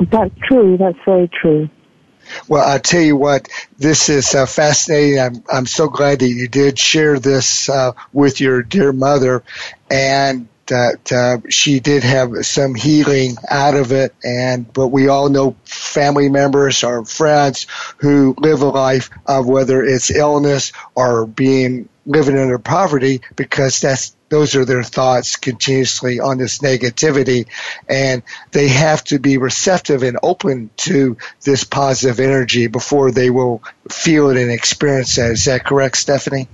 That's 0.00 0.34
true. 0.42 0.76
That's 0.76 0.98
very 1.06 1.28
true. 1.28 1.70
Well, 2.48 2.66
I'll 2.66 2.80
tell 2.80 3.00
you 3.00 3.16
what, 3.16 3.48
this 3.78 4.08
is 4.08 4.34
uh, 4.34 4.46
fascinating. 4.46 5.20
I'm 5.20 5.44
I'm 5.52 5.66
so 5.66 5.88
glad 5.88 6.20
that 6.20 6.28
you 6.28 6.48
did 6.48 6.78
share 6.78 7.18
this 7.18 7.68
uh, 7.68 7.92
with 8.12 8.40
your 8.40 8.62
dear 8.62 8.92
mother, 8.92 9.42
and 9.90 10.48
that 10.66 11.12
uh, 11.12 11.38
she 11.50 11.80
did 11.80 12.02
have 12.02 12.46
some 12.46 12.74
healing 12.74 13.36
out 13.48 13.74
of 13.74 13.92
it. 13.92 14.14
And 14.24 14.70
but 14.72 14.88
we 14.88 15.08
all 15.08 15.28
know 15.28 15.56
family 15.64 16.28
members 16.28 16.84
or 16.84 17.04
friends 17.04 17.66
who 17.98 18.34
live 18.38 18.62
a 18.62 18.68
life 18.68 19.10
of 19.26 19.46
whether 19.46 19.82
it's 19.82 20.10
illness 20.10 20.72
or 20.94 21.26
being 21.26 21.88
living 22.06 22.38
under 22.38 22.58
poverty 22.58 23.22
because 23.36 23.80
that's 23.80 24.13
those 24.28 24.56
are 24.56 24.64
their 24.64 24.82
thoughts 24.82 25.36
continuously 25.36 26.20
on 26.20 26.38
this 26.38 26.58
negativity 26.58 27.46
and 27.88 28.22
they 28.52 28.68
have 28.68 29.04
to 29.04 29.18
be 29.18 29.38
receptive 29.38 30.02
and 30.02 30.18
open 30.22 30.70
to 30.76 31.16
this 31.42 31.64
positive 31.64 32.20
energy 32.20 32.66
before 32.66 33.10
they 33.10 33.30
will 33.30 33.62
feel 33.90 34.30
it 34.30 34.36
and 34.36 34.50
experience 34.50 35.16
that. 35.16 35.32
Is 35.32 35.44
that 35.44 35.64
correct, 35.64 35.96
Stephanie? 35.96 36.48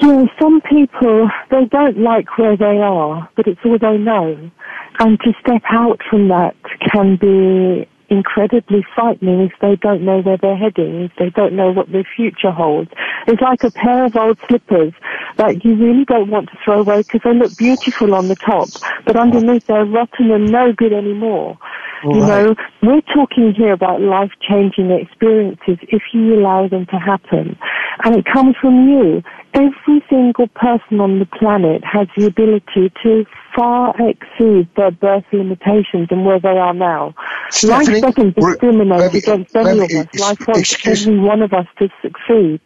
Yeah, 0.00 0.24
some 0.40 0.60
people, 0.62 1.28
they 1.50 1.66
don't 1.66 1.98
like 1.98 2.36
where 2.38 2.56
they 2.56 2.78
are, 2.78 3.28
but 3.36 3.46
it's 3.46 3.60
all 3.64 3.78
they 3.78 3.98
know. 3.98 4.50
And 4.98 5.20
to 5.20 5.32
step 5.40 5.62
out 5.70 6.00
from 6.08 6.28
that 6.28 6.54
can 6.92 7.16
be 7.16 7.88
incredibly 8.14 8.86
frightening 8.94 9.40
if 9.40 9.52
they 9.60 9.76
don't 9.76 10.04
know 10.04 10.20
where 10.20 10.38
they're 10.38 10.56
heading, 10.56 11.02
if 11.02 11.12
they 11.18 11.30
don't 11.30 11.54
know 11.54 11.72
what 11.72 11.90
their 11.90 12.06
future 12.16 12.50
holds. 12.50 12.90
It's 13.26 13.42
like 13.42 13.64
a 13.64 13.70
pair 13.70 14.04
of 14.04 14.16
old 14.16 14.38
slippers 14.48 14.92
that 15.36 15.64
you 15.64 15.74
really 15.74 16.04
don't 16.04 16.30
want 16.30 16.48
to 16.50 16.58
throw 16.64 16.80
away 16.80 17.02
because 17.02 17.22
they 17.24 17.34
look 17.34 17.56
beautiful 17.56 18.14
on 18.14 18.28
the 18.28 18.36
top, 18.36 18.68
but 19.04 19.16
underneath 19.16 19.66
they're 19.66 19.84
rotten 19.84 20.30
and 20.30 20.50
no 20.50 20.72
good 20.72 20.92
anymore. 20.92 21.58
You 22.04 22.20
know, 22.20 22.54
we're 22.82 23.00
talking 23.14 23.54
here 23.54 23.72
about 23.72 24.02
life-changing 24.02 24.90
experiences 24.90 25.78
if 25.88 26.02
you 26.12 26.38
allow 26.38 26.68
them 26.68 26.84
to 26.86 26.96
happen. 26.96 27.56
And 28.04 28.14
it 28.14 28.26
comes 28.26 28.56
from 28.60 28.88
you. 28.88 29.22
Every 29.54 30.04
single 30.10 30.48
person 30.48 31.00
on 31.00 31.20
the 31.20 31.26
planet 31.26 31.82
has 31.84 32.08
the 32.16 32.26
ability 32.26 32.92
to 33.04 33.24
far 33.54 33.94
exceed 34.00 34.68
their 34.76 34.90
birth 34.90 35.24
limitations 35.32 36.08
and 36.10 36.26
where 36.26 36.40
they 36.40 36.58
are 36.58 36.74
now. 36.74 37.14
Stephanie, 37.50 38.00
Life 38.00 38.14
doesn't 38.14 38.34
discriminate 38.34 39.14
against 39.14 39.54
any 39.54 39.78
of 39.78 39.90
us. 39.90 40.20
Life 40.20 40.48
wants 40.48 40.86
every 40.86 41.20
one 41.20 41.40
of 41.40 41.52
us 41.52 41.66
to 41.78 41.88
succeed. 42.02 42.60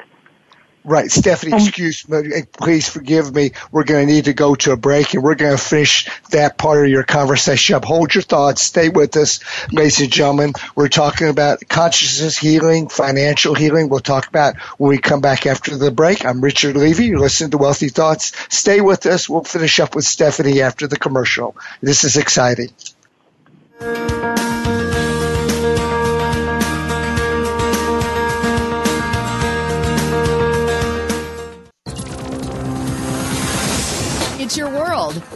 Right, 0.89 1.11
Stephanie, 1.13 1.53
um, 1.53 1.61
excuse 1.61 2.09
me, 2.09 2.33
eh, 2.35 2.43
please 2.51 2.89
forgive 2.89 3.35
me. 3.35 3.53
We're 3.71 3.85
going 3.85 4.07
to 4.07 4.13
need 4.15 4.25
to 4.25 4.33
go 4.33 4.55
to 4.55 4.73
a 4.73 4.77
break 4.79 5.13
and 5.13 5.23
we're 5.23 5.35
going 5.35 5.55
to 5.55 5.63
finish 5.63 6.09
that 6.31 6.57
part 6.57 6.83
of 6.83 6.91
your 6.91 7.03
conversation 7.03 7.75
up. 7.75 7.85
Hold 7.85 8.15
your 8.15 8.23
thoughts. 8.23 8.63
Stay 8.63 8.89
with 8.89 9.15
us, 9.19 9.41
ladies 9.71 10.01
and 10.01 10.11
gentlemen. 10.11 10.55
We're 10.75 10.89
talking 10.89 11.29
about 11.29 11.61
consciousness 11.69 12.39
healing, 12.39 12.89
financial 12.89 13.55
healing. 13.55 13.91
We'll 13.91 14.01
talk 14.01 14.29
about 14.29 14.57
when 14.79 14.89
we 14.89 14.97
come 14.97 15.21
back 15.21 15.45
after 15.45 15.77
the 15.77 15.91
break. 15.91 16.25
I'm 16.25 16.41
Richard 16.41 16.75
Levy. 16.75 17.05
You're 17.05 17.21
listening 17.21 17.51
to 17.51 17.59
Wealthy 17.59 17.91
Thoughts. 17.91 18.33
Stay 18.49 18.81
with 18.81 19.05
us. 19.05 19.29
We'll 19.29 19.45
finish 19.45 19.81
up 19.81 19.95
with 19.95 20.07
Stephanie 20.07 20.63
after 20.63 20.87
the 20.87 20.97
commercial. 20.97 21.55
This 21.83 22.05
is 22.05 22.17
exciting. 22.17 22.71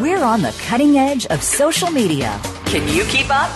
We're 0.00 0.22
on 0.22 0.42
the 0.42 0.54
cutting 0.66 0.98
edge 0.98 1.26
of 1.26 1.42
social 1.42 1.90
media. 1.90 2.40
Can 2.66 2.86
you 2.88 3.04
keep 3.04 3.28
up? 3.30 3.50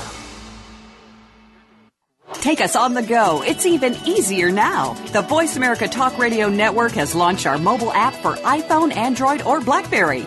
Take 2.35 2.61
us 2.61 2.75
on 2.75 2.95
the 2.95 3.03
go. 3.03 3.43
It's 3.43 3.67
even 3.67 3.95
easier 4.05 4.51
now. 4.51 4.95
The 5.13 5.23
Voice 5.23 5.57
America 5.57 5.87
Talk 5.87 6.19
Radio 6.19 6.49
Network 6.49 6.93
has 6.93 7.15
launched 7.15 7.47
our 7.47 7.57
mobile 7.57 7.93
app 7.93 8.15
for 8.15 8.33
iPhone, 8.37 8.95
Android, 8.97 9.43
or 9.43 9.61
Blackberry. 9.61 10.27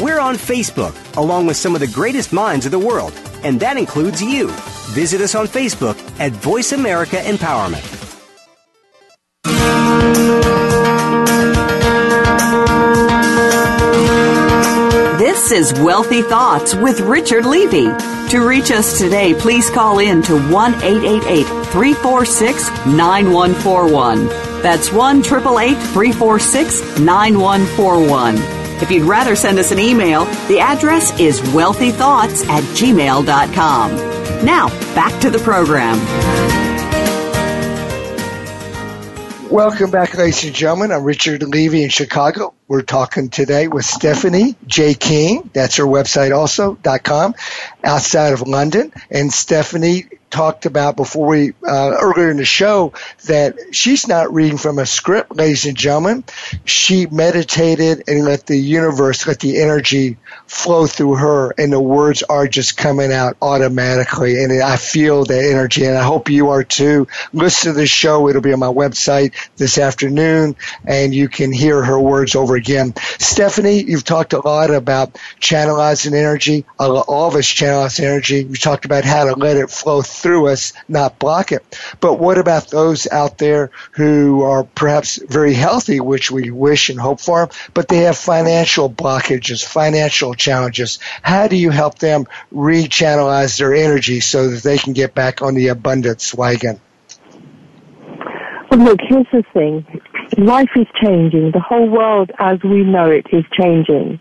We're 0.00 0.18
on 0.18 0.36
Facebook, 0.36 0.96
along 1.18 1.46
with 1.46 1.58
some 1.58 1.74
of 1.74 1.80
the 1.82 1.86
greatest 1.86 2.32
minds 2.32 2.64
of 2.64 2.72
the 2.72 2.78
world, 2.78 3.12
and 3.44 3.60
that 3.60 3.76
includes 3.76 4.22
you. 4.22 4.48
Visit 4.92 5.20
us 5.20 5.34
on 5.34 5.46
Facebook 5.46 5.98
at 6.18 6.32
Voice 6.32 6.72
America 6.72 7.16
Empowerment. 7.16 7.84
This 15.18 15.52
is 15.52 15.78
Wealthy 15.80 16.22
Thoughts 16.22 16.74
with 16.74 17.00
Richard 17.00 17.44
Levy. 17.44 17.90
To 18.30 18.40
reach 18.40 18.70
us 18.70 18.98
today, 18.98 19.34
please 19.34 19.68
call 19.68 19.98
in 19.98 20.22
to 20.22 20.40
1 20.50 20.74
888 20.76 21.44
346 21.66 22.68
9141. 22.86 24.26
That's 24.62 24.90
1 24.90 25.22
346 25.22 26.98
9141. 27.00 28.59
If 28.82 28.90
you'd 28.90 29.04
rather 29.04 29.36
send 29.36 29.58
us 29.58 29.72
an 29.72 29.78
email, 29.78 30.24
the 30.48 30.58
address 30.58 31.18
is 31.20 31.40
wealthythoughts 31.40 32.46
at 32.48 32.64
gmail.com. 32.64 34.44
Now, 34.44 34.68
back 34.94 35.20
to 35.20 35.30
the 35.30 35.38
program. 35.38 35.98
Welcome 39.50 39.90
back, 39.90 40.16
ladies 40.16 40.44
and 40.44 40.54
gentlemen. 40.54 40.92
I'm 40.92 41.04
Richard 41.04 41.42
Levy 41.42 41.82
in 41.82 41.90
Chicago. 41.90 42.54
We're 42.70 42.82
talking 42.82 43.30
today 43.30 43.66
with 43.66 43.84
Stephanie 43.84 44.54
J. 44.64 44.94
King. 44.94 45.50
That's 45.52 45.78
her 45.78 45.84
website 45.84 46.32
also, 46.32 46.76
dot 46.76 47.02
com, 47.02 47.34
outside 47.82 48.32
of 48.32 48.42
London. 48.42 48.92
And 49.10 49.32
Stephanie 49.32 50.04
talked 50.30 50.64
about 50.64 50.94
before 50.94 51.26
we, 51.26 51.52
uh, 51.66 51.96
earlier 52.00 52.30
in 52.30 52.36
the 52.36 52.44
show, 52.44 52.92
that 53.26 53.56
she's 53.72 54.06
not 54.06 54.32
reading 54.32 54.58
from 54.58 54.78
a 54.78 54.86
script, 54.86 55.34
ladies 55.34 55.66
and 55.66 55.76
gentlemen. 55.76 56.22
She 56.64 57.06
meditated 57.06 58.04
and 58.06 58.24
let 58.24 58.46
the 58.46 58.56
universe, 58.56 59.26
let 59.26 59.40
the 59.40 59.60
energy 59.60 60.18
flow 60.46 60.86
through 60.86 61.16
her 61.16 61.52
and 61.58 61.72
the 61.72 61.80
words 61.80 62.22
are 62.22 62.46
just 62.46 62.76
coming 62.76 63.12
out 63.12 63.38
automatically. 63.42 64.44
And 64.44 64.62
I 64.62 64.76
feel 64.76 65.24
that 65.24 65.44
energy 65.44 65.84
and 65.84 65.98
I 65.98 66.04
hope 66.04 66.30
you 66.30 66.50
are 66.50 66.62
too. 66.62 67.08
Listen 67.32 67.72
to 67.72 67.80
the 67.80 67.88
show. 67.88 68.28
It'll 68.28 68.40
be 68.40 68.52
on 68.52 68.60
my 68.60 68.68
website 68.68 69.32
this 69.56 69.78
afternoon 69.78 70.54
and 70.84 71.12
you 71.12 71.28
can 71.28 71.52
hear 71.52 71.82
her 71.82 71.98
words 71.98 72.36
over 72.36 72.59
again. 72.60 72.94
Stephanie, 73.18 73.82
you've 73.82 74.04
talked 74.04 74.32
a 74.32 74.46
lot 74.46 74.70
about 74.70 75.14
channelizing 75.40 76.12
energy. 76.12 76.66
All 76.78 77.26
of 77.26 77.34
us 77.34 77.46
channelize 77.46 77.98
energy. 77.98 78.44
You 78.44 78.54
talked 78.54 78.84
about 78.84 79.04
how 79.04 79.24
to 79.24 79.34
let 79.34 79.56
it 79.56 79.70
flow 79.70 80.02
through 80.02 80.48
us, 80.48 80.72
not 80.88 81.18
block 81.18 81.52
it. 81.52 81.64
But 82.00 82.20
what 82.20 82.38
about 82.38 82.68
those 82.68 83.08
out 83.10 83.38
there 83.38 83.70
who 83.92 84.42
are 84.42 84.64
perhaps 84.64 85.16
very 85.16 85.54
healthy, 85.54 86.00
which 86.00 86.30
we 86.30 86.50
wish 86.50 86.90
and 86.90 87.00
hope 87.00 87.20
for, 87.20 87.48
but 87.74 87.88
they 87.88 87.98
have 87.98 88.18
financial 88.18 88.90
blockages, 88.90 89.64
financial 89.64 90.34
challenges? 90.34 90.98
How 91.22 91.48
do 91.48 91.56
you 91.56 91.70
help 91.70 91.98
them 91.98 92.26
rechannelize 92.52 93.58
their 93.58 93.74
energy 93.74 94.20
so 94.20 94.50
that 94.50 94.62
they 94.62 94.78
can 94.78 94.92
get 94.92 95.14
back 95.14 95.42
on 95.42 95.54
the 95.54 95.68
abundance 95.68 96.34
wagon? 96.34 96.80
Well, 98.70 98.80
look, 98.80 99.00
here's 99.08 99.26
the 99.32 99.42
thing. 99.52 99.84
Life 100.38 100.70
is 100.76 100.86
changing. 101.02 101.50
The 101.52 101.60
whole 101.60 101.88
world 101.88 102.30
as 102.38 102.58
we 102.62 102.84
know 102.84 103.10
it 103.10 103.26
is 103.32 103.44
changing. 103.58 104.20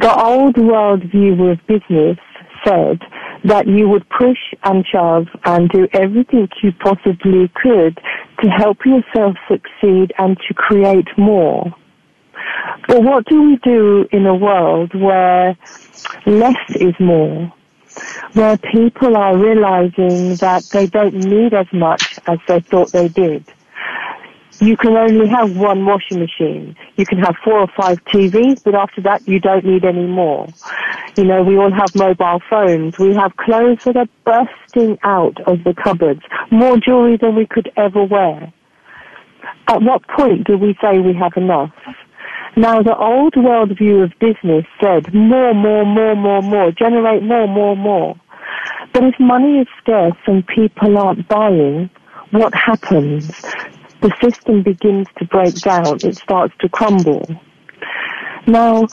The 0.00 0.14
old 0.14 0.56
world 0.56 1.02
view 1.04 1.50
of 1.50 1.58
business 1.66 2.18
said 2.64 3.00
that 3.44 3.66
you 3.66 3.88
would 3.88 4.08
push 4.08 4.38
and 4.64 4.84
shove 4.86 5.26
and 5.44 5.68
do 5.68 5.86
everything 5.92 6.48
you 6.62 6.72
possibly 6.72 7.50
could 7.54 8.00
to 8.42 8.48
help 8.48 8.78
yourself 8.86 9.36
succeed 9.48 10.12
and 10.18 10.38
to 10.48 10.54
create 10.54 11.08
more. 11.18 11.74
But 12.88 13.02
what 13.02 13.26
do 13.26 13.42
we 13.42 13.56
do 13.56 14.06
in 14.12 14.26
a 14.26 14.34
world 14.34 14.94
where 14.94 15.56
less 16.24 16.56
is 16.76 16.94
more? 16.98 17.52
Where 18.32 18.56
people 18.56 19.16
are 19.16 19.36
realizing 19.36 20.36
that 20.36 20.64
they 20.72 20.86
don't 20.86 21.14
need 21.14 21.52
as 21.52 21.66
much 21.72 22.18
as 22.26 22.38
they 22.48 22.60
thought 22.60 22.92
they 22.92 23.08
did 23.08 23.44
you 24.62 24.76
can 24.76 24.96
only 24.96 25.26
have 25.26 25.56
one 25.56 25.84
washing 25.84 26.20
machine. 26.20 26.76
You 26.96 27.04
can 27.04 27.18
have 27.18 27.34
four 27.44 27.58
or 27.58 27.68
five 27.76 27.98
TVs, 28.04 28.62
but 28.62 28.76
after 28.76 29.00
that 29.02 29.26
you 29.26 29.40
don't 29.40 29.64
need 29.64 29.84
any 29.84 30.06
more. 30.06 30.46
You 31.16 31.24
know, 31.24 31.42
we 31.42 31.56
all 31.56 31.72
have 31.72 31.92
mobile 31.96 32.40
phones. 32.48 32.96
We 32.96 33.12
have 33.14 33.36
clothes 33.36 33.82
that 33.84 33.96
are 33.96 34.08
bursting 34.24 34.98
out 35.02 35.40
of 35.48 35.64
the 35.64 35.74
cupboards. 35.74 36.22
More 36.52 36.76
jewelry 36.76 37.16
than 37.16 37.34
we 37.34 37.44
could 37.44 37.72
ever 37.76 38.04
wear. 38.04 38.52
At 39.66 39.82
what 39.82 40.06
point 40.06 40.46
do 40.46 40.56
we 40.56 40.76
say 40.80 41.00
we 41.00 41.14
have 41.14 41.32
enough? 41.36 41.74
Now, 42.56 42.82
the 42.82 42.96
old 42.96 43.34
world 43.36 43.76
view 43.76 44.02
of 44.02 44.12
business 44.20 44.64
said 44.80 45.12
more, 45.12 45.54
more, 45.54 45.84
more, 45.84 46.14
more, 46.14 46.42
more, 46.42 46.70
generate 46.70 47.24
more, 47.24 47.48
more, 47.48 47.74
more. 47.74 48.14
But 48.92 49.04
if 49.04 49.14
money 49.18 49.58
is 49.58 49.66
scarce 49.80 50.18
and 50.26 50.46
people 50.46 50.98
aren't 50.98 51.26
buying, 51.26 51.90
what 52.30 52.54
happens? 52.54 53.30
The 54.02 54.12
system 54.20 54.62
begins 54.62 55.06
to 55.18 55.24
break 55.26 55.54
down, 55.60 55.96
it 56.02 56.16
starts 56.16 56.52
to 56.60 56.68
crumble. 56.68 57.24
Now, 58.46 58.88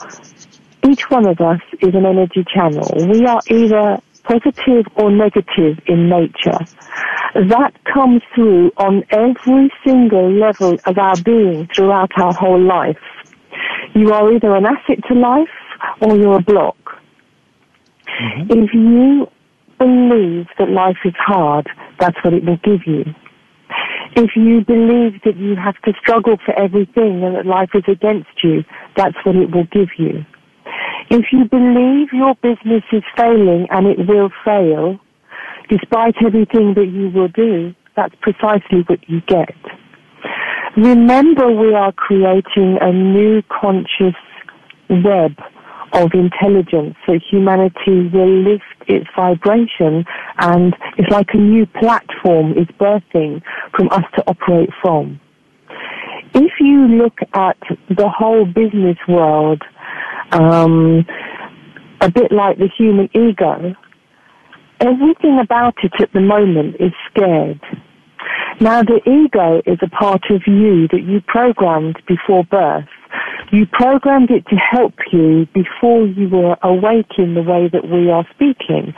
each 0.88 1.10
one 1.10 1.26
of 1.26 1.40
us 1.40 1.60
is 1.80 1.94
an 1.94 2.06
energy 2.06 2.44
channel. 2.54 2.88
We 3.08 3.26
are 3.26 3.40
either 3.50 3.98
positive 4.22 4.86
or 4.94 5.10
negative 5.10 5.78
in 5.86 6.08
nature. 6.08 6.58
That 7.34 7.72
comes 7.92 8.22
through 8.34 8.70
on 8.76 9.04
every 9.10 9.72
single 9.84 10.32
level 10.32 10.78
of 10.86 10.96
our 10.96 11.16
being 11.24 11.68
throughout 11.74 12.12
our 12.16 12.32
whole 12.32 12.60
life. 12.60 12.98
You 13.94 14.12
are 14.12 14.32
either 14.32 14.54
an 14.54 14.66
asset 14.66 14.98
to 15.08 15.14
life 15.14 15.48
or 16.00 16.16
you're 16.16 16.36
a 16.36 16.42
block. 16.42 16.76
Mm-hmm. 18.20 18.52
If 18.52 18.74
you 18.74 19.26
believe 19.78 20.46
that 20.58 20.70
life 20.70 20.98
is 21.04 21.14
hard, 21.18 21.68
that's 21.98 22.16
what 22.22 22.32
it 22.32 22.44
will 22.44 22.58
give 22.62 22.86
you 22.86 23.12
if 24.16 24.30
you 24.34 24.64
believe 24.64 25.20
that 25.24 25.36
you 25.36 25.56
have 25.56 25.76
to 25.84 25.92
struggle 26.00 26.36
for 26.44 26.58
everything 26.58 27.22
and 27.22 27.36
that 27.36 27.46
life 27.46 27.70
is 27.74 27.84
against 27.88 28.42
you, 28.42 28.64
that's 28.96 29.16
what 29.24 29.36
it 29.36 29.50
will 29.54 29.68
give 29.72 29.88
you. 29.98 30.24
If 31.10 31.26
you 31.32 31.44
believe 31.44 32.08
your 32.12 32.34
business 32.36 32.84
is 32.92 33.02
failing 33.16 33.66
and 33.70 33.86
it 33.86 34.06
will 34.06 34.30
fail, 34.44 34.98
despite 35.68 36.14
everything 36.24 36.74
that 36.74 36.86
you 36.92 37.10
will 37.10 37.28
do, 37.28 37.74
that's 37.96 38.14
precisely 38.20 38.82
what 38.86 39.00
you 39.08 39.20
get. 39.22 39.54
Remember 40.76 41.50
we 41.50 41.74
are 41.74 41.92
creating 41.92 42.78
a 42.80 42.92
new 42.92 43.42
conscious 43.48 44.14
web 44.88 45.32
of 45.92 46.10
intelligence. 46.14 46.96
So 47.06 47.18
humanity 47.30 48.08
will 48.12 48.42
lift 48.42 48.64
its 48.86 49.06
vibration 49.16 50.04
and 50.38 50.74
it's 50.96 51.10
like 51.10 51.28
a 51.34 51.38
new 51.38 51.66
platform 51.66 52.52
is 52.52 52.66
birthing 52.78 53.42
from 53.74 53.88
us 53.90 54.04
to 54.16 54.24
operate 54.26 54.70
from. 54.82 55.20
If 56.34 56.52
you 56.60 56.86
look 56.86 57.18
at 57.34 57.58
the 57.88 58.08
whole 58.08 58.44
business 58.44 58.98
world, 59.08 59.62
um, 60.32 61.04
a 62.00 62.10
bit 62.10 62.30
like 62.30 62.58
the 62.58 62.68
human 62.78 63.08
ego, 63.14 63.74
everything 64.80 65.38
about 65.42 65.74
it 65.82 65.92
at 66.00 66.12
the 66.12 66.20
moment 66.20 66.76
is 66.78 66.92
scared. 67.10 67.60
Now 68.60 68.82
the 68.82 69.00
ego 69.06 69.62
is 69.66 69.78
a 69.82 69.88
part 69.88 70.22
of 70.30 70.42
you 70.46 70.86
that 70.88 71.02
you 71.02 71.20
programmed 71.26 71.96
before 72.06 72.44
birth. 72.44 72.88
You 73.52 73.66
programmed 73.66 74.30
it 74.30 74.46
to 74.48 74.56
help 74.56 74.94
you 75.12 75.46
before 75.52 76.06
you 76.06 76.28
were 76.28 76.56
awake 76.62 77.18
in 77.18 77.34
the 77.34 77.42
way 77.42 77.68
that 77.72 77.88
we 77.88 78.10
are 78.10 78.26
speaking. 78.34 78.94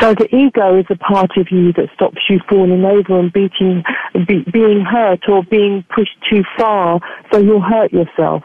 So 0.00 0.14
the 0.14 0.28
ego 0.34 0.78
is 0.78 0.86
a 0.90 0.96
part 0.96 1.36
of 1.36 1.48
you 1.50 1.72
that 1.72 1.88
stops 1.94 2.18
you 2.30 2.38
falling 2.48 2.84
over 2.84 3.18
and 3.18 3.32
beating, 3.32 3.82
be, 4.26 4.44
being 4.52 4.84
hurt 4.88 5.28
or 5.28 5.42
being 5.50 5.84
pushed 5.94 6.16
too 6.30 6.44
far, 6.56 7.00
so 7.32 7.40
you'll 7.40 7.60
hurt 7.60 7.92
yourself. 7.92 8.44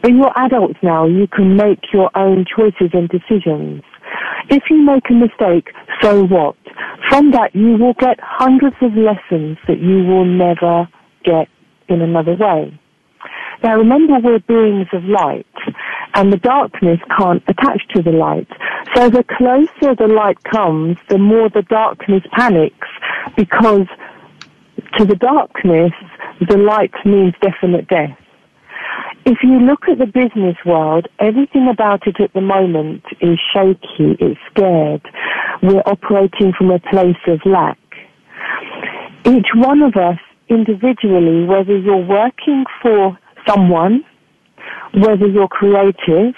But 0.00 0.12
you're 0.12 0.32
adults 0.36 0.78
now, 0.82 1.06
you 1.06 1.26
can 1.26 1.56
make 1.56 1.92
your 1.92 2.10
own 2.16 2.46
choices 2.46 2.90
and 2.94 3.08
decisions. 3.08 3.82
If 4.48 4.64
you 4.70 4.80
make 4.80 5.04
a 5.10 5.14
mistake, 5.14 5.68
so 6.00 6.24
what? 6.24 6.56
From 7.10 7.32
that, 7.32 7.54
you 7.54 7.76
will 7.76 7.94
get 7.94 8.18
hundreds 8.22 8.76
of 8.80 8.92
lessons 8.94 9.58
that 9.68 9.80
you 9.80 10.04
will 10.04 10.24
never 10.24 10.88
get 11.24 11.48
in 11.88 12.00
another 12.00 12.34
way. 12.34 12.78
Now 13.64 13.78
remember 13.78 14.20
we're 14.22 14.40
beings 14.40 14.88
of 14.92 15.04
light 15.04 15.46
and 16.12 16.30
the 16.30 16.36
darkness 16.36 17.00
can't 17.18 17.42
attach 17.48 17.80
to 17.94 18.02
the 18.02 18.10
light. 18.10 18.46
So 18.94 19.08
the 19.08 19.24
closer 19.24 19.94
the 19.96 20.06
light 20.06 20.36
comes, 20.44 20.98
the 21.08 21.16
more 21.16 21.48
the 21.48 21.62
darkness 21.62 22.22
panics 22.36 22.86
because 23.38 23.86
to 24.98 25.06
the 25.06 25.16
darkness, 25.16 25.92
the 26.46 26.58
light 26.58 26.92
means 27.06 27.32
definite 27.40 27.88
death. 27.88 28.18
If 29.24 29.38
you 29.42 29.58
look 29.60 29.88
at 29.90 29.96
the 29.96 30.12
business 30.12 30.56
world, 30.66 31.08
everything 31.18 31.66
about 31.72 32.06
it 32.06 32.20
at 32.20 32.34
the 32.34 32.42
moment 32.42 33.02
is 33.22 33.38
shaky, 33.54 34.14
it's 34.20 34.38
scared. 34.50 35.00
We're 35.62 35.82
operating 35.86 36.52
from 36.52 36.70
a 36.70 36.80
place 36.80 37.16
of 37.26 37.40
lack. 37.46 37.78
Each 39.24 39.48
one 39.54 39.80
of 39.80 39.96
us 39.96 40.18
individually, 40.50 41.46
whether 41.46 41.78
you're 41.78 42.06
working 42.06 42.64
for 42.82 43.18
someone, 43.46 44.04
whether 44.94 45.26
you're 45.26 45.48
creative, 45.48 46.34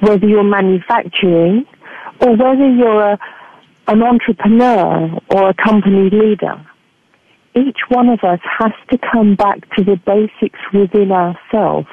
whether 0.00 0.26
you're 0.26 0.44
manufacturing, 0.44 1.64
or 2.20 2.36
whether 2.36 2.68
you're 2.68 3.12
a, 3.12 3.18
an 3.88 4.02
entrepreneur 4.02 5.18
or 5.30 5.50
a 5.50 5.54
company 5.54 6.10
leader. 6.10 6.64
Each 7.54 7.78
one 7.88 8.08
of 8.08 8.20
us 8.24 8.40
has 8.58 8.72
to 8.90 8.98
come 9.12 9.34
back 9.34 9.60
to 9.76 9.84
the 9.84 9.96
basics 10.06 10.58
within 10.72 11.12
ourselves 11.12 11.88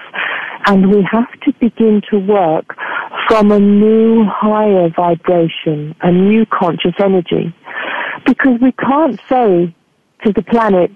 and 0.66 0.90
we 0.90 1.06
have 1.10 1.32
to 1.42 1.54
begin 1.60 2.02
to 2.12 2.20
work 2.20 2.76
from 3.28 3.52
a 3.52 3.60
new 3.60 4.26
higher 4.26 4.90
vibration, 4.90 5.96
a 6.02 6.12
new 6.12 6.46
conscious 6.46 6.94
energy. 7.00 7.54
Because 8.26 8.60
we 8.62 8.72
can't 8.74 9.20
say 9.30 9.74
to 10.26 10.34
the 10.34 10.44
planet, 10.44 10.92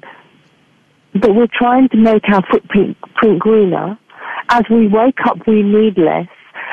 but 1.14 1.36
we're 1.36 1.47
trying 1.51 1.89
to 1.89 1.97
make 1.97 2.24
our 2.30 2.43
footprint 2.49 2.97
greener. 3.39 3.97
As 4.49 4.64
we 4.70 4.88
wake 4.88 5.20
up, 5.26 5.38
we 5.47 5.61
need 5.61 5.97
less. 5.97 6.28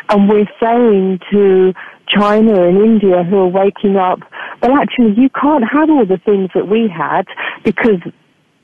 And 0.09 0.29
we're 0.29 0.49
saying 0.61 1.21
to 1.31 1.73
China 2.09 2.67
and 2.67 2.79
India 2.79 3.23
who 3.23 3.37
are 3.37 3.49
waking 3.49 3.97
up, 3.97 4.21
well, 4.63 4.77
actually, 4.77 5.15
you 5.17 5.31
can't 5.31 5.65
have 5.71 5.89
all 5.89 6.05
the 6.05 6.19
things 6.19 6.51
that 6.55 6.69
we 6.69 6.89
had 6.89 7.27
because 7.65 8.01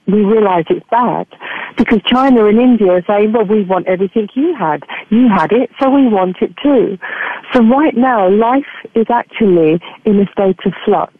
we 0.06 0.24
realize 0.24 0.64
it's 0.70 0.86
bad 0.90 1.26
because 1.76 2.00
China 2.06 2.46
and 2.46 2.60
India 2.60 2.92
are 2.92 3.04
saying, 3.06 3.32
well, 3.32 3.44
we 3.44 3.64
want 3.64 3.86
everything 3.86 4.28
you 4.34 4.54
had. 4.58 4.82
You 5.10 5.28
had 5.28 5.52
it, 5.52 5.70
so 5.80 5.90
we 5.90 6.06
want 6.08 6.36
it 6.40 6.54
too. 6.62 6.98
So 7.52 7.60
right 7.64 7.96
now, 7.96 8.28
life 8.28 8.64
is 8.94 9.06
actually 9.10 9.80
in 10.04 10.20
a 10.20 10.26
state 10.32 10.58
of 10.64 10.72
flux 10.84 11.12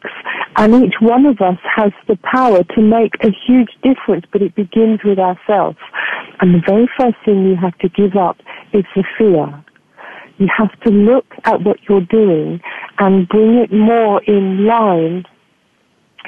and 0.59 0.74
each 0.84 0.95
one 1.01 1.26
of 1.26 1.41
us 1.41 1.59
has 1.74 1.93
the 2.09 2.16
power 2.22 2.64
to 2.64 2.80
make 2.80 3.12
a 3.22 3.30
huge 3.47 3.68
difference, 3.82 4.24
but 4.32 4.41
it 4.41 4.55
begins 4.55 5.01
with 5.05 5.18
ourselves. 5.18 5.76
And 6.41 6.55
the 6.55 6.62
very 6.66 6.89
first 6.99 7.16
thing 7.24 7.47
you 7.47 7.57
have 7.57 7.76
to 7.78 7.91
give 7.91 8.16
up 8.16 8.39
is 8.72 8.84
the 8.95 9.05
fear. 9.18 9.64
You 10.39 10.49
have 10.57 10.78
to 10.80 10.91
look 10.91 11.26
at 11.45 11.62
what 11.62 11.78
you're 11.89 12.01
doing 12.01 12.61
and 12.99 13.28
bring 13.28 13.57
it 13.57 13.72
more 13.72 14.22
in 14.24 14.64
line 14.64 15.24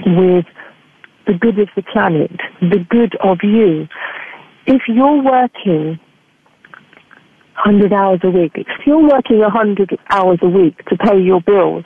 with 0.07 0.45
the 1.29 1.35
good 1.35 1.59
of 1.61 1.69
the 1.77 1.83
planet, 1.83 2.33
the 2.61 2.85
good 2.89 3.15
of 3.23 3.39
you. 3.43 3.87
If 4.67 4.83
you're 4.89 5.23
working 5.23 6.01
100 7.65 7.93
hours 7.93 8.21
a 8.25 8.31
week, 8.31 8.53
if 8.57 8.87
you're 8.87 9.07
working 9.07 9.39
100 9.39 9.99
hours 10.11 10.39
a 10.43 10.49
week 10.49 10.85
to 10.87 10.97
pay 10.97 11.21
your 11.21 11.41
bills, 11.43 11.85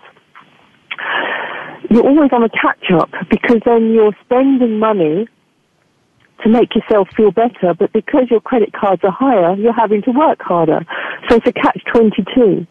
you're 1.91 2.07
always 2.07 2.31
on 2.33 2.45
a 2.45 2.49
catch 2.49 2.91
up 2.95 3.11
because 3.29 3.61
then 3.67 3.93
you're 3.93 4.17
spending 4.25 4.79
money 4.79 5.27
to 6.45 6.49
make 6.49 6.75
yourself 6.75 7.09
feel 7.17 7.33
better, 7.33 7.75
but 7.79 7.93
because 7.93 8.27
your 8.31 8.41
credit 8.41 8.73
cards 8.73 9.03
are 9.05 9.13
higher, 9.13 9.55
you're 9.57 9.73
having 9.73 10.03
to 10.03 10.11
work 10.13 10.41
harder. 10.41 10.85
So 11.29 11.37
it's 11.37 11.47
a 11.47 11.53
catch 11.53 11.81
22. 11.93 12.67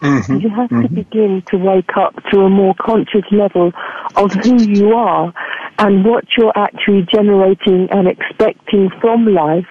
Mm-hmm. 0.00 0.36
You 0.36 0.48
have 0.50 0.70
mm-hmm. 0.70 0.82
to 0.82 0.88
begin 0.88 1.42
to 1.50 1.56
wake 1.56 1.96
up 1.96 2.14
to 2.30 2.40
a 2.40 2.50
more 2.50 2.74
conscious 2.80 3.24
level 3.32 3.72
of 4.16 4.32
who 4.32 4.62
you 4.62 4.94
are 4.94 5.34
and 5.78 6.04
what 6.04 6.24
you're 6.36 6.56
actually 6.56 7.06
generating 7.12 7.88
and 7.90 8.08
expecting 8.08 8.90
from 9.00 9.26
life 9.26 9.66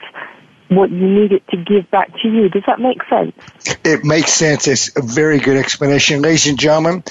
what 0.69 0.89
you 0.89 1.07
need 1.07 1.31
it 1.31 1.47
to 1.49 1.57
give 1.57 1.89
back 1.91 2.11
to 2.21 2.27
you. 2.27 2.49
Does 2.49 2.63
that 2.67 2.79
make 2.79 2.97
sense? 3.09 3.33
It 3.83 4.03
makes 4.03 4.33
sense. 4.33 4.67
It's 4.67 4.95
a 4.97 5.01
very 5.01 5.39
good 5.39 5.57
explanation. 5.57 6.21
Ladies 6.21 6.47
and 6.47 6.59
gentlemen, 6.59 7.03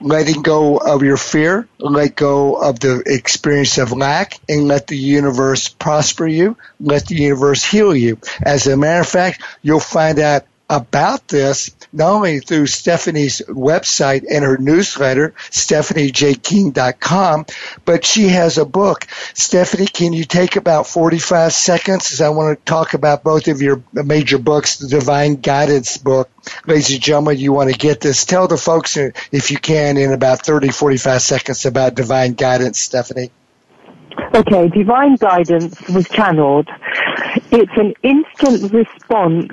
letting 0.00 0.42
go 0.42 0.78
of 0.78 1.02
your 1.02 1.16
fear, 1.16 1.68
let 1.78 2.16
go 2.16 2.54
of 2.54 2.80
the 2.80 3.02
experience 3.06 3.78
of 3.78 3.92
lack, 3.92 4.38
and 4.48 4.68
let 4.68 4.86
the 4.86 4.96
universe 4.96 5.68
prosper 5.68 6.26
you, 6.26 6.56
let 6.80 7.06
the 7.06 7.14
universe 7.14 7.64
heal 7.64 7.94
you. 7.94 8.18
As 8.42 8.66
a 8.66 8.76
matter 8.76 9.00
of 9.00 9.08
fact, 9.08 9.42
you'll 9.62 9.80
find 9.80 10.18
out 10.18 10.44
about 10.74 11.28
this 11.28 11.70
not 11.92 12.10
only 12.10 12.40
through 12.40 12.66
Stephanie's 12.66 13.40
website 13.48 14.24
and 14.28 14.44
her 14.44 14.58
newsletter, 14.58 15.32
stephaniejking.com, 15.50 17.46
but 17.84 18.04
she 18.04 18.28
has 18.28 18.58
a 18.58 18.64
book. 18.64 19.06
Stephanie, 19.34 19.86
can 19.86 20.12
you 20.12 20.24
take 20.24 20.56
about 20.56 20.88
45 20.88 21.52
seconds 21.52 22.12
as 22.12 22.20
I 22.20 22.30
want 22.30 22.58
to 22.58 22.64
talk 22.64 22.94
about 22.94 23.22
both 23.22 23.46
of 23.46 23.62
your 23.62 23.84
major 23.92 24.38
books, 24.38 24.78
the 24.78 24.88
Divine 24.88 25.36
Guidance 25.36 25.96
book. 25.96 26.28
Ladies 26.66 26.90
and 26.92 27.00
gentlemen, 27.00 27.38
you 27.38 27.52
want 27.52 27.70
to 27.70 27.78
get 27.78 28.00
this. 28.00 28.24
Tell 28.24 28.48
the 28.48 28.56
folks, 28.56 28.96
uh, 28.96 29.10
if 29.30 29.52
you 29.52 29.58
can, 29.58 29.96
in 29.96 30.12
about 30.12 30.44
30, 30.44 30.70
45 30.70 31.22
seconds 31.22 31.64
about 31.64 31.94
Divine 31.94 32.32
Guidance, 32.32 32.80
Stephanie. 32.80 33.30
Okay, 34.34 34.68
Divine 34.68 35.14
Guidance 35.16 35.80
was 35.88 36.08
channeled. 36.08 36.68
It's 37.50 37.72
an 37.76 37.94
instant 38.02 38.72
response 38.72 39.52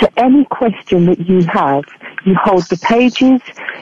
to 0.00 0.10
any 0.16 0.44
question 0.46 1.06
that 1.06 1.20
you 1.28 1.42
have. 1.44 1.84
You 2.24 2.34
hold 2.36 2.64
the 2.64 2.76
pages, 2.76 3.40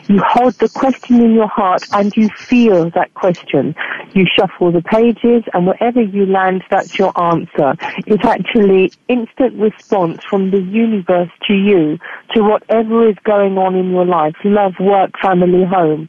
you 0.08 0.20
hold 0.26 0.54
the 0.54 0.68
question 0.68 1.22
in 1.22 1.34
your 1.34 1.48
heart, 1.48 1.86
and 1.92 2.16
you 2.16 2.28
feel 2.30 2.90
that 2.90 3.12
question. 3.14 3.74
You 4.14 4.26
shuffle 4.26 4.72
the 4.72 4.82
pages, 4.82 5.44
and 5.52 5.66
wherever 5.66 6.00
you 6.00 6.26
land, 6.26 6.64
that's 6.70 6.98
your 6.98 7.12
answer. 7.20 7.74
It's 8.06 8.24
actually 8.24 8.92
instant 9.08 9.60
response 9.60 10.22
from 10.28 10.50
the 10.50 10.60
universe 10.60 11.30
to 11.48 11.54
you, 11.54 11.98
to 12.34 12.42
whatever 12.42 13.08
is 13.08 13.16
going 13.24 13.58
on 13.58 13.74
in 13.74 13.90
your 13.90 14.06
life, 14.06 14.34
love, 14.44 14.74
work, 14.80 15.10
family, 15.20 15.64
home 15.64 16.08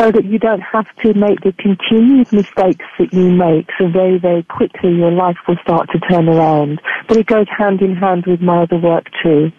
so 0.00 0.10
that 0.10 0.24
you 0.24 0.38
don't 0.38 0.62
have 0.62 0.86
to 1.02 1.12
make 1.12 1.40
the 1.42 1.52
continued 1.58 2.32
mistakes 2.32 2.86
that 2.98 3.12
you 3.12 3.30
make 3.30 3.68
so 3.78 3.86
very, 3.86 4.18
very 4.18 4.42
quickly 4.44 4.94
your 4.94 5.10
life 5.10 5.36
will 5.46 5.58
start 5.62 5.90
to 5.90 5.98
turn 6.00 6.26
around. 6.26 6.80
But 7.06 7.18
it 7.18 7.26
goes 7.26 7.46
hand 7.54 7.82
in 7.82 7.94
hand 7.94 8.24
with 8.26 8.40
my 8.40 8.62
other 8.62 8.78
work 8.78 9.04
too. 9.22 9.52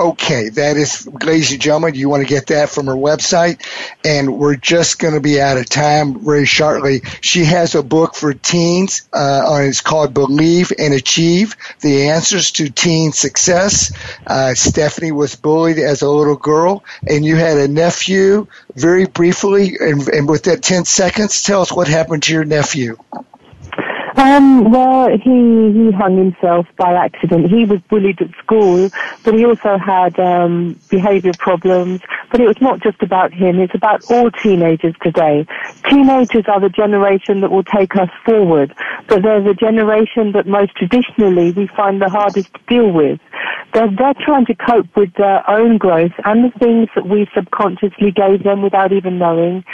Okay, 0.00 0.50
that 0.50 0.76
is, 0.76 1.08
ladies 1.08 1.50
and 1.50 1.60
gentlemen, 1.60 1.96
you 1.96 2.08
want 2.08 2.22
to 2.22 2.28
get 2.28 2.46
that 2.48 2.70
from 2.70 2.86
her 2.86 2.94
website, 2.94 3.66
and 4.04 4.38
we're 4.38 4.54
just 4.54 5.00
going 5.00 5.14
to 5.14 5.20
be 5.20 5.40
out 5.40 5.58
of 5.58 5.68
time 5.68 6.24
very 6.24 6.46
shortly. 6.46 7.02
She 7.20 7.42
has 7.46 7.74
a 7.74 7.82
book 7.82 8.14
for 8.14 8.32
teens, 8.32 9.08
uh, 9.12 9.58
it's 9.62 9.80
called 9.80 10.14
Believe 10.14 10.72
and 10.78 10.94
Achieve: 10.94 11.56
The 11.80 12.10
Answers 12.10 12.52
to 12.52 12.70
Teen 12.70 13.10
Success. 13.10 13.92
Uh, 14.24 14.54
Stephanie 14.54 15.10
was 15.10 15.34
bullied 15.34 15.78
as 15.78 16.02
a 16.02 16.08
little 16.08 16.36
girl, 16.36 16.84
and 17.08 17.24
you 17.24 17.34
had 17.34 17.58
a 17.58 17.66
nephew. 17.66 18.46
Very 18.76 19.06
briefly, 19.06 19.78
and, 19.80 20.06
and 20.06 20.28
with 20.28 20.44
that 20.44 20.62
ten 20.62 20.84
seconds, 20.84 21.42
tell 21.42 21.60
us 21.60 21.72
what 21.72 21.88
happened 21.88 22.22
to 22.24 22.32
your 22.32 22.44
nephew. 22.44 22.96
Um, 24.18 24.68
well, 24.72 25.08
he, 25.10 25.72
he 25.72 25.92
hung 25.92 26.16
himself 26.16 26.66
by 26.76 26.92
accident. 26.92 27.48
He 27.52 27.64
was 27.64 27.80
bullied 27.82 28.20
at 28.20 28.30
school, 28.42 28.90
but 29.22 29.34
he 29.34 29.44
also 29.44 29.78
had 29.78 30.18
um, 30.18 30.76
behavior 30.90 31.30
problems. 31.38 32.00
But 32.32 32.40
it 32.40 32.48
was 32.48 32.60
not 32.60 32.80
just 32.80 33.00
about 33.00 33.32
him, 33.32 33.60
it's 33.60 33.76
about 33.76 34.10
all 34.10 34.32
teenagers 34.32 34.96
today. 35.02 35.46
Teenagers 35.88 36.46
are 36.48 36.60
the 36.60 36.68
generation 36.68 37.42
that 37.42 37.52
will 37.52 37.62
take 37.62 37.94
us 37.94 38.10
forward, 38.24 38.74
but 39.06 39.22
they're 39.22 39.40
the 39.40 39.54
generation 39.54 40.32
that 40.32 40.48
most 40.48 40.74
traditionally 40.74 41.52
we 41.52 41.68
find 41.68 42.02
the 42.02 42.08
hardest 42.08 42.52
to 42.54 42.60
deal 42.66 42.90
with 42.90 43.20
They're, 43.74 43.90
they're 43.96 44.14
trying 44.24 44.46
to 44.46 44.54
cope 44.54 44.86
with 44.96 45.12
their 45.14 45.48
own 45.48 45.78
growth 45.78 46.12
and 46.24 46.44
the 46.44 46.58
things 46.58 46.88
that 46.94 47.06
we 47.06 47.28
subconsciously 47.34 48.12
gave 48.12 48.42
them 48.42 48.62
without 48.62 48.92
even 48.92 49.18
knowing. 49.18 49.64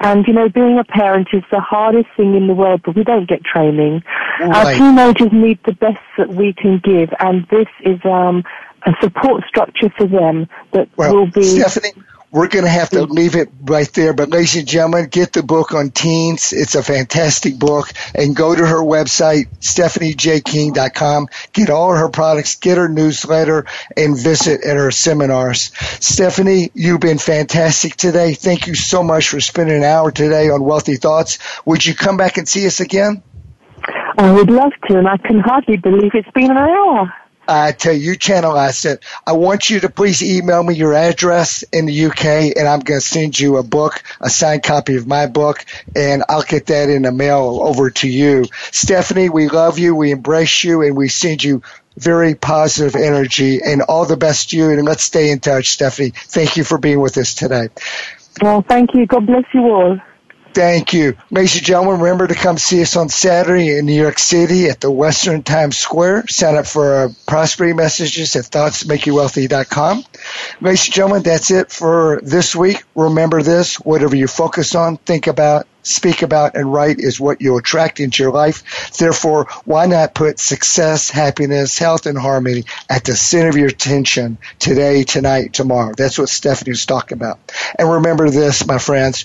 And, 0.00 0.26
you 0.26 0.32
know, 0.32 0.48
being 0.48 0.78
a 0.78 0.84
parent 0.84 1.28
is 1.32 1.42
the 1.50 1.60
hardest 1.60 2.08
thing 2.16 2.34
in 2.34 2.46
the 2.46 2.54
world, 2.54 2.82
but 2.84 2.96
we 2.96 3.04
don't 3.04 3.28
get 3.28 3.44
training. 3.44 4.02
Right. 4.40 4.54
Our 4.54 4.74
teenagers 4.74 5.32
need 5.32 5.60
the 5.64 5.72
best 5.72 6.02
that 6.18 6.28
we 6.28 6.52
can 6.52 6.80
give, 6.82 7.10
and 7.20 7.46
this 7.48 7.68
is 7.80 8.00
um, 8.04 8.42
a 8.86 8.92
support 9.00 9.44
structure 9.46 9.90
for 9.96 10.06
them 10.06 10.48
that 10.72 10.88
well, 10.96 11.14
will 11.14 11.30
be. 11.30 11.42
Stephanie, 11.42 11.92
we're 12.34 12.48
going 12.48 12.64
to 12.64 12.70
have 12.70 12.90
to 12.90 12.96
mm-hmm. 12.96 13.12
leave 13.12 13.36
it 13.36 13.48
right 13.62 13.90
there. 13.92 14.12
But 14.12 14.28
ladies 14.28 14.56
and 14.56 14.66
gentlemen, 14.66 15.06
get 15.06 15.32
the 15.32 15.44
book 15.44 15.72
on 15.72 15.90
teens. 15.92 16.52
It's 16.52 16.74
a 16.74 16.82
fantastic 16.82 17.56
book 17.56 17.92
and 18.12 18.34
go 18.34 18.52
to 18.52 18.66
her 18.66 18.80
website, 18.80 19.46
stephaniejking.com. 19.60 21.28
Get 21.52 21.70
all 21.70 21.94
her 21.94 22.08
products, 22.08 22.56
get 22.56 22.76
her 22.76 22.88
newsletter 22.88 23.66
and 23.96 24.18
visit 24.18 24.64
at 24.64 24.76
her 24.76 24.90
seminars. 24.90 25.70
Stephanie, 26.00 26.72
you've 26.74 27.00
been 27.00 27.18
fantastic 27.18 27.94
today. 27.94 28.34
Thank 28.34 28.66
you 28.66 28.74
so 28.74 29.04
much 29.04 29.28
for 29.28 29.40
spending 29.40 29.76
an 29.76 29.84
hour 29.84 30.10
today 30.10 30.50
on 30.50 30.64
Wealthy 30.64 30.96
Thoughts. 30.96 31.38
Would 31.64 31.86
you 31.86 31.94
come 31.94 32.16
back 32.16 32.36
and 32.36 32.48
see 32.48 32.66
us 32.66 32.80
again? 32.80 33.22
I 34.18 34.32
would 34.32 34.50
love 34.50 34.72
to, 34.88 34.98
and 34.98 35.06
I 35.06 35.18
can 35.18 35.38
hardly 35.38 35.76
believe 35.76 36.10
it's 36.14 36.30
been 36.32 36.50
an 36.50 36.56
hour 36.56 37.14
uh, 37.48 37.72
to 37.72 37.94
you 37.94 38.16
channel 38.16 38.52
I 38.56 38.70
said, 38.70 39.00
I 39.26 39.32
want 39.32 39.70
you 39.70 39.80
to 39.80 39.88
please 39.88 40.22
email 40.22 40.62
me 40.62 40.74
your 40.74 40.94
address 40.94 41.62
in 41.72 41.86
the 41.86 42.06
UK 42.06 42.56
and 42.56 42.68
I'm 42.68 42.80
going 42.80 43.00
to 43.00 43.06
send 43.06 43.38
you 43.38 43.56
a 43.56 43.62
book, 43.62 44.02
a 44.20 44.30
signed 44.30 44.62
copy 44.62 44.96
of 44.96 45.06
my 45.06 45.26
book, 45.26 45.64
and 45.94 46.24
I'll 46.28 46.42
get 46.42 46.66
that 46.66 46.88
in 46.88 47.02
the 47.02 47.12
mail 47.12 47.60
over 47.62 47.90
to 47.90 48.08
you. 48.08 48.46
Stephanie, 48.72 49.28
we 49.28 49.48
love 49.48 49.78
you, 49.78 49.94
we 49.94 50.10
embrace 50.10 50.64
you, 50.64 50.82
and 50.82 50.96
we 50.96 51.08
send 51.08 51.42
you 51.42 51.62
very 51.96 52.34
positive 52.34 52.96
energy 52.96 53.60
and 53.62 53.82
all 53.82 54.04
the 54.04 54.16
best 54.16 54.50
to 54.50 54.56
you. 54.56 54.70
And 54.70 54.84
let's 54.84 55.04
stay 55.04 55.30
in 55.30 55.40
touch, 55.40 55.70
Stephanie. 55.70 56.12
Thank 56.14 56.56
you 56.56 56.64
for 56.64 56.78
being 56.78 57.00
with 57.00 57.16
us 57.18 57.34
today. 57.34 57.68
Well, 58.42 58.62
thank 58.62 58.94
you. 58.94 59.06
God 59.06 59.26
bless 59.26 59.44
you 59.52 59.60
all. 59.60 60.00
Thank 60.54 60.92
you. 60.92 61.16
Ladies 61.32 61.56
and 61.56 61.66
gentlemen, 61.66 62.00
remember 62.00 62.28
to 62.28 62.34
come 62.36 62.58
see 62.58 62.80
us 62.80 62.94
on 62.94 63.08
Saturday 63.08 63.76
in 63.76 63.86
New 63.86 64.00
York 64.00 64.20
City 64.20 64.68
at 64.68 64.80
the 64.80 64.88
Westin 64.88 65.42
Times 65.42 65.76
Square. 65.76 66.28
Sign 66.28 66.54
up 66.54 66.66
for 66.66 66.94
our 66.94 67.10
prosperity 67.26 67.74
messages 67.74 68.36
at 68.36 68.44
thoughtsmakeyouwealthy.com. 68.44 70.04
Ladies 70.60 70.84
and 70.86 70.94
gentlemen, 70.94 71.22
that's 71.24 71.50
it 71.50 71.72
for 71.72 72.20
this 72.22 72.54
week. 72.54 72.84
Remember 72.94 73.42
this, 73.42 73.80
whatever 73.80 74.14
you 74.14 74.28
focus 74.28 74.76
on, 74.76 74.96
think 74.98 75.26
about, 75.26 75.66
speak 75.82 76.22
about 76.22 76.56
and 76.56 76.72
write 76.72 76.98
is 76.98 77.20
what 77.20 77.40
you 77.40 77.56
attract 77.58 78.00
into 78.00 78.22
your 78.22 78.32
life. 78.32 78.90
Therefore, 78.96 79.46
why 79.64 79.86
not 79.86 80.14
put 80.14 80.38
success, 80.38 81.10
happiness, 81.10 81.78
health, 81.78 82.06
and 82.06 82.18
harmony 82.18 82.64
at 82.88 83.04
the 83.04 83.14
center 83.16 83.48
of 83.48 83.56
your 83.56 83.68
attention 83.68 84.38
today, 84.58 85.04
tonight, 85.04 85.52
tomorrow? 85.52 85.92
That's 85.96 86.18
what 86.18 86.28
Stephanie 86.28 86.70
was 86.70 86.86
talking 86.86 87.18
about. 87.18 87.38
And 87.78 87.90
remember 87.90 88.30
this, 88.30 88.66
my 88.66 88.78
friends, 88.78 89.24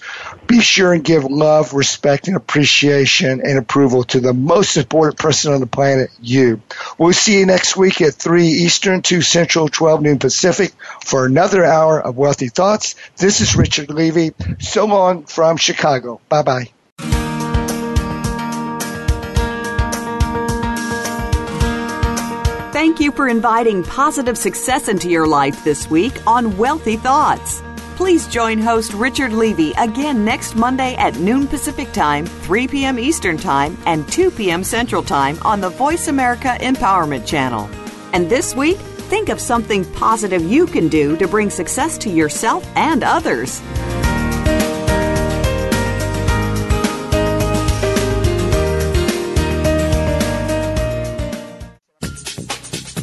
be 0.50 0.60
sure 0.62 0.94
and 0.94 1.04
give 1.04 1.24
love, 1.24 1.74
respect, 1.74 2.28
and 2.28 2.36
appreciation 2.36 3.42
and 3.46 3.60
approval 3.60 4.04
to 4.04 4.20
the 4.20 4.34
most 4.34 4.78
important 4.78 5.20
person 5.20 5.54
on 5.54 5.60
the 5.60 5.68
planet, 5.68 6.10
you. 6.20 6.62
We'll 6.98 7.14
see 7.14 7.38
you 7.38 7.46
next 7.46 7.78
week 7.78 8.02
at 8.02 8.16
3 8.16 8.48
Eastern, 8.48 9.04
2 9.04 9.22
Central, 9.22 9.70
12 9.70 10.02
noon 10.02 10.18
Pacific 10.20 10.74
for 11.06 11.28
another 11.28 11.64
hour 11.64 12.02
of 12.02 12.18
Wealthy 12.18 12.50
Thoughts. 12.50 12.96
This 13.16 13.42
is 13.42 13.56
Richard 13.56 13.92
Levy. 13.92 14.34
So 14.60 14.86
long 14.86 15.26
from 15.26 15.58
Chicago. 15.58 16.20
Bye 16.28 16.42
bye. 16.42 16.70
Thank 22.74 23.00
you 23.00 23.12
for 23.12 23.28
inviting 23.28 23.84
positive 23.84 24.38
success 24.38 24.88
into 24.88 25.10
your 25.10 25.28
life 25.28 25.64
this 25.64 25.90
week 25.92 26.14
on 26.26 26.58
Wealthy 26.58 26.96
Thoughts. 26.96 27.62
Please 28.00 28.28
join 28.28 28.60
host 28.60 28.94
Richard 28.94 29.34
Levy 29.34 29.74
again 29.74 30.24
next 30.24 30.56
Monday 30.56 30.96
at 30.96 31.20
noon 31.20 31.46
Pacific 31.46 31.92
Time, 31.92 32.26
3 32.26 32.66
p.m. 32.66 32.98
Eastern 32.98 33.36
Time, 33.36 33.78
and 33.86 34.10
2 34.10 34.32
p.m. 34.32 34.64
Central 34.64 35.04
Time 35.04 35.38
on 35.42 35.60
the 35.60 35.68
Voice 35.68 36.08
America 36.08 36.56
Empowerment 36.62 37.28
Channel. 37.28 37.70
And 38.14 38.30
this 38.30 38.56
week, 38.56 38.78
think 38.78 39.28
of 39.28 39.42
something 39.42 39.84
positive 39.96 40.42
you 40.42 40.66
can 40.66 40.88
do 40.88 41.18
to 41.18 41.28
bring 41.28 41.50
success 41.50 41.98
to 41.98 42.10
yourself 42.10 42.66
and 42.78 43.04
others. 43.04 43.62